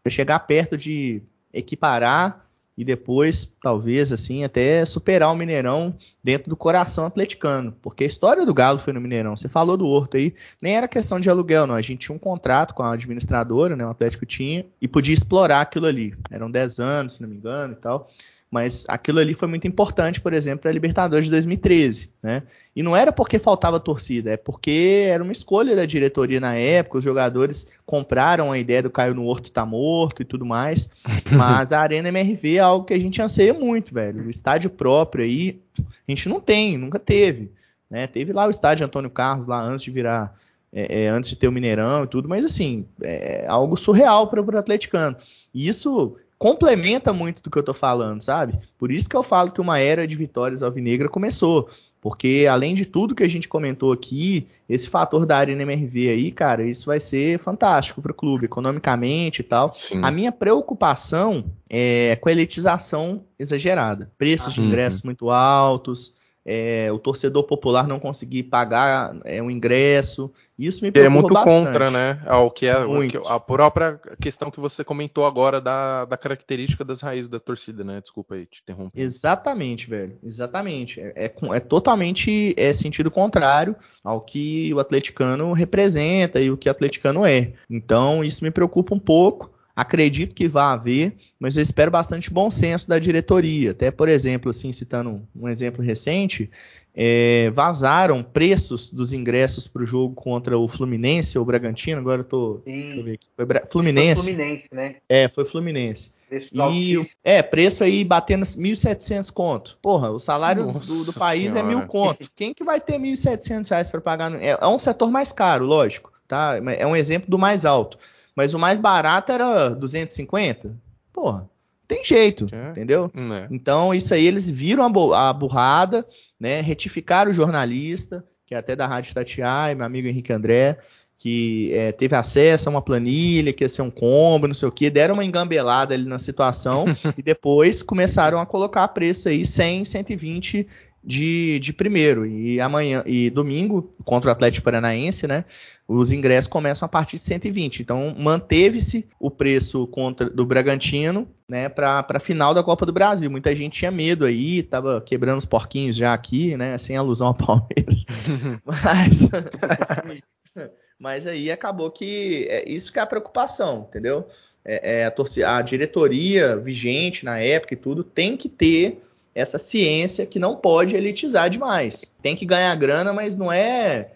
para 0.00 0.12
chegar 0.12 0.38
perto 0.40 0.78
de 0.78 1.22
equiparar 1.52 2.46
e 2.76 2.84
depois, 2.84 3.44
talvez, 3.62 4.12
assim, 4.12 4.44
até 4.44 4.84
superar 4.84 5.30
o 5.30 5.36
Mineirão 5.36 5.94
dentro 6.24 6.48
do 6.48 6.56
coração 6.56 7.04
atleticano. 7.04 7.74
Porque 7.82 8.04
a 8.04 8.06
história 8.06 8.46
do 8.46 8.54
Galo 8.54 8.78
foi 8.78 8.92
no 8.92 9.00
Mineirão. 9.00 9.36
Você 9.36 9.48
falou 9.48 9.76
do 9.76 9.86
Horto 9.86 10.16
aí, 10.16 10.34
nem 10.60 10.76
era 10.76 10.88
questão 10.88 11.20
de 11.20 11.28
aluguel, 11.28 11.66
não. 11.66 11.74
A 11.74 11.82
gente 11.82 12.06
tinha 12.06 12.16
um 12.16 12.18
contrato 12.18 12.72
com 12.74 12.82
a 12.82 12.92
administradora, 12.92 13.76
né? 13.76 13.84
O 13.84 13.90
Atlético 13.90 14.24
tinha, 14.24 14.64
e 14.80 14.88
podia 14.88 15.14
explorar 15.14 15.60
aquilo 15.60 15.86
ali. 15.86 16.14
Eram 16.30 16.50
10 16.50 16.78
anos, 16.78 17.14
se 17.14 17.22
não 17.22 17.28
me 17.28 17.36
engano, 17.36 17.74
e 17.74 17.76
tal. 17.76 18.10
Mas 18.52 18.84
aquilo 18.86 19.18
ali 19.18 19.32
foi 19.32 19.48
muito 19.48 19.66
importante, 19.66 20.20
por 20.20 20.34
exemplo, 20.34 20.60
para 20.60 20.70
a 20.70 20.74
Libertadores 20.74 21.24
de 21.24 21.30
2013, 21.30 22.10
né? 22.22 22.42
E 22.76 22.82
não 22.82 22.94
era 22.94 23.10
porque 23.10 23.38
faltava 23.38 23.80
torcida, 23.80 24.32
é 24.32 24.36
porque 24.36 25.06
era 25.08 25.22
uma 25.22 25.32
escolha 25.32 25.74
da 25.74 25.86
diretoria 25.86 26.38
na 26.38 26.54
época, 26.54 26.98
os 26.98 27.04
jogadores 27.04 27.66
compraram 27.86 28.52
a 28.52 28.58
ideia 28.58 28.82
do 28.82 28.90
Caio 28.90 29.14
no 29.14 29.24
Horto 29.24 29.50
tá 29.50 29.64
morto 29.64 30.20
e 30.20 30.24
tudo 30.26 30.44
mais. 30.44 30.90
Mas 31.32 31.72
a 31.72 31.80
Arena 31.80 32.10
MRV 32.10 32.56
é 32.56 32.58
algo 32.58 32.84
que 32.84 32.92
a 32.92 32.98
gente 32.98 33.22
anseia 33.22 33.54
muito, 33.54 33.94
velho. 33.94 34.26
O 34.26 34.30
estádio 34.30 34.68
próprio 34.68 35.24
aí, 35.24 35.58
a 35.78 36.10
gente 36.10 36.28
não 36.28 36.38
tem, 36.38 36.76
nunca 36.76 36.98
teve. 36.98 37.50
né? 37.90 38.06
Teve 38.06 38.34
lá 38.34 38.46
o 38.46 38.50
estádio 38.50 38.84
Antônio 38.84 39.08
Carlos 39.08 39.46
lá 39.46 39.62
antes 39.62 39.82
de 39.82 39.90
virar, 39.90 40.38
é, 40.70 41.04
é, 41.04 41.08
antes 41.08 41.30
de 41.30 41.36
ter 41.36 41.48
o 41.48 41.52
Mineirão 41.52 42.04
e 42.04 42.06
tudo, 42.06 42.28
mas 42.28 42.44
assim, 42.44 42.84
é 43.00 43.46
algo 43.48 43.78
surreal 43.78 44.26
para 44.26 44.42
o 44.42 44.58
atleticano. 44.58 45.16
E 45.54 45.66
isso 45.66 46.18
complementa 46.42 47.12
muito 47.12 47.40
do 47.40 47.48
que 47.48 47.56
eu 47.56 47.62
tô 47.62 47.72
falando, 47.72 48.20
sabe? 48.20 48.58
Por 48.76 48.90
isso 48.90 49.08
que 49.08 49.14
eu 49.14 49.22
falo 49.22 49.52
que 49.52 49.60
uma 49.60 49.78
era 49.78 50.08
de 50.08 50.16
vitórias 50.16 50.60
alvinegra 50.60 51.08
começou. 51.08 51.70
Porque 52.00 52.48
além 52.50 52.74
de 52.74 52.84
tudo 52.84 53.14
que 53.14 53.22
a 53.22 53.28
gente 53.28 53.46
comentou 53.46 53.92
aqui, 53.92 54.48
esse 54.68 54.88
fator 54.88 55.24
da 55.24 55.36
Arena 55.36 55.62
MRV 55.62 56.08
aí, 56.08 56.32
cara, 56.32 56.64
isso 56.64 56.86
vai 56.86 56.98
ser 56.98 57.38
fantástico 57.38 58.02
para 58.02 58.10
o 58.10 58.14
clube, 58.14 58.46
economicamente 58.46 59.38
e 59.38 59.44
tal. 59.44 59.72
Sim. 59.78 60.00
A 60.02 60.10
minha 60.10 60.32
preocupação 60.32 61.44
é 61.70 62.18
com 62.20 62.28
a 62.28 62.32
elitização 62.32 63.22
exagerada. 63.38 64.10
Preços 64.18 64.52
de 64.52 64.60
uhum. 64.60 64.66
ingressos 64.66 65.02
muito 65.02 65.30
altos, 65.30 66.16
é, 66.44 66.90
o 66.92 66.98
torcedor 66.98 67.44
popular 67.44 67.86
não 67.86 68.00
conseguir 68.00 68.44
pagar 68.44 69.16
é, 69.24 69.42
um 69.42 69.50
ingresso. 69.50 70.30
Isso 70.58 70.84
me 70.84 70.90
preocupa 70.90 71.06
É 71.06 71.20
muito 71.20 71.34
bastante. 71.34 71.66
contra, 71.66 71.90
né? 71.90 72.22
Ao 72.26 72.50
que 72.50 72.66
é 72.66 72.84
muito. 72.84 73.18
a 73.26 73.38
própria 73.38 73.98
questão 74.20 74.50
que 74.50 74.60
você 74.60 74.84
comentou 74.84 75.24
agora 75.24 75.60
da, 75.60 76.04
da 76.04 76.16
característica 76.16 76.84
das 76.84 77.00
raízes 77.00 77.28
da 77.28 77.40
torcida, 77.40 77.84
né? 77.84 78.00
Desculpa 78.00 78.34
aí 78.34 78.46
te 78.46 78.60
interromper. 78.62 79.00
Exatamente, 79.00 79.88
velho. 79.88 80.18
Exatamente. 80.22 81.00
É, 81.00 81.12
é, 81.16 81.34
é 81.54 81.60
totalmente 81.60 82.54
é 82.56 82.72
sentido 82.72 83.10
contrário 83.10 83.74
ao 84.02 84.20
que 84.20 84.72
o 84.74 84.80
atleticano 84.80 85.52
representa 85.52 86.40
e 86.40 86.50
o 86.50 86.56
que 86.56 86.68
o 86.68 86.72
atleticano 86.72 87.24
é. 87.24 87.52
Então, 87.70 88.24
isso 88.24 88.44
me 88.44 88.50
preocupa 88.50 88.94
um 88.94 89.00
pouco. 89.00 89.51
Acredito 89.74 90.34
que 90.34 90.46
vai 90.46 90.64
haver, 90.64 91.16
mas 91.40 91.56
eu 91.56 91.62
espero 91.62 91.90
bastante 91.90 92.30
bom 92.30 92.50
senso 92.50 92.86
da 92.86 92.98
diretoria. 92.98 93.70
Até, 93.70 93.90
por 93.90 94.06
exemplo, 94.06 94.50
assim, 94.50 94.70
citando 94.70 95.22
um 95.34 95.48
exemplo 95.48 95.82
recente, 95.82 96.50
é, 96.94 97.50
vazaram 97.54 98.22
preços 98.22 98.90
dos 98.90 99.14
ingressos 99.14 99.66
para 99.66 99.82
o 99.82 99.86
jogo 99.86 100.14
contra 100.14 100.58
o 100.58 100.68
Fluminense 100.68 101.38
ou 101.38 101.42
o 101.42 101.46
Bragantino. 101.46 102.00
Agora 102.00 102.20
eu 102.20 102.24
tô. 102.24 102.60
Sim. 102.64 102.80
Deixa 102.80 102.98
eu 102.98 103.04
ver 103.04 103.12
aqui. 103.14 103.26
Foi 103.34 103.44
Bra... 103.46 103.66
Fluminense. 103.70 104.24
Foi 104.24 104.34
Fluminense, 104.34 104.68
né? 104.70 104.96
É, 105.08 105.28
foi 105.28 105.44
Fluminense. 105.46 106.10
Preço 106.28 106.48
e, 106.54 107.10
é, 107.22 107.42
preço 107.42 107.84
aí 107.84 108.04
batendo 108.04 108.44
1.700 108.44 109.30
conto. 109.30 109.78
Porra, 109.82 110.10
o 110.10 110.18
salário 110.18 110.72
do, 110.72 111.04
do, 111.04 111.12
país 111.12 111.52
senhora. 111.52 111.72
é 111.72 111.76
mil 111.76 111.86
conto. 111.86 112.28
Quem 112.34 112.54
que 112.54 112.64
vai 112.64 112.80
ter 112.80 112.98
1.700 112.98 113.68
reais 113.68 113.90
para 113.90 114.00
pagar? 114.00 114.30
No... 114.30 114.38
É, 114.38 114.58
é 114.58 114.66
um 114.66 114.78
setor 114.78 115.10
mais 115.10 115.30
caro, 115.30 115.66
lógico. 115.66 116.10
Tá? 116.26 116.58
É 116.78 116.86
um 116.86 116.96
exemplo 116.96 117.30
do 117.30 117.38
mais 117.38 117.66
alto. 117.66 117.98
Mas 118.34 118.54
o 118.54 118.58
mais 118.58 118.80
barato 118.80 119.32
era 119.32 119.70
250. 119.70 120.74
Porra, 121.12 121.48
tem 121.86 122.04
jeito, 122.04 122.48
é. 122.50 122.70
entendeu? 122.70 123.10
É. 123.14 123.48
Então, 123.50 123.92
isso 123.92 124.14
aí 124.14 124.26
eles 124.26 124.48
viram 124.48 124.84
a, 124.84 125.28
a 125.28 125.32
burrada, 125.32 126.06
né? 126.40 126.60
Retificaram 126.60 127.30
o 127.30 127.34
jornalista, 127.34 128.24
que 128.46 128.54
é 128.54 128.58
até 128.58 128.74
da 128.74 128.86
Rádio 128.86 129.14
Tatiai, 129.14 129.74
meu 129.74 129.84
amigo 129.84 130.08
Henrique 130.08 130.32
André, 130.32 130.78
que 131.18 131.70
é, 131.72 131.92
teve 131.92 132.16
acesso 132.16 132.68
a 132.68 132.70
uma 132.70 132.82
planilha, 132.82 133.52
que 133.52 133.62
ia 133.62 133.68
ser 133.68 133.82
um 133.82 133.90
combo, 133.90 134.48
não 134.48 134.54
sei 134.54 134.68
o 134.68 134.72
que, 134.72 134.90
deram 134.90 135.14
uma 135.14 135.24
engambelada 135.24 135.94
ali 135.94 136.04
na 136.04 136.18
situação 136.18 136.84
e 137.16 137.22
depois 137.22 137.82
começaram 137.82 138.40
a 138.40 138.46
colocar 138.46 138.88
preço 138.88 139.28
aí 139.28 139.46
100, 139.46 139.84
120 139.84 140.66
de, 141.02 141.58
de 141.58 141.72
primeiro. 141.72 142.24
E 142.24 142.60
amanhã 142.60 143.02
e 143.06 143.30
domingo, 143.30 143.94
contra 144.04 144.28
o 144.28 144.32
Atlético 144.32 144.64
Paranaense, 144.64 145.26
né? 145.26 145.44
Os 145.86 146.12
ingressos 146.12 146.48
começam 146.48 146.86
a 146.86 146.88
partir 146.88 147.16
de 147.16 147.22
120. 147.22 147.80
Então, 147.80 148.14
manteve-se 148.16 149.06
o 149.18 149.30
preço 149.30 149.86
contra 149.88 150.30
do 150.30 150.46
Bragantino, 150.46 151.28
né, 151.48 151.68
para 151.68 152.06
a 152.08 152.20
final 152.20 152.54
da 152.54 152.62
Copa 152.62 152.86
do 152.86 152.92
Brasil. 152.92 153.30
Muita 153.30 153.54
gente 153.54 153.78
tinha 153.78 153.90
medo 153.90 154.24
aí, 154.24 154.62
tava 154.62 155.02
quebrando 155.02 155.38
os 155.38 155.44
porquinhos 155.44 155.96
já 155.96 156.14
aqui, 156.14 156.56
né, 156.56 156.78
sem 156.78 156.96
alusão 156.96 157.28
ao 157.28 157.34
Palmeiras. 157.36 158.06
mas, 158.64 159.28
mas 160.98 161.26
aí 161.26 161.50
acabou 161.50 161.90
que 161.90 162.46
é 162.48 162.66
isso 162.66 162.92
que 162.92 162.98
é 162.98 163.02
a 163.02 163.06
preocupação, 163.06 163.86
entendeu? 163.88 164.26
É, 164.64 165.00
é 165.00 165.04
a, 165.04 165.10
torcida, 165.10 165.56
a 165.56 165.60
diretoria 165.60 166.56
vigente 166.56 167.24
na 167.24 167.38
época 167.38 167.74
e 167.74 167.76
tudo 167.76 168.04
tem 168.04 168.36
que 168.36 168.48
ter 168.48 169.02
essa 169.34 169.58
ciência 169.58 170.26
que 170.26 170.38
não 170.38 170.56
pode 170.56 170.94
elitizar 170.94 171.48
demais. 171.48 172.14
Tem 172.22 172.36
que 172.36 172.44
ganhar 172.46 172.74
grana, 172.76 173.12
mas 173.12 173.36
não 173.36 173.50
é 173.50 174.12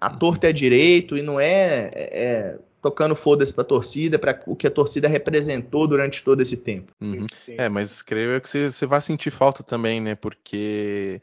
a 0.00 0.08
torta 0.10 0.48
é 0.48 0.52
direito 0.52 1.16
e 1.16 1.22
não 1.22 1.40
é, 1.40 1.90
é, 1.92 2.22
é 2.22 2.58
tocando 2.80 3.14
foda-se 3.14 3.52
pra 3.52 3.64
torcida, 3.64 4.18
para 4.18 4.40
o 4.46 4.56
que 4.56 4.66
a 4.66 4.70
torcida 4.70 5.08
representou 5.08 5.86
durante 5.86 6.22
todo 6.22 6.40
esse 6.40 6.56
tempo. 6.56 6.92
Uhum. 7.00 7.26
É, 7.48 7.68
mas 7.68 8.02
creio 8.02 8.40
que 8.40 8.48
você, 8.48 8.70
você 8.70 8.86
vai 8.86 9.02
sentir 9.02 9.30
falta 9.30 9.62
também, 9.62 10.00
né? 10.00 10.14
Porque 10.14 11.20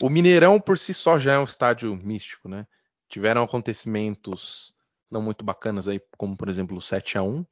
o 0.00 0.08
Mineirão 0.08 0.60
por 0.60 0.78
si 0.78 0.94
só 0.94 1.18
já 1.18 1.34
é 1.34 1.38
um 1.38 1.44
estádio 1.44 1.94
místico, 1.96 2.48
né? 2.48 2.66
Tiveram 3.08 3.42
acontecimentos 3.42 4.72
não 5.12 5.22
muito 5.22 5.44
bacanas 5.44 5.86
aí, 5.86 6.00
como 6.16 6.36
por 6.36 6.48
exemplo 6.48 6.76
o 6.76 6.80
7 6.80 7.18
a 7.18 7.22
1 7.22 7.44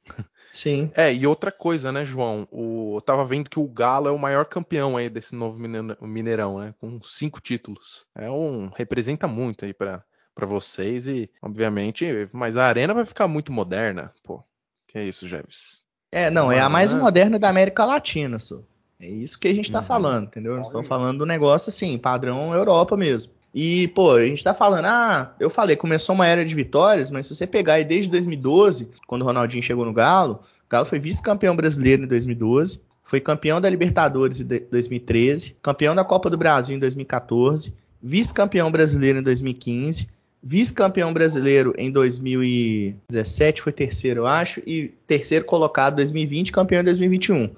Sim. 0.51 0.91
É, 0.95 1.13
e 1.13 1.25
outra 1.25 1.51
coisa, 1.51 1.91
né, 1.91 2.03
João? 2.03 2.45
O, 2.51 2.97
eu 2.97 3.01
tava 3.01 3.25
vendo 3.25 3.49
que 3.49 3.59
o 3.59 3.67
Galo 3.67 4.09
é 4.09 4.11
o 4.11 4.19
maior 4.19 4.45
campeão 4.45 4.97
aí 4.97 5.09
desse 5.09 5.33
novo 5.33 5.57
Mineirão, 6.01 6.59
né? 6.59 6.73
Com 6.77 7.01
cinco 7.03 7.39
títulos. 7.39 8.05
É 8.13 8.29
um. 8.29 8.69
representa 8.75 9.27
muito 9.27 9.63
aí 9.63 9.73
para 9.73 10.03
para 10.33 10.45
vocês 10.45 11.07
e, 11.07 11.29
obviamente, 11.41 12.29
mas 12.31 12.55
a 12.55 12.65
arena 12.65 12.93
vai 12.93 13.05
ficar 13.05 13.27
muito 13.27 13.51
moderna, 13.51 14.13
pô. 14.23 14.41
Que 14.87 14.97
é 14.97 15.03
isso, 15.03 15.27
Jeves? 15.27 15.83
É, 16.11 16.29
não, 16.29 16.51
é 16.51 16.59
a 16.59 16.69
mais 16.69 16.93
moderna 16.93 17.37
da 17.37 17.49
América 17.49 17.85
Latina, 17.85 18.39
só. 18.39 18.61
É 18.99 19.07
isso 19.07 19.39
que 19.39 19.47
a 19.47 19.53
gente 19.53 19.71
tá 19.71 19.79
uhum. 19.79 19.85
falando, 19.85 20.27
entendeu? 20.27 20.61
Estamos 20.61 20.87
falando 20.87 21.19
do 21.19 21.25
negócio 21.25 21.69
assim, 21.69 21.97
padrão 21.97 22.53
Europa 22.53 22.95
mesmo. 22.95 23.33
E, 23.53 23.89
pô, 23.89 24.11
a 24.11 24.25
gente 24.25 24.43
tá 24.43 24.53
falando, 24.53 24.85
ah, 24.85 25.33
eu 25.39 25.49
falei, 25.49 25.75
começou 25.75 26.15
uma 26.15 26.25
era 26.25 26.45
de 26.45 26.55
vitórias, 26.55 27.11
mas 27.11 27.27
se 27.27 27.35
você 27.35 27.45
pegar 27.45 27.73
aí 27.73 27.85
desde 27.85 28.09
2012, 28.09 28.89
quando 29.05 29.23
o 29.23 29.25
Ronaldinho 29.25 29.61
chegou 29.61 29.85
no 29.85 29.91
Galo, 29.91 30.41
o 30.65 30.69
Galo 30.69 30.85
foi 30.85 30.99
vice-campeão 30.99 31.55
brasileiro 31.55 32.03
em 32.03 32.07
2012, 32.07 32.81
foi 33.03 33.19
campeão 33.19 33.59
da 33.59 33.69
Libertadores 33.69 34.39
em 34.39 34.45
2013, 34.45 35.57
campeão 35.61 35.93
da 35.93 36.05
Copa 36.05 36.29
do 36.29 36.37
Brasil 36.37 36.77
em 36.77 36.79
2014, 36.79 37.73
vice-campeão 38.01 38.71
brasileiro 38.71 39.19
em 39.19 39.23
2015, 39.23 40.07
vice-campeão 40.41 41.11
brasileiro 41.11 41.73
em 41.77 41.91
2017, 41.91 43.61
foi 43.61 43.73
terceiro, 43.73 44.21
eu 44.21 44.27
acho, 44.27 44.61
e 44.65 44.93
terceiro 45.05 45.43
colocado 45.43 45.93
em 45.93 45.97
2020, 45.97 46.53
campeão 46.53 46.79
em 46.79 46.85
2021. 46.85 47.49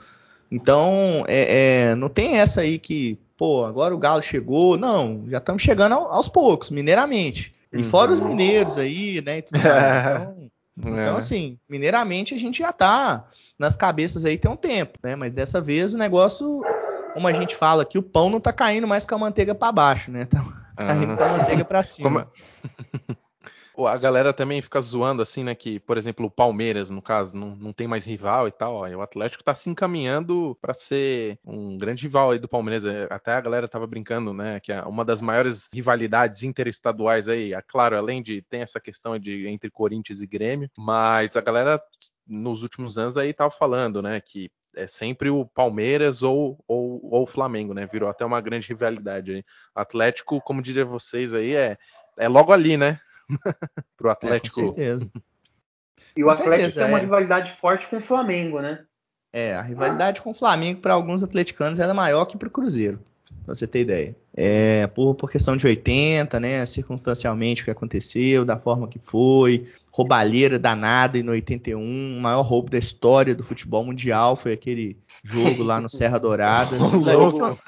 Então, 0.51 1.23
é, 1.27 1.91
é, 1.91 1.95
não 1.95 2.09
tem 2.09 2.37
essa 2.37 2.61
aí 2.61 2.77
que, 2.77 3.17
pô, 3.37 3.65
agora 3.65 3.93
o 3.93 3.97
Galo 3.97 4.21
chegou. 4.21 4.77
Não, 4.77 5.25
já 5.27 5.37
estamos 5.37 5.61
chegando 5.61 5.93
aos 5.93 6.27
poucos, 6.27 6.69
mineiramente. 6.69 7.51
E 7.71 7.77
uhum. 7.77 7.83
fora 7.85 8.11
os 8.11 8.19
mineiros 8.19 8.77
aí, 8.77 9.21
né? 9.21 9.43
Então, 10.75 10.99
então, 10.99 11.17
assim, 11.17 11.59
mineiramente 11.69 12.33
a 12.33 12.37
gente 12.39 12.57
já 12.57 12.73
tá 12.73 13.27
nas 13.59 13.75
cabeças 13.75 14.25
aí 14.25 14.39
tem 14.39 14.49
um 14.49 14.55
tempo, 14.55 14.97
né? 15.03 15.15
Mas 15.15 15.31
dessa 15.31 15.61
vez 15.61 15.93
o 15.93 15.97
negócio, 15.99 16.63
como 17.13 17.27
a 17.27 17.31
gente 17.31 17.55
fala 17.55 17.83
aqui, 17.83 17.95
o 17.95 18.01
pão 18.01 18.27
não 18.27 18.39
tá 18.39 18.51
caindo 18.51 18.87
mais 18.87 19.05
com 19.05 19.13
a 19.13 19.19
manteiga 19.19 19.53
para 19.53 19.71
baixo, 19.71 20.11
né? 20.11 20.25
Tá, 20.25 20.43
tá 20.75 20.95
indo 20.95 21.15
com 21.15 21.23
a 21.23 21.37
manteiga 21.37 21.63
para 21.63 21.83
cima. 21.83 22.09
Como... 22.09 23.17
A 23.75 23.97
galera 23.97 24.31
também 24.31 24.61
fica 24.61 24.79
zoando 24.81 25.21
assim, 25.21 25.43
né? 25.43 25.55
Que, 25.55 25.79
por 25.79 25.97
exemplo, 25.97 26.27
o 26.27 26.31
Palmeiras, 26.31 26.89
no 26.89 27.01
caso, 27.01 27.35
não, 27.35 27.55
não 27.55 27.73
tem 27.73 27.87
mais 27.87 28.05
rival 28.05 28.47
e 28.47 28.51
tal. 28.51 28.75
Ó, 28.75 28.87
e 28.87 28.95
o 28.95 29.01
Atlético 29.01 29.43
tá 29.43 29.55
se 29.55 29.69
encaminhando 29.69 30.57
para 30.61 30.73
ser 30.73 31.39
um 31.43 31.77
grande 31.77 32.03
rival 32.03 32.31
aí 32.31 32.39
do 32.39 32.47
Palmeiras. 32.47 32.85
É, 32.85 33.07
até 33.09 33.31
a 33.31 33.41
galera 33.41 33.67
tava 33.67 33.87
brincando, 33.87 34.33
né? 34.33 34.59
Que 34.59 34.71
é 34.71 34.81
uma 34.83 35.03
das 35.03 35.21
maiores 35.21 35.69
rivalidades 35.73 36.43
interestaduais 36.43 37.27
aí. 37.27 37.53
É 37.53 37.61
claro, 37.61 37.97
além 37.97 38.21
de 38.21 38.43
tem 38.43 38.61
essa 38.61 38.79
questão 38.79 39.17
de 39.17 39.47
entre 39.47 39.71
Corinthians 39.71 40.21
e 40.21 40.27
Grêmio, 40.27 40.69
mas 40.77 41.35
a 41.35 41.41
galera 41.41 41.81
nos 42.27 42.61
últimos 42.61 42.97
anos 42.97 43.17
aí 43.17 43.33
tava 43.33 43.51
falando, 43.51 44.01
né? 44.01 44.21
Que 44.21 44.51
é 44.75 44.87
sempre 44.87 45.29
o 45.29 45.45
Palmeiras 45.45 46.23
ou, 46.23 46.63
ou, 46.67 46.99
ou 47.03 47.23
o 47.23 47.27
Flamengo, 47.27 47.73
né? 47.73 47.87
Virou 47.91 48.09
até 48.09 48.25
uma 48.25 48.41
grande 48.41 48.67
rivalidade 48.67 49.31
aí. 49.31 49.43
Atlético, 49.73 50.41
como 50.41 50.61
diria 50.61 50.85
vocês 50.85 51.33
aí, 51.33 51.55
é, 51.55 51.77
é 52.17 52.27
logo 52.27 52.51
ali, 52.51 52.77
né? 52.77 52.99
pro 53.97 54.09
Atlético. 54.09 54.59
É, 54.59 54.63
com 54.63 54.67
certeza. 54.67 55.11
E 56.15 56.23
o 56.23 56.27
com 56.27 56.31
Atlético 56.31 56.55
certeza, 56.55 56.81
tem 56.81 56.89
uma 56.89 56.99
é. 56.99 57.01
rivalidade 57.01 57.51
forte 57.53 57.87
com 57.87 57.97
o 57.97 58.01
Flamengo, 58.01 58.61
né? 58.61 58.85
É, 59.31 59.55
a 59.55 59.61
rivalidade 59.61 60.21
com 60.21 60.29
o 60.29 60.35
Flamengo 60.35 60.79
para 60.79 60.93
alguns 60.93 61.23
atleticanos 61.23 61.79
era 61.79 61.93
maior 61.93 62.25
que 62.25 62.37
para 62.37 62.47
o 62.47 62.51
Cruzeiro, 62.51 63.03
pra 63.43 63.53
você 63.53 63.67
ter 63.67 63.81
ideia. 63.81 64.15
É, 64.35 64.87
por, 64.87 65.15
por 65.15 65.31
questão 65.31 65.55
de 65.55 65.65
80, 65.67 66.39
né, 66.39 66.65
circunstancialmente 66.65 67.61
o 67.61 67.65
que 67.65 67.71
aconteceu, 67.71 68.43
da 68.43 68.57
forma 68.57 68.87
que 68.87 68.99
foi, 68.99 69.67
roubalheira 69.91 70.57
danada 70.57 71.19
e 71.19 71.23
no 71.23 71.31
81, 71.33 71.79
o 71.79 72.19
maior 72.19 72.41
roubo 72.41 72.69
da 72.69 72.79
história 72.79 73.35
do 73.35 73.43
futebol 73.43 73.85
mundial 73.85 74.35
foi 74.35 74.53
aquele 74.53 74.97
jogo 75.23 75.61
lá 75.61 75.79
no 75.79 75.87
Serra 75.89 76.17
Dourada. 76.17 76.75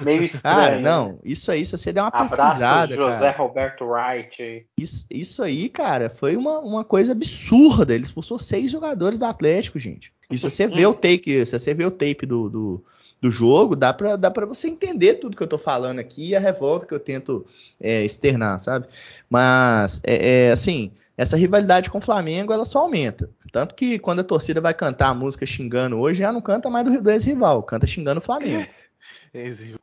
Meio 0.04 0.24
estranho. 0.26 0.42
Cara, 0.42 0.80
não, 0.80 1.10
né? 1.10 1.18
isso 1.24 1.52
aí, 1.52 1.64
se 1.64 1.78
você 1.78 1.94
der 1.94 2.02
uma 2.02 2.08
Abraço 2.08 2.36
pesquisada, 2.36 2.96
José 2.96 3.32
cara, 3.32 3.38
Roberto 3.38 3.86
Wright. 3.86 4.66
Isso, 4.76 5.06
isso 5.08 5.44
aí, 5.44 5.70
cara, 5.70 6.10
foi 6.10 6.36
uma, 6.36 6.60
uma 6.60 6.84
coisa 6.84 7.12
absurda. 7.12 7.94
Ele 7.94 8.04
expulsou 8.04 8.40
seis 8.40 8.72
jogadores 8.72 9.20
do 9.20 9.26
Atlético, 9.26 9.78
gente. 9.78 10.12
E 10.32 10.38
se 10.40 10.50
você 10.50 10.68
vê 10.68 10.84
o 10.88 10.96
take, 10.96 11.46
se 11.46 11.58
você 11.58 11.76
vê 11.76 11.86
o 11.86 11.92
tape 11.92 12.26
do, 12.26 12.50
do, 12.50 12.86
do 13.26 13.32
jogo, 13.32 13.76
dá 13.76 13.92
pra, 13.92 14.16
dá 14.16 14.30
pra 14.30 14.46
você 14.46 14.68
entender 14.68 15.16
tudo 15.16 15.36
que 15.36 15.42
eu 15.42 15.48
tô 15.48 15.58
falando 15.58 15.98
aqui 15.98 16.30
e 16.30 16.36
a, 16.36 16.40
revolta 16.40 16.86
que 16.86 16.94
eu 16.94 17.00
tento 17.00 17.44
é, 17.82 18.06
externar, 18.06 18.60
sabe? 18.60 18.86
Mas, 19.28 20.00
é, 20.04 20.48
é, 20.48 20.52
assim, 20.52 20.92
essa 21.18 21.36
rivalidade 21.36 21.90
com 21.90 21.98
o 21.98 22.02
Flamengo, 22.02 22.54
ela 22.54 22.66
só 22.66 22.80
aumenta. 22.80 23.28
Tanto 23.52 23.74
que 23.74 23.98
quando 23.98 24.20
a 24.20 24.24
torcida 24.24 24.62
vai 24.62 24.76
cantar 24.76 25.10
a 25.10 25.14
música 25.16 25.44
xingando 25.44 25.98
hoje, 25.98 26.20
já 26.20 26.32
não 26.32 26.40
canta 26.40 26.70
mais 26.70 26.86
do, 26.86 27.02
do 27.02 27.10
ex-rival, 27.10 27.64
canta 27.64 27.88
xingando 27.88 28.20
o 28.20 28.24
Flamengo. 28.24 28.66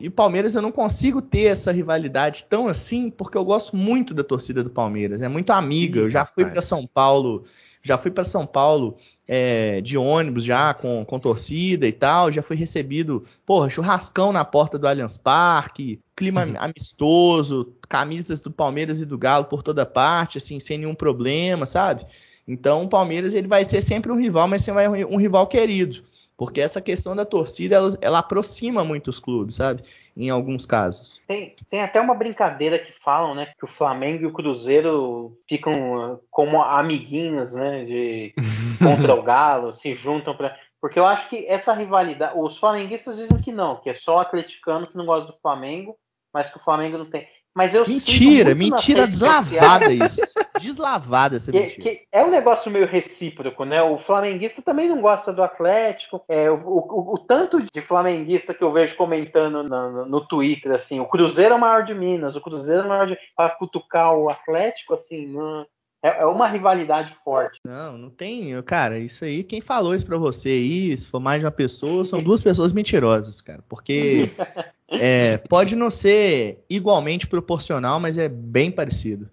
E 0.01 0.09
o 0.09 0.11
Palmeiras 0.11 0.55
eu 0.55 0.63
não 0.63 0.73
consigo 0.73 1.21
ter 1.21 1.45
essa 1.45 1.71
rivalidade 1.71 2.47
tão 2.49 2.69
assim, 2.69 3.11
porque 3.11 3.37
eu 3.37 3.45
gosto 3.45 3.77
muito 3.77 4.15
da 4.15 4.25
torcida 4.25 4.65
do 4.65 4.71
Palmeiras. 4.71 5.21
É 5.21 5.29
muito 5.29 5.51
amiga. 5.51 6.01
Eu 6.01 6.09
já 6.09 6.25
fui 6.25 6.47
para 6.47 6.63
São 6.63 6.87
Paulo, 6.87 7.45
já 7.83 7.99
fui 7.99 8.11
para 8.11 8.25
São 8.25 8.47
Paulo 8.47 8.97
é, 9.27 9.81
de 9.81 9.97
ônibus 9.97 10.45
já 10.45 10.75
com, 10.75 11.05
com 11.05 11.19
torcida 11.19 11.87
e 11.87 11.93
tal. 11.93 12.31
Já 12.31 12.43
fui 12.43 12.57
recebido, 12.57 13.25
porra, 13.47 13.71
churrascão 13.71 14.33
na 14.33 14.45
porta 14.45 14.79
do 14.79 14.87
Allianz 14.87 15.17
Parque, 15.17 16.01
clima 16.17 16.45
uhum. 16.45 16.55
amistoso, 16.59 17.73
camisas 17.89 18.41
do 18.41 18.51
Palmeiras 18.51 19.01
e 19.01 19.07
do 19.07 19.19
Galo 19.19 19.45
por 19.45 19.63
toda 19.63 19.87
parte, 19.87 20.39
assim, 20.39 20.59
sem 20.61 20.79
nenhum 20.79 20.95
problema, 20.95 21.67
sabe? 21.67 22.05
Então 22.47 22.85
o 22.85 22.89
Palmeiras 22.89 23.35
ele 23.35 23.49
vai 23.49 23.65
ser 23.65 23.83
sempre 23.83 24.11
um 24.11 24.21
rival, 24.21 24.49
mas 24.49 24.63
sempre 24.63 24.89
um 25.05 25.17
rival 25.17 25.47
querido. 25.47 26.03
Porque 26.43 26.61
essa 26.61 26.81
questão 26.81 27.15
da 27.15 27.25
torcida, 27.25 27.77
ela, 27.77 27.89
ela 28.01 28.19
aproxima 28.19 28.83
muitos 28.83 29.21
clubes, 29.21 29.55
sabe? 29.55 29.85
Em 30.17 30.29
alguns 30.29 30.67
casos. 30.67 31.23
Tem, 31.25 31.55
tem 31.71 31.83
até 31.83 32.01
uma 32.01 32.17
brincadeira 32.17 32.81
que 32.81 32.93
falam, 33.01 33.33
né? 33.33 33.53
Que 33.57 33.65
o 33.65 33.69
Flamengo 33.69 34.25
e 34.25 34.27
o 34.27 34.33
Cruzeiro 34.33 35.39
ficam 35.49 36.15
uh, 36.15 36.21
como 36.33 36.61
amiguinhos, 36.61 37.53
né? 37.53 37.85
De, 37.85 38.35
contra 38.83 39.15
o 39.15 39.23
Galo, 39.23 39.73
se 39.73 39.95
juntam 39.95 40.37
para. 40.37 40.59
Porque 40.81 40.99
eu 40.99 41.07
acho 41.07 41.29
que 41.29 41.47
essa 41.47 41.73
rivalidade. 41.73 42.37
Os 42.37 42.59
flamenguistas 42.59 43.17
dizem 43.17 43.39
que 43.39 43.53
não, 43.53 43.77
que 43.77 43.89
é 43.89 43.95
só 43.95 44.17
o 44.17 44.21
atleticano 44.21 44.89
que 44.89 44.97
não 44.97 45.07
gosta 45.07 45.31
do 45.31 45.39
Flamengo, 45.41 45.97
mas 46.35 46.51
que 46.51 46.57
o 46.57 46.65
Flamengo 46.65 46.99
não 46.99 47.07
tem. 47.07 47.25
Mas 47.55 47.73
eu 47.73 47.87
mentira, 47.87 48.53
mentira 48.53 49.07
deslavada 49.07 49.93
isso. 49.93 50.21
Deslavada 50.63 51.37
essa 51.37 51.51
que. 51.51 51.81
Que 51.81 52.03
é 52.13 52.25
um 52.25 52.31
negócio 52.31 52.71
meio 52.71 52.87
recíproco, 52.87 53.65
né? 53.65 53.83
O 53.83 53.99
flamenguista 53.99 54.63
também 54.63 54.89
não 54.89 55.01
gosta 55.01 55.33
do 55.33 55.43
Atlético. 55.43 56.23
É, 56.29 56.51
o, 56.51 56.57
o, 56.57 57.15
o 57.15 57.19
tanto 57.19 57.63
de 57.63 57.81
flamenguista 57.83 58.55
que 58.55 58.63
eu 58.63 58.73
vejo 58.73 58.97
comentando 58.97 59.63
no, 59.63 60.07
no, 60.07 60.27
Twitter, 60.27 60.73
assim, 60.73 61.01
o 61.01 61.07
Cruzeiro 61.07 61.55
é 61.55 61.57
o 61.57 61.61
maior 61.61 61.85
de 61.85 61.95
Minas, 61.95 62.37
o 62.37 62.41
Cruzeiro 62.41 62.83
é 62.83 62.85
o 62.85 62.89
maior 62.89 63.07
de. 63.07 63.19
para 63.37 63.51
cutucar 63.51 64.15
o 64.15 64.31
Atlético, 64.31 64.95
assim, 64.95 65.27
não, 65.27 65.67
é, 66.03 66.23
é 66.23 66.27
uma 66.27 66.49
rivalidade 66.49 67.15
forte. 67.25 67.61
Não, 67.65 67.97
não 67.97 68.11
tem. 68.11 68.61
Cara, 68.63 68.99
isso 68.99 69.25
aí, 69.25 69.45
quem 69.45 69.61
falou 69.61 69.95
isso 69.95 70.05
pra 70.05 70.19
você 70.19 70.49
aí, 70.49 70.97
se 70.97 71.09
for 71.09 71.21
mais 71.21 71.39
de 71.39 71.47
uma 71.47 71.53
pessoa, 71.53 72.05
são 72.05 72.23
duas 72.23 72.43
pessoas 72.43 72.73
mentirosas, 72.73 73.41
cara. 73.41 73.63
Porque 73.69 74.31
é, 74.91 75.39
pode 75.39 75.77
não 75.77 75.91
ser 75.91 76.65
igualmente 76.69 77.27
proporcional, 77.29 78.01
mas 78.01 78.19
é 78.19 78.29
bem 78.29 78.71
parecido. 78.71 79.31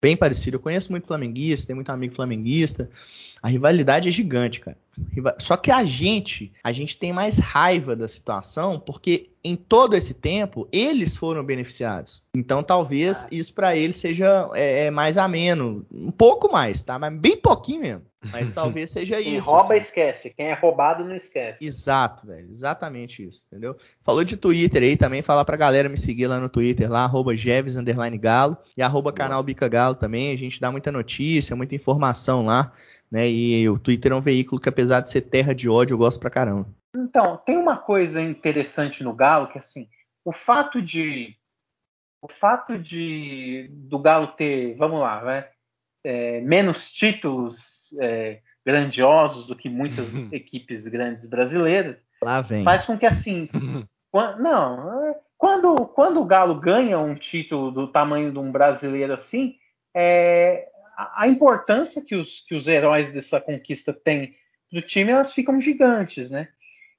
Bem 0.00 0.16
parecido. 0.16 0.56
Eu 0.56 0.60
conheço 0.60 0.92
muito 0.92 1.06
flamenguista, 1.06 1.66
tenho 1.66 1.76
muito 1.76 1.90
amigo 1.90 2.14
flamenguista. 2.14 2.88
A 3.42 3.48
rivalidade 3.48 4.08
é 4.08 4.12
gigante, 4.12 4.60
cara. 4.60 4.76
Só 5.38 5.56
que 5.56 5.70
a 5.70 5.84
gente, 5.84 6.52
a 6.62 6.72
gente 6.72 6.96
tem 6.96 7.12
mais 7.12 7.38
raiva 7.38 7.94
da 7.94 8.08
situação 8.08 8.80
porque 8.80 9.30
em 9.44 9.54
todo 9.54 9.94
esse 9.94 10.14
tempo 10.14 10.68
eles 10.72 11.16
foram 11.16 11.44
beneficiados. 11.44 12.22
Então 12.34 12.62
talvez 12.62 13.24
ah. 13.24 13.28
isso 13.30 13.52
para 13.54 13.76
eles 13.76 13.96
seja 13.96 14.50
é, 14.54 14.86
é, 14.86 14.90
mais 14.90 15.16
ameno, 15.16 15.86
um 15.92 16.10
pouco 16.10 16.50
mais, 16.50 16.82
tá? 16.82 16.98
Mas 16.98 17.14
bem 17.18 17.36
pouquinho 17.36 17.80
mesmo. 17.80 18.02
Mas 18.32 18.50
talvez 18.50 18.90
seja 18.90 19.22
Quem 19.22 19.36
isso. 19.36 19.46
Quem 19.46 19.54
rouba 19.54 19.74
assim. 19.74 19.84
esquece, 19.84 20.30
quem 20.30 20.46
é 20.46 20.54
roubado 20.54 21.04
não 21.04 21.14
esquece. 21.14 21.64
Exato, 21.64 22.26
velho, 22.26 22.50
exatamente 22.50 23.22
isso, 23.22 23.46
entendeu? 23.46 23.76
Falou 24.04 24.24
de 24.24 24.36
Twitter 24.36 24.82
aí 24.82 24.96
também, 24.96 25.22
falar 25.22 25.44
pra 25.44 25.56
galera 25.56 25.88
me 25.88 25.96
seguir 25.96 26.26
lá 26.26 26.40
no 26.40 26.48
Twitter, 26.48 26.90
lá, 26.90 27.04
arroba 27.04 27.36
Jeves, 27.36 27.76
Galo, 28.20 28.56
e 28.76 28.82
arroba 28.82 29.12
canal 29.12 29.42
Bica 29.42 29.68
Galo 29.68 29.94
também, 29.94 30.32
a 30.32 30.36
gente 30.36 30.60
dá 30.60 30.72
muita 30.72 30.90
notícia, 30.90 31.54
muita 31.54 31.76
informação 31.76 32.44
lá 32.44 32.72
né? 33.10 33.28
E 33.28 33.68
o 33.68 33.78
Twitter 33.78 34.12
é 34.12 34.14
um 34.14 34.20
veículo 34.20 34.60
que, 34.60 34.68
apesar 34.68 35.00
de 35.00 35.10
ser 35.10 35.22
terra 35.22 35.54
de 35.54 35.68
ódio, 35.68 35.94
eu 35.94 35.98
gosto 35.98 36.20
pra 36.20 36.30
caramba. 36.30 36.66
Então, 36.94 37.36
tem 37.38 37.56
uma 37.56 37.76
coisa 37.76 38.20
interessante 38.20 39.02
no 39.02 39.14
Galo 39.14 39.48
que 39.48 39.58
assim, 39.58 39.88
o 40.24 40.32
fato 40.32 40.80
de 40.80 41.34
o 42.20 42.28
fato 42.28 42.78
de 42.78 43.68
do 43.70 43.98
Galo 43.98 44.28
ter, 44.28 44.74
vamos 44.76 45.00
lá, 45.00 45.22
né, 45.22 45.48
é, 46.04 46.40
menos 46.40 46.90
títulos 46.90 47.77
é, 47.98 48.40
grandiosos 48.64 49.46
do 49.46 49.56
que 49.56 49.68
muitas 49.68 50.12
equipes 50.32 50.86
grandes 50.86 51.24
brasileiras, 51.24 51.96
faz 52.64 52.84
com 52.84 52.98
que 52.98 53.06
assim, 53.06 53.48
quando, 54.10 54.42
não, 54.42 55.14
quando 55.36 55.74
quando 55.86 56.20
o 56.20 56.24
Galo 56.24 56.54
ganha 56.54 56.98
um 56.98 57.14
título 57.14 57.70
do 57.70 57.88
tamanho 57.88 58.32
de 58.32 58.38
um 58.38 58.50
brasileiro 58.50 59.14
assim, 59.14 59.56
é, 59.94 60.68
a, 60.96 61.28
importância 61.28 62.02
que 62.02 62.16
os, 62.16 62.40
que 62.40 62.54
os 62.54 62.66
heróis 62.66 63.10
dessa 63.12 63.40
conquista 63.40 63.92
têm 63.92 64.34
do 64.70 64.82
time, 64.82 65.12
elas 65.12 65.32
ficam 65.32 65.60
gigantes, 65.60 66.30
né? 66.30 66.48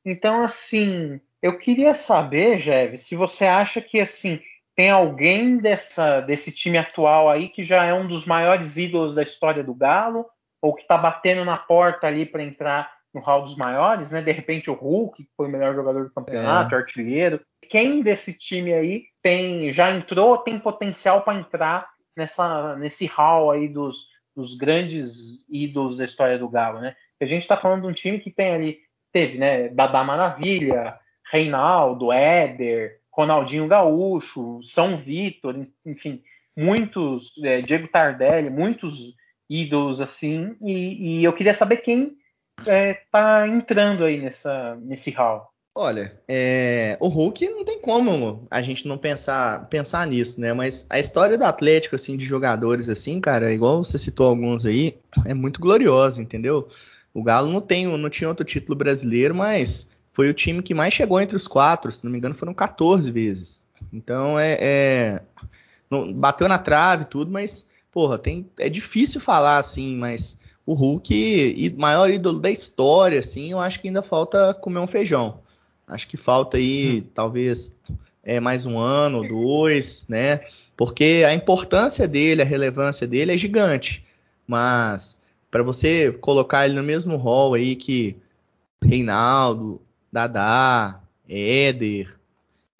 Então, 0.06 0.44
assim, 0.44 1.20
eu 1.42 1.58
queria 1.58 1.94
saber, 1.94 2.60
Jeve, 2.60 2.98
se 2.98 3.16
você 3.16 3.46
acha 3.46 3.82
que, 3.82 4.00
assim, 4.00 4.42
tem 4.76 4.90
alguém 4.90 5.58
dessa, 5.58 6.22
desse 6.22 6.52
time 6.52 6.78
atual 6.78 7.30
aí 7.30 7.50
que 7.50 7.64
já 7.64 7.84
é 7.84 7.94
um 7.94 8.08
dos 8.08 8.26
maiores 8.26 8.78
ídolos 8.78 9.14
da 9.14 9.22
história 9.22 9.64
do 9.64 9.76
Galo, 9.76 10.26
ou 10.62 10.74
que 10.74 10.82
está 10.82 10.98
batendo 10.98 11.46
na 11.46 11.58
porta 11.58 12.08
ali 12.08 12.26
para 12.26 12.44
entrar 12.44 12.92
no 13.14 13.22
hall 13.22 13.42
dos 13.42 13.56
maiores, 13.56 14.12
né? 14.12 14.22
De 14.22 14.32
repente 14.32 14.70
o 14.70 14.74
Hulk, 14.74 15.24
que 15.24 15.30
foi 15.36 15.48
o 15.48 15.52
melhor 15.52 15.74
jogador 15.74 16.06
do 16.06 16.14
campeonato, 16.14 16.76
é. 16.76 16.78
artilheiro. 16.78 17.42
Quem 17.70 18.02
desse 18.02 18.34
time 18.34 18.74
aí 18.74 19.04
tem 19.22 19.72
já 19.72 19.92
entrou, 19.92 20.38
tem 20.38 20.60
potencial 20.60 21.22
para 21.22 21.40
entrar 21.40 21.90
nessa, 22.16 22.76
nesse 22.76 23.06
hall 23.08 23.52
aí 23.52 23.68
dos, 23.68 24.06
dos 24.36 24.56
grandes 24.56 25.44
ídolos 25.50 25.98
da 25.98 26.06
história 26.06 26.38
do 26.38 26.50
Galo, 26.50 26.80
né? 26.80 26.96
A 27.22 27.26
gente 27.26 27.42
está 27.42 27.58
falando 27.58 27.82
de 27.82 27.88
um 27.88 27.94
time 27.94 28.20
que 28.20 28.32
tem 28.32 28.54
ali, 28.54 28.80
teve, 29.12 29.38
né, 29.38 29.68
Dadá 29.70 30.04
Maravilha, 30.04 30.98
Reinaldo, 31.30 32.14
Éder, 32.14 33.00
Ronaldinho 33.12 33.68
Gaúcho, 33.68 34.62
São 34.64 34.98
Vitor, 34.98 35.68
enfim, 35.86 36.24
muitos, 36.56 37.32
é, 37.44 37.62
Diego 37.62 37.90
Tardelli, 37.90 38.50
muitos 38.50 39.14
ídolos 39.50 40.00
assim, 40.00 40.56
e, 40.62 41.20
e 41.20 41.24
eu 41.24 41.34
queria 41.34 41.54
saber 41.54 41.78
quem 41.78 42.18
está 42.60 43.46
é, 43.46 43.50
entrando 43.50 44.04
aí 44.04 44.22
nessa, 44.22 44.76
nesse 44.82 45.10
hall. 45.12 45.50
Olha, 45.74 46.20
é, 46.28 46.98
o 47.00 47.08
Hulk 47.08 47.48
não 47.50 47.64
tem 47.64 47.80
como 47.80 48.46
a 48.52 48.62
gente 48.62 48.88
não 48.88 48.98
pensar, 48.98 49.66
pensar 49.70 50.06
nisso, 50.08 50.40
né? 50.42 50.52
Mas 50.52 50.86
a 50.90 51.00
história 51.00 51.38
do 51.38 51.46
Atlético, 51.46 51.96
assim, 51.96 52.18
de 52.18 52.26
jogadores, 52.26 52.90
assim, 52.90 53.22
cara, 53.22 53.54
igual 53.54 53.84
você 53.84 53.98
citou 53.98 54.28
alguns 54.28 54.66
aí, 54.66 54.98
é 55.26 55.34
muito 55.34 55.62
gloriosa, 55.62 56.22
entendeu? 56.22 56.68
O 57.14 57.24
Galo 57.24 57.52
não 57.52 57.62
tem, 57.62 57.86
não 57.86 58.10
tinha 58.10 58.28
outro 58.28 58.46
título 58.46 58.78
brasileiro, 58.78 59.34
mas 59.34 59.90
foi 60.12 60.30
o 60.30 60.34
time 60.34 60.62
que 60.62 60.74
mais 60.74 60.94
chegou 60.94 61.22
entre 61.22 61.38
os 61.38 61.48
quatro, 61.48 61.92
se 61.92 62.04
não 62.04 62.12
me 62.12 62.18
engano, 62.18 62.36
foram 62.36 62.54
14 62.54 63.10
vezes. 63.10 63.64
Então 63.94 64.38
é, 64.38 64.58
é 64.60 65.22
bateu 66.14 66.48
na 66.48 66.60
trave 66.60 67.06
tudo, 67.06 67.32
mas 67.32 67.70
porra, 68.00 68.18
tem, 68.18 68.50
é 68.58 68.70
difícil 68.70 69.20
falar 69.20 69.58
assim, 69.58 69.98
mas 69.98 70.40
o 70.66 70.74
Hulk, 70.74 71.76
maior 71.78 72.10
ídolo 72.10 72.40
da 72.40 72.50
história, 72.50 73.20
assim, 73.20 73.52
eu 73.52 73.60
acho 73.60 73.82
que 73.82 73.90
ainda 73.90 74.02
falta 74.02 74.54
comer 74.54 74.80
um 74.80 74.88
feijão. 74.88 75.42
Acho 75.86 76.08
que 76.08 76.16
falta 76.16 76.56
aí, 76.56 77.04
hum. 77.04 77.10
talvez, 77.14 77.76
é, 78.24 78.40
mais 78.40 78.66
um 78.66 78.80
ano, 78.80 79.28
dois, 79.28 80.06
né? 80.08 80.40
Porque 80.78 81.24
a 81.28 81.34
importância 81.34 82.08
dele, 82.08 82.42
a 82.42 82.46
relevância 82.46 83.06
dele 83.06 83.34
é 83.34 83.38
gigante. 83.38 84.06
Mas 84.48 85.22
para 85.52 85.62
você 85.62 86.10
colocar 86.22 86.66
ele 86.66 86.76
no 86.76 86.84
mesmo 86.84 87.18
rol 87.18 87.54
aí 87.54 87.76
que 87.76 88.16
Reinaldo, 88.82 89.82
Dadá, 90.10 91.02
Éder 91.28 92.18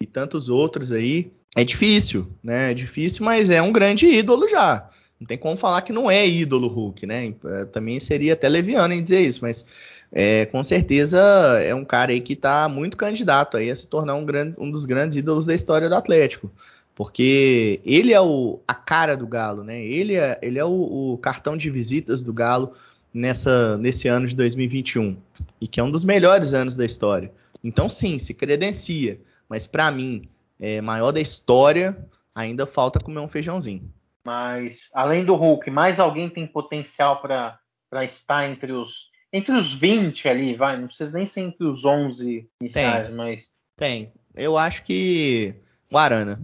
e 0.00 0.06
tantos 0.06 0.48
outros 0.48 0.92
aí, 0.92 1.30
é 1.54 1.62
difícil, 1.62 2.26
né? 2.42 2.70
É 2.70 2.74
difícil, 2.74 3.22
mas 3.22 3.50
é 3.50 3.60
um 3.60 3.70
grande 3.70 4.06
ídolo 4.06 4.48
já. 4.48 4.88
Não 5.20 5.26
tem 5.26 5.36
como 5.36 5.58
falar 5.58 5.82
que 5.82 5.92
não 5.92 6.10
é 6.10 6.26
ídolo 6.26 6.66
Hulk, 6.66 7.06
né? 7.06 7.34
É, 7.44 7.64
também 7.66 8.00
seria 8.00 8.32
até 8.32 8.48
leviano 8.48 8.94
em 8.94 9.02
dizer 9.02 9.20
isso, 9.20 9.40
mas 9.42 9.66
é, 10.10 10.46
com 10.46 10.62
certeza 10.62 11.20
é 11.62 11.74
um 11.74 11.84
cara 11.84 12.10
aí 12.10 12.20
que 12.20 12.32
está 12.32 12.68
muito 12.68 12.96
candidato 12.96 13.58
aí 13.58 13.70
a 13.70 13.76
se 13.76 13.86
tornar 13.86 14.14
um, 14.14 14.24
grande, 14.24 14.56
um 14.58 14.70
dos 14.70 14.86
grandes 14.86 15.18
ídolos 15.18 15.44
da 15.44 15.54
história 15.54 15.88
do 15.88 15.94
Atlético. 15.94 16.50
Porque 16.94 17.80
ele 17.84 18.12
é 18.12 18.20
o, 18.20 18.60
a 18.66 18.74
cara 18.74 19.16
do 19.16 19.26
Galo, 19.26 19.62
né? 19.62 19.82
Ele 19.84 20.16
é, 20.16 20.38
ele 20.42 20.58
é 20.58 20.64
o, 20.64 21.12
o 21.12 21.18
cartão 21.18 21.56
de 21.56 21.70
visitas 21.70 22.20
do 22.22 22.32
Galo 22.32 22.72
nessa, 23.12 23.78
nesse 23.78 24.08
ano 24.08 24.26
de 24.26 24.34
2021. 24.34 25.16
E 25.60 25.68
que 25.68 25.80
é 25.80 25.82
um 25.82 25.90
dos 25.90 26.04
melhores 26.04 26.54
anos 26.54 26.76
da 26.76 26.84
história. 26.84 27.32
Então, 27.62 27.88
sim, 27.88 28.18
se 28.18 28.34
credencia. 28.34 29.20
Mas 29.48 29.66
para 29.66 29.90
mim, 29.90 30.28
é, 30.58 30.80
maior 30.80 31.12
da 31.12 31.20
história, 31.20 31.96
ainda 32.34 32.66
falta 32.66 33.00
comer 33.00 33.20
um 33.20 33.28
feijãozinho. 33.28 33.90
Mas, 34.24 34.88
além 34.92 35.24
do 35.24 35.34
Hulk, 35.34 35.70
mais 35.70 35.98
alguém 35.98 36.28
tem 36.28 36.46
potencial 36.46 37.20
para 37.20 37.58
estar 38.04 38.46
entre 38.48 38.72
os 38.72 39.10
entre 39.32 39.52
os 39.52 39.72
20 39.72 40.28
ali, 40.28 40.56
vai, 40.56 40.76
não 40.78 40.88
precisa 40.88 41.16
nem 41.16 41.24
ser 41.24 41.42
entre 41.42 41.64
os 41.64 41.84
11 41.84 42.48
iniciais, 42.60 43.06
tem, 43.06 43.16
mas. 43.16 43.60
Tem. 43.76 44.12
Eu 44.34 44.58
acho 44.58 44.82
que. 44.82 45.54
Guarana. 45.90 46.40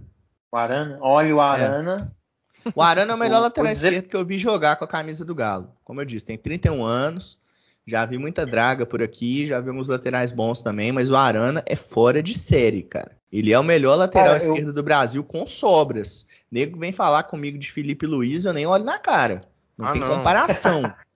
O 0.51 0.57
Arana, 0.57 0.97
olha 1.01 1.35
o 1.35 1.41
Arana. 1.41 2.13
É. 2.65 2.71
O 2.73 2.81
Arana 2.81 3.11
é 3.11 3.15
o 3.15 3.19
melhor 3.19 3.39
lateral 3.39 3.71
dizer- 3.71 3.89
esquerdo 3.89 4.09
que 4.09 4.15
eu 4.15 4.25
vi 4.25 4.37
jogar 4.37 4.75
com 4.77 4.85
a 4.85 4.87
camisa 4.87 5.23
do 5.23 5.35
Galo. 5.35 5.71
Como 5.83 6.01
eu 6.01 6.05
disse, 6.05 6.25
tem 6.25 6.37
31 6.37 6.83
anos, 6.83 7.39
já 7.87 8.05
vi 8.05 8.17
muita 8.17 8.45
draga 8.45 8.85
por 8.85 9.01
aqui, 9.01 9.47
já 9.47 9.59
vi 9.61 9.69
alguns 9.69 9.87
laterais 9.87 10.31
bons 10.31 10.61
também, 10.61 10.91
mas 10.91 11.09
o 11.09 11.15
Arana 11.15 11.63
é 11.65 11.75
fora 11.75 12.21
de 12.21 12.33
série, 12.37 12.83
cara. 12.83 13.15
Ele 13.31 13.53
é 13.53 13.59
o 13.59 13.63
melhor 13.63 13.95
lateral 13.95 14.33
Cara, 14.33 14.43
eu- 14.43 14.47
esquerdo 14.53 14.73
do 14.73 14.83
Brasil 14.83 15.23
com 15.23 15.47
sobras. 15.47 16.25
Nego 16.51 16.77
vem 16.77 16.91
falar 16.91 17.23
comigo 17.23 17.57
de 17.57 17.71
Felipe 17.71 18.05
Luiz, 18.05 18.45
eu 18.45 18.53
nem 18.53 18.65
olho 18.65 18.83
na 18.83 18.99
cara. 18.99 19.41
Não 19.77 19.87
Ah, 19.87 19.91
tem 19.93 20.01
não. 20.01 20.09
comparação. 20.17 20.81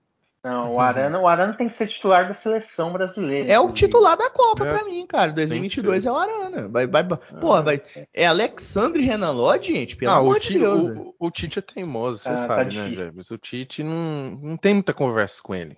Não, 0.43 0.73
o 0.73 0.79
Arana, 0.79 1.19
o 1.19 1.27
Arana 1.27 1.53
tem 1.53 1.67
que 1.67 1.75
ser 1.75 1.85
titular 1.85 2.27
da 2.27 2.33
seleção 2.33 2.91
brasileira. 2.91 3.47
É 3.53 3.59
o 3.59 3.71
titular 3.71 4.17
da 4.17 4.27
Copa 4.27 4.65
É. 4.65 4.73
pra 4.75 4.85
mim, 4.85 5.05
cara. 5.05 5.31
2022 5.31 6.03
é 6.03 6.11
o 6.11 6.15
Arana. 6.15 6.67
Vai, 6.67 6.87
vai, 6.87 7.03
porra, 7.07 7.61
vai. 7.61 7.81
É 8.11 8.25
Alexandre 8.25 9.03
Renan 9.03 9.33
Lodge, 9.33 9.71
gente? 9.71 9.95
Pelo 9.95 10.11
Ah, 10.11 10.15
amor 10.17 10.37
o, 10.37 10.39
de 10.39 10.57
Deus. 10.57 10.85
o- 10.97 11.13
o 11.19 11.29
Tite 11.29 11.59
é 11.59 11.61
teimoso, 11.61 12.23
você 12.23 12.29
Ah, 12.29 12.33
tá 12.33 12.47
sabe, 12.47 12.75
né, 12.75 12.83
difícil. 12.85 13.05
Jebs? 13.05 13.29
O 13.29 13.37
Tite 13.37 13.83
não, 13.83 14.39
não 14.41 14.57
tem 14.57 14.73
muita 14.73 14.95
conversa 14.95 15.39
com 15.43 15.53
ele. 15.53 15.77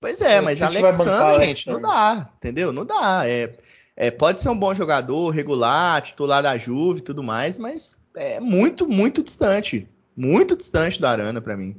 Pois 0.00 0.20
é, 0.20 0.40
mas 0.40 0.62
Alexandre, 0.62 1.46
gente, 1.46 1.68
não 1.68 1.80
dá, 1.80 2.30
entendeu? 2.36 2.72
Não 2.72 2.84
dá. 2.84 3.22
É, 3.26 3.58
é, 3.96 4.10
pode 4.10 4.38
ser 4.38 4.48
um 4.48 4.58
bom 4.58 4.72
jogador, 4.72 5.30
regular, 5.30 6.00
titular 6.02 6.42
da 6.42 6.56
Juve 6.56 7.00
e 7.00 7.02
tudo 7.02 7.22
mais, 7.22 7.58
mas 7.58 7.96
é 8.14 8.38
muito, 8.38 8.88
muito 8.88 9.22
distante. 9.22 9.88
Muito 10.16 10.56
distante 10.56 11.00
do 11.00 11.06
Arana 11.06 11.40
pra 11.40 11.56
mim. 11.56 11.76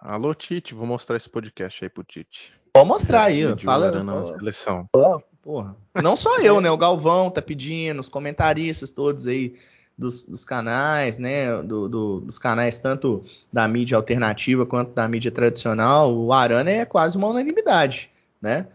Alô, 0.00 0.34
Tite, 0.34 0.74
vou 0.74 0.86
mostrar 0.86 1.16
esse 1.16 1.28
podcast 1.28 1.84
aí 1.84 1.90
pro 1.90 2.04
Tite. 2.04 2.52
Pode 2.72 2.88
mostrar 2.88 3.24
aí, 3.24 3.46
ó. 3.46 3.56
Fala. 3.56 3.88
Arana 3.88 4.16
ó, 4.16 4.26
seleção. 4.26 4.88
Porra. 5.42 5.76
Não 6.02 6.16
só 6.16 6.38
eu, 6.40 6.60
né? 6.60 6.70
O 6.70 6.76
Galvão 6.76 7.30
tá 7.30 7.40
pedindo, 7.40 8.00
os 8.00 8.08
comentaristas 8.08 8.90
todos 8.90 9.26
aí 9.26 9.54
dos, 9.96 10.24
dos 10.24 10.44
canais, 10.44 11.18
né? 11.18 11.62
do- 11.62 11.88
do- 11.88 12.20
dos 12.20 12.38
canais 12.38 12.78
tanto 12.78 13.24
da 13.52 13.66
mídia 13.66 13.96
alternativa 13.96 14.66
quanto 14.66 14.92
da 14.92 15.08
mídia 15.08 15.30
tradicional. 15.30 16.14
O 16.14 16.32
Arana 16.32 16.70
é 16.70 16.84
quase 16.84 17.16
uma 17.16 17.28
unanimidade, 17.28 18.10
né? 18.40 18.68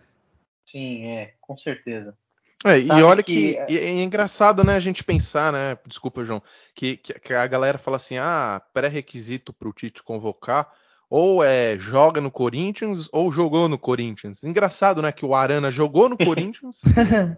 Sim, 0.65 1.05
é, 1.05 1.34
com 1.41 1.57
certeza. 1.57 2.15
É, 2.63 2.78
e 2.78 2.88
Sabe 2.88 3.03
olha 3.03 3.24
que- 3.24 3.55
que, 3.65 3.74
e 3.74 3.78
é 3.78 4.03
engraçado, 4.03 4.63
né, 4.63 4.76
a 4.76 4.80
gente 4.80 5.03
pensar, 5.03 5.51
né, 5.51 5.78
desculpa, 5.88 6.24
João, 6.24 6.41
que, 6.76 6.97
que- 6.97 7.19
que 7.19 7.34
a 7.34 7.47
galera 7.47 7.78
fala 7.80 7.97
assim, 7.97 8.17
ah, 8.17 8.61
pré-requisito 8.74 9.51
pro 9.51 9.74
Tite 9.74 10.03
convocar, 10.03 10.72
ou 11.09 11.43
é 11.43 11.76
joga 11.78 12.22
no 12.22 12.32
Corinthians, 12.32 13.09
ou 13.11 13.32
jogou 13.32 13.67
no 13.67 13.78
Corinthians. 13.80 14.43
Engraçado, 14.43 15.01
né, 15.01 15.11
que 15.11 15.26
o 15.26 15.34
Arana 15.36 15.69
jogou 15.72 16.07
no 16.07 16.15
Corinthians, 16.53 16.82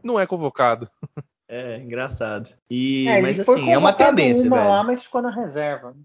não 0.04 0.20
é 0.20 0.26
convocado. 0.28 0.90
É, 1.54 1.78
engraçado. 1.78 2.50
E, 2.70 3.08
É, 3.08 3.14
ele 3.14 3.22
mas 3.22 3.40
assim, 3.40 3.70
é 3.72 3.78
uma 3.78 3.94
tendência, 3.94 4.48
uma 4.48 4.58
velho. 4.58 4.70
lá, 4.70 4.84
mas 4.84 5.04
ficou 5.04 5.22
na 5.22 5.30
reserva. 5.30 5.96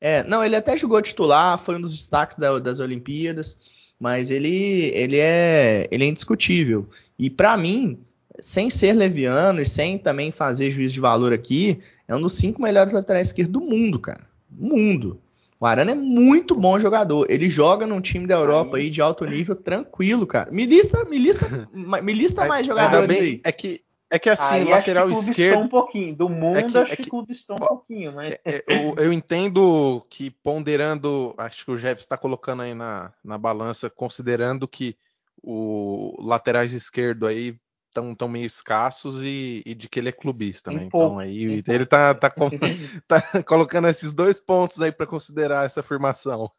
É, 0.00 0.22
não, 0.24 0.44
ele 0.44 0.54
até 0.54 0.76
jogou 0.76 1.00
titular, 1.00 1.58
foi 1.58 1.76
um 1.76 1.80
dos 1.80 1.94
destaques 1.96 2.36
da- 2.36 2.58
das 2.58 2.78
Olimpíadas, 2.78 3.58
mas 3.98 4.30
ele, 4.30 4.90
ele 4.94 5.16
é, 5.18 5.88
ele 5.90 6.04
é 6.04 6.08
indiscutível. 6.08 6.86
E 7.18 7.30
pra 7.30 7.56
mim, 7.56 7.98
sem 8.38 8.68
ser 8.68 8.92
leviano 8.92 9.62
e 9.62 9.66
sem 9.66 9.96
também 9.98 10.30
fazer 10.30 10.70
juízo 10.70 10.92
de 10.94 11.00
valor 11.00 11.32
aqui, 11.32 11.80
é 12.06 12.14
um 12.14 12.20
dos 12.20 12.34
cinco 12.34 12.60
melhores 12.60 12.92
laterais 12.92 13.28
esquerdos 13.28 13.52
do 13.54 13.60
mundo, 13.62 13.98
cara. 13.98 14.20
Mundo. 14.50 15.20
O 15.58 15.64
Arana 15.66 15.90
é 15.92 15.94
muito 15.94 16.54
bom 16.54 16.78
jogador. 16.78 17.26
Ele 17.30 17.48
joga 17.48 17.86
num 17.86 18.00
time 18.00 18.26
da 18.26 18.36
Europa 18.36 18.76
aí, 18.76 18.90
de 18.90 19.00
alto 19.00 19.24
nível, 19.24 19.56
tranquilo, 19.56 20.26
cara. 20.26 20.52
Me 20.52 20.64
lista, 20.66 21.04
me 21.06 21.18
lista, 21.18 21.48
me 21.72 22.12
lista 22.12 22.44
mais 22.44 22.64
jogadores 22.66 23.08
bem- 23.08 23.20
aí. 23.20 23.40
É 23.42 23.50
que, 23.50 23.80
é 24.10 24.18
que 24.18 24.30
assim, 24.30 24.54
Aí 24.54 24.64
lateral 24.64 25.08
acho 25.08 25.22
que 25.22 25.30
esquerdo, 25.30 25.64
um 25.64 25.68
pouquinho. 25.68 26.16
Do 26.16 26.28
mundo, 26.28 26.66
que- 26.72 26.78
acho 26.78 26.92
é 26.92 26.96
que, 26.96 27.02
que- 27.04 27.10
clube 27.10 27.32
um 27.50 27.56
pouquinho, 27.56 28.12
mas. 28.12 28.34
É, 28.44 28.64
eu, 28.66 28.94
eu 28.98 29.12
entendo 29.12 30.04
que 30.08 30.30
ponderando, 30.30 31.34
acho 31.36 31.64
que 31.64 31.70
o 31.70 31.76
Jeff 31.76 32.00
está 32.00 32.16
colocando 32.16 32.62
aí 32.62 32.74
na, 32.74 33.12
na 33.22 33.36
balança, 33.36 33.90
considerando 33.90 34.66
que 34.66 34.96
o 35.42 36.16
laterais 36.20 36.72
esquerdo 36.72 37.26
aí 37.26 37.56
estão 37.88 38.14
tão 38.14 38.28
meio 38.28 38.46
escassos 38.46 39.22
e, 39.22 39.62
e 39.64 39.74
de 39.74 39.88
que 39.88 39.98
ele 39.98 40.08
é 40.10 40.12
clubista, 40.12 40.70
né? 40.70 40.84
então 40.84 41.18
aí 41.18 41.62
ele 41.66 41.86
tá, 41.86 42.14
tá, 42.14 42.30
com- 42.30 42.50
tá 43.08 43.42
colocando 43.44 43.88
esses 43.88 44.12
dois 44.12 44.38
pontos 44.38 44.80
aí 44.82 44.92
para 44.92 45.06
considerar 45.06 45.64
essa 45.66 45.80
afirmação. 45.80 46.50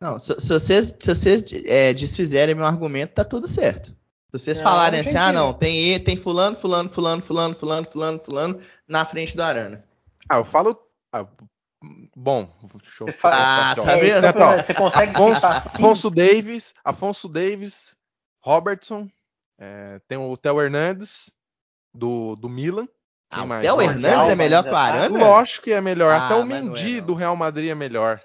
Não, 0.00 0.18
se, 0.18 0.34
se 0.38 0.52
vocês, 0.52 0.96
se 0.98 1.14
vocês 1.14 1.44
é, 1.64 1.92
desfizerem 1.94 2.54
meu 2.54 2.66
argumento, 2.66 3.14
tá 3.14 3.24
tudo 3.24 3.46
certo. 3.48 3.94
Se 4.36 4.44
vocês 4.46 4.56
Não, 4.58 4.64
falarem 4.64 5.00
assim, 5.00 5.16
ah, 5.16 5.32
não, 5.32 5.52
tem 5.52 5.92
E, 5.94 5.98
tem 6.00 6.16
fulano, 6.16 6.56
fulano, 6.56 6.90
fulano, 6.90 7.22
fulano, 7.22 7.54
fulano, 7.54 7.86
fulano, 7.86 8.18
fulano, 8.18 8.60
na 8.88 9.04
frente 9.04 9.36
do 9.36 9.42
Arana. 9.42 9.84
Ah, 10.28 10.38
eu 10.38 10.44
falo. 10.44 10.76
ah, 11.12 11.24
bom, 12.16 12.48
deixa 12.82 13.04
eu 13.04 13.06
Você 13.06 13.12
fala- 13.12 13.36
pensar 13.36 13.70
Ah, 13.70 13.74
tá 13.76 13.92
É, 13.92 13.96
vendo? 14.00 14.26
então, 14.26 14.58
você 14.58 14.74
consegue 14.74 15.10
Afonso? 15.12 15.46
Afonso 15.46 16.10
Davis, 16.10 16.74
Afonso 16.84 17.28
Davis, 17.28 17.96
Robertson, 18.42 19.08
é, 19.60 20.00
tem 20.08 20.18
o 20.18 20.36
Theo 20.36 20.60
Hernandes 20.60 21.30
do, 21.94 22.34
do 22.36 22.48
Milan. 22.48 22.88
Ah, 23.30 23.44
o 23.44 23.46
mais? 23.46 23.62
Theo 23.62 23.76
Jorge 23.76 23.88
Hernandes 23.90 24.28
é 24.28 24.34
melhor 24.34 24.62
que 24.64 24.68
o 24.68 24.72
tá- 24.72 24.78
Arana? 24.80 25.18
Lógico 25.18 25.64
que 25.64 25.72
é 25.72 25.80
melhor. 25.80 26.10
Ah, 26.12 26.26
Até 26.26 26.34
o 26.34 26.40
é, 26.40 26.44
Mendy 26.44 26.98
não. 27.00 27.06
do 27.06 27.14
Real 27.14 27.36
Madrid 27.36 27.70
é 27.70 27.74
melhor. 27.74 28.20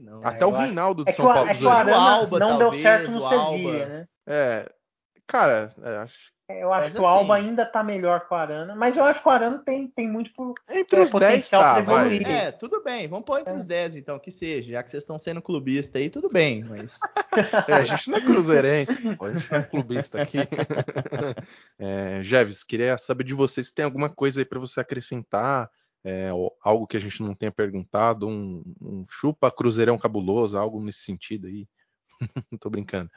Não. 0.00 0.26
Até 0.26 0.42
eu 0.44 0.48
o 0.48 0.56
Reinaldo 0.56 1.04
do 1.04 1.10
É 1.10 1.12
São 1.12 1.26
o, 1.26 1.32
Paulo. 1.32 1.48
é 1.50 1.54
que 1.54 1.64
o. 1.64 1.68
Arana 1.70 1.96
Alba, 1.96 2.38
não 2.40 2.58
deu 2.58 2.72
certo 2.72 3.10
no 3.12 3.18
o 3.18 3.20
Sevilla, 3.20 3.42
Alba. 3.44 3.86
né? 3.86 4.06
É, 4.26 4.72
cara, 5.26 5.74
é, 5.82 5.96
acho 5.98 6.32
Eu 6.48 6.72
acho 6.72 6.84
Mas 6.84 6.94
que 6.94 7.00
o 7.00 7.06
Alba 7.06 7.38
assim- 7.38 7.46
ainda 7.48 7.64
tá 7.64 7.82
melhor 7.82 8.26
que 8.26 8.34
o 8.34 8.36
Arana, 8.36 8.74
mas 8.74 8.94
eu 8.96 9.04
acho 9.04 9.22
que 9.22 9.28
o 9.28 9.30
Arana 9.30 9.58
tem, 9.64 9.88
tem 9.88 10.06
muito 10.06 10.30
por. 10.34 10.52
entre 10.68 11.00
É, 11.00 11.02
os 11.02 11.10
10 11.10 11.10
potencial 11.10 11.62
tá, 11.62 11.80
vai. 11.80 12.18
É, 12.24 12.52
tudo 12.52 12.82
bem, 12.82 13.08
vamos 13.08 13.24
pôr 13.24 13.40
entre 13.40 13.54
os 13.54 13.64
10 13.64 13.96
então, 13.96 14.18
que 14.18 14.30
seja, 14.30 14.72
já 14.72 14.82
que 14.82 14.90
vocês 14.90 15.02
estão 15.02 15.18
sendo 15.18 15.40
clubista 15.40 15.98
aí, 15.98 16.10
tudo 16.10 16.28
bem, 16.28 16.62
mas... 16.64 16.98
É, 17.68 17.72
a 17.72 17.84
gente 17.84 18.10
não 18.10 18.18
é 18.18 18.20
cruzeirense, 18.20 19.16
pô, 19.16 19.24
a 19.24 19.32
gente 19.32 19.54
é 19.54 19.62
clubista 19.62 20.20
aqui. 20.20 20.38
É, 21.78 22.22
Jeves, 22.22 22.62
queria 22.62 22.98
saber 22.98 23.24
de 23.24 23.34
vocês 23.34 23.68
se 23.68 23.74
tem 23.74 23.84
alguma 23.84 24.08
coisa 24.10 24.40
aí 24.40 24.44
para 24.44 24.58
você 24.58 24.80
acrescentar, 24.80 25.70
é, 26.04 26.30
algo 26.62 26.86
que 26.86 26.96
a 26.96 27.00
gente 27.00 27.22
não 27.22 27.34
tenha 27.34 27.50
perguntado, 27.50 28.28
um, 28.28 28.62
um 28.80 29.04
chupa 29.08 29.50
cruzeirão 29.50 29.96
cabuloso, 29.96 30.58
algo 30.58 30.82
nesse 30.82 31.00
sentido 31.00 31.46
aí. 31.46 31.66
Tô 32.60 32.68
brincando. 32.68 33.10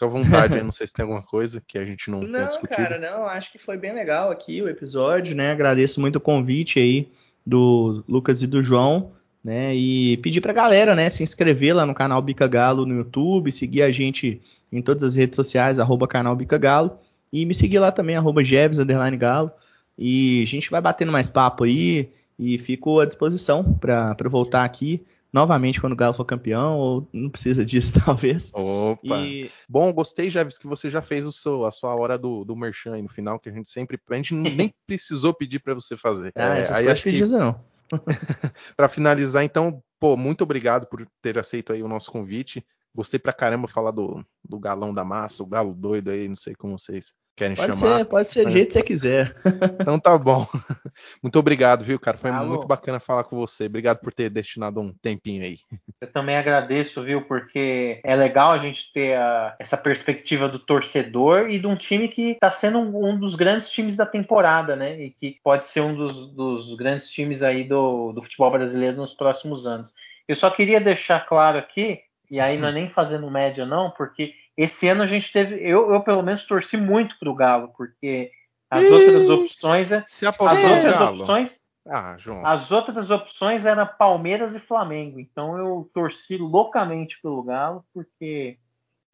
Fica 0.00 0.06
à 0.06 0.08
vontade 0.08 0.62
não 0.64 0.72
sei 0.72 0.86
se 0.86 0.94
tem 0.94 1.02
alguma 1.02 1.22
coisa 1.22 1.62
que 1.66 1.76
a 1.76 1.84
gente 1.84 2.10
não, 2.10 2.22
Não, 2.22 2.46
discutido. 2.46 2.74
cara, 2.74 2.98
não, 2.98 3.26
acho 3.26 3.52
que 3.52 3.58
foi 3.58 3.76
bem 3.76 3.92
legal 3.92 4.30
aqui 4.30 4.62
o 4.62 4.68
episódio, 4.68 5.36
né? 5.36 5.52
Agradeço 5.52 6.00
muito 6.00 6.16
o 6.16 6.20
convite 6.20 6.80
aí 6.80 7.06
do 7.44 8.02
Lucas 8.08 8.42
e 8.42 8.46
do 8.46 8.62
João, 8.62 9.12
né? 9.44 9.74
E 9.74 10.16
pedir 10.18 10.40
pra 10.40 10.54
galera, 10.54 10.94
né, 10.94 11.10
se 11.10 11.22
inscrever 11.22 11.76
lá 11.76 11.84
no 11.84 11.94
canal 11.94 12.22
Bica 12.22 12.46
Galo 12.48 12.86
no 12.86 12.94
YouTube, 12.94 13.52
seguir 13.52 13.82
a 13.82 13.92
gente 13.92 14.40
em 14.72 14.80
todas 14.80 15.02
as 15.02 15.16
redes 15.16 15.36
sociais, 15.36 15.78
arroba 15.78 16.08
canal 16.08 16.34
Bica 16.34 16.56
Galo, 16.56 16.98
e 17.30 17.44
me 17.44 17.52
seguir 17.52 17.78
lá 17.78 17.92
também, 17.92 18.16
arroba 18.16 18.42
Jeves, 18.42 18.78
underline 18.78 19.16
Galo, 19.16 19.50
e 19.98 20.42
a 20.42 20.46
gente 20.46 20.70
vai 20.70 20.80
batendo 20.80 21.12
mais 21.12 21.28
papo 21.28 21.64
aí, 21.64 22.08
e 22.38 22.58
fico 22.58 23.00
à 23.00 23.04
disposição 23.04 23.74
pra 23.74 24.16
voltar 24.30 24.64
aqui 24.64 25.04
novamente 25.32 25.80
quando 25.80 25.92
o 25.92 25.96
Galo 25.96 26.14
for 26.14 26.24
campeão, 26.24 26.78
ou 26.78 27.08
não 27.12 27.30
precisa 27.30 27.64
disso, 27.64 27.92
talvez. 28.04 28.50
Opa! 28.54 29.18
E 29.18 29.50
Bom, 29.68 29.92
gostei, 29.92 30.30
Jeves, 30.30 30.58
que 30.58 30.66
você 30.66 30.90
já 30.90 31.02
fez 31.02 31.26
o 31.26 31.32
seu, 31.32 31.64
a 31.64 31.70
sua 31.70 31.94
hora 31.94 32.18
do, 32.18 32.44
do 32.44 32.56
merchan 32.56 32.94
aí 32.94 33.02
no 33.02 33.08
final, 33.08 33.38
que 33.38 33.48
a 33.48 33.52
gente 33.52 33.70
sempre. 33.70 33.98
A 34.08 34.14
gente 34.14 34.34
nem 34.34 34.74
precisou 34.86 35.32
pedir 35.34 35.60
para 35.60 35.74
você 35.74 35.96
fazer. 35.96 36.32
ah, 36.34 36.56
É, 36.56 36.60
essas 36.60 36.76
aí 36.78 36.84
coisas 36.84 37.04
acho 37.04 37.30
que 37.30 37.38
não. 37.38 37.60
Para 38.76 38.88
finalizar, 38.88 39.42
então, 39.42 39.82
pô, 39.98 40.16
muito 40.16 40.42
obrigado 40.42 40.86
por 40.86 41.06
ter 41.20 41.38
aceito 41.38 41.72
aí 41.72 41.82
o 41.82 41.88
nosso 41.88 42.10
convite. 42.10 42.64
Gostei 42.94 43.18
pra 43.20 43.32
caramba 43.32 43.68
falar 43.68 43.92
do, 43.92 44.24
do 44.44 44.58
galão 44.58 44.92
da 44.92 45.04
massa, 45.04 45.42
o 45.42 45.46
galo 45.46 45.74
doido 45.74 46.10
aí, 46.10 46.28
não 46.28 46.36
sei 46.36 46.54
como 46.54 46.78
vocês 46.78 47.14
querem 47.40 47.56
Pode 47.56 47.74
chamar. 47.78 47.96
ser, 47.98 48.04
pode 48.04 48.28
ser 48.28 48.44
do 48.44 48.50
jeito 48.50 48.68
que 48.68 48.72
você 48.74 48.82
quiser. 48.82 49.32
Então 49.80 49.98
tá 49.98 50.16
bom. 50.18 50.46
Muito 51.22 51.38
obrigado, 51.38 51.82
viu, 51.84 51.98
cara? 51.98 52.18
Foi 52.18 52.30
Alô. 52.30 52.48
muito 52.50 52.66
bacana 52.66 53.00
falar 53.00 53.24
com 53.24 53.36
você. 53.36 53.64
Obrigado 53.64 53.98
por 54.00 54.12
ter 54.12 54.28
destinado 54.28 54.78
um 54.80 54.92
tempinho 54.92 55.42
aí. 55.42 55.58
Eu 56.00 56.12
também 56.12 56.36
agradeço, 56.36 57.02
viu? 57.02 57.22
Porque 57.22 57.98
é 58.04 58.14
legal 58.14 58.52
a 58.52 58.58
gente 58.58 58.92
ter 58.92 59.16
a- 59.16 59.56
essa 59.58 59.76
perspectiva 59.76 60.48
do 60.48 60.58
torcedor 60.58 61.48
e 61.48 61.58
de 61.58 61.66
um 61.66 61.76
time 61.76 62.08
que 62.08 62.32
está 62.32 62.50
sendo 62.50 62.78
um, 62.78 63.10
um 63.10 63.18
dos 63.18 63.34
grandes 63.34 63.70
times 63.70 63.96
da 63.96 64.04
temporada, 64.04 64.76
né? 64.76 65.00
E 65.00 65.10
que 65.10 65.38
pode 65.42 65.64
ser 65.66 65.80
um 65.80 65.94
dos, 65.94 66.28
dos 66.34 66.74
grandes 66.74 67.08
times 67.08 67.42
aí 67.42 67.64
do, 67.64 68.12
do 68.12 68.22
futebol 68.22 68.50
brasileiro 68.50 68.96
nos 68.98 69.14
próximos 69.14 69.66
anos. 69.66 69.90
Eu 70.28 70.36
só 70.36 70.50
queria 70.50 70.80
deixar 70.80 71.26
claro 71.26 71.58
aqui, 71.58 72.00
e 72.30 72.38
aí 72.38 72.58
não 72.58 72.68
é 72.68 72.72
nem 72.72 72.90
fazendo 72.90 73.30
média, 73.30 73.64
não, 73.64 73.90
porque 73.90 74.32
esse 74.62 74.88
ano 74.88 75.02
a 75.02 75.06
gente 75.06 75.32
teve. 75.32 75.56
Eu, 75.56 75.92
eu 75.92 76.00
pelo 76.02 76.22
menos 76.22 76.44
torci 76.44 76.76
muito 76.76 77.18
pro 77.18 77.34
Galo, 77.34 77.72
porque 77.76 78.30
as 78.70 78.84
Ih. 78.84 78.92
outras 78.92 79.28
opções. 79.28 79.92
é- 79.92 80.04
Se 80.06 80.26
As 80.26 80.38
outras 80.38 80.82
Galo. 80.92 81.20
opções 81.20 81.60
Ah, 81.86 82.16
João. 82.18 82.46
as 82.46 82.70
outras 82.70 83.10
opções 83.10 83.64
eram 83.64 83.86
Palmeiras 83.86 84.54
e 84.54 84.60
Flamengo. 84.60 85.18
Então 85.18 85.56
eu 85.56 85.90
torci 85.94 86.36
loucamente 86.36 87.18
pelo 87.22 87.42
Galo, 87.42 87.84
porque 87.94 88.58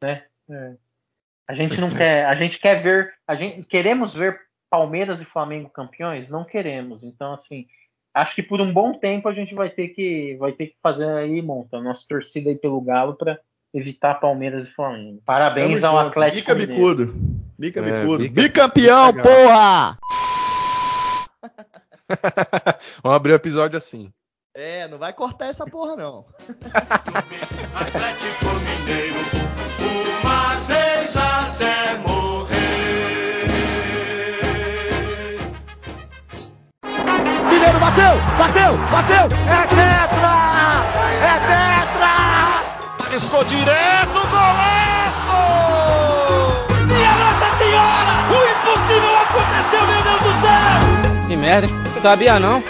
né, 0.01 0.25
é, 0.49 0.73
a 1.47 1.53
gente 1.53 1.79
não 1.79 1.89
quer. 1.95 2.25
A 2.25 2.35
gente 2.35 2.59
quer 2.59 2.81
ver. 2.83 3.13
A 3.27 3.35
gente, 3.35 3.65
queremos 3.67 4.13
ver 4.13 4.39
Palmeiras 4.69 5.21
e 5.21 5.25
Flamengo 5.25 5.69
campeões? 5.69 6.29
Não 6.29 6.43
queremos. 6.43 7.03
Então, 7.03 7.33
assim, 7.33 7.67
acho 8.13 8.35
que 8.35 8.43
por 8.43 8.59
um 8.59 8.71
bom 8.73 8.93
tempo 8.99 9.29
a 9.29 9.33
gente 9.33 9.55
vai 9.55 9.69
ter 9.69 9.87
que 9.89 10.35
vai 10.37 10.51
ter 10.51 10.67
que 10.67 10.75
fazer 10.83 11.07
aí 11.07 11.41
monta 11.41 11.79
nossa 11.79 12.05
torcida 12.07 12.49
aí 12.49 12.57
pelo 12.57 12.81
Galo 12.81 13.15
para 13.15 13.39
evitar 13.73 14.15
Palmeiras 14.15 14.63
e 14.67 14.71
Flamengo. 14.73 15.21
Parabéns 15.25 15.81
Tamo 15.81 15.97
ao 15.97 16.03
junto. 16.05 16.11
Atlético 16.11 16.41
Bica 16.41 16.55
Mineiro. 16.55 16.75
bicudo. 17.05 17.13
Bica 17.59 17.79
É, 17.79 17.83
bicudo. 18.01 18.17
bica- 18.23 18.41
Bicampeão, 18.41 19.11
bica- 19.13 19.23
porra! 19.23 19.97
Vamos 23.03 23.15
abrir 23.15 23.31
o 23.33 23.35
episódio 23.35 23.77
assim. 23.77 24.11
É, 24.55 24.87
não 24.87 24.97
vai 24.97 25.13
cortar 25.13 25.47
essa 25.47 25.65
porra, 25.65 25.95
não. 25.95 26.25
Atlético 27.75 28.45
Mineiro, 28.65 29.19
uma 30.23 30.53
vez 30.65 31.15
até 31.15 31.97
morrer. 31.99 32.47
Mineiro 37.51 37.79
bateu, 37.79 38.17
bateu, 38.37 38.77
bateu! 38.91 39.27
É! 39.51 39.67
É 39.83 39.86
Arriscou 43.27 43.43
direto, 43.43 44.25
golaço! 44.29 45.35
Minha 46.85 47.13
Nossa 47.15 47.57
Senhora! 47.57 48.13
O 48.31 48.37
impossível 48.53 49.17
aconteceu, 49.17 49.85
meu 49.85 50.01
Deus 50.01 50.21
do 50.21 50.31
céu! 50.41 51.27
Que 51.27 51.35
merda? 51.35 51.67
Sabia 52.01 52.39
não? 52.39 52.63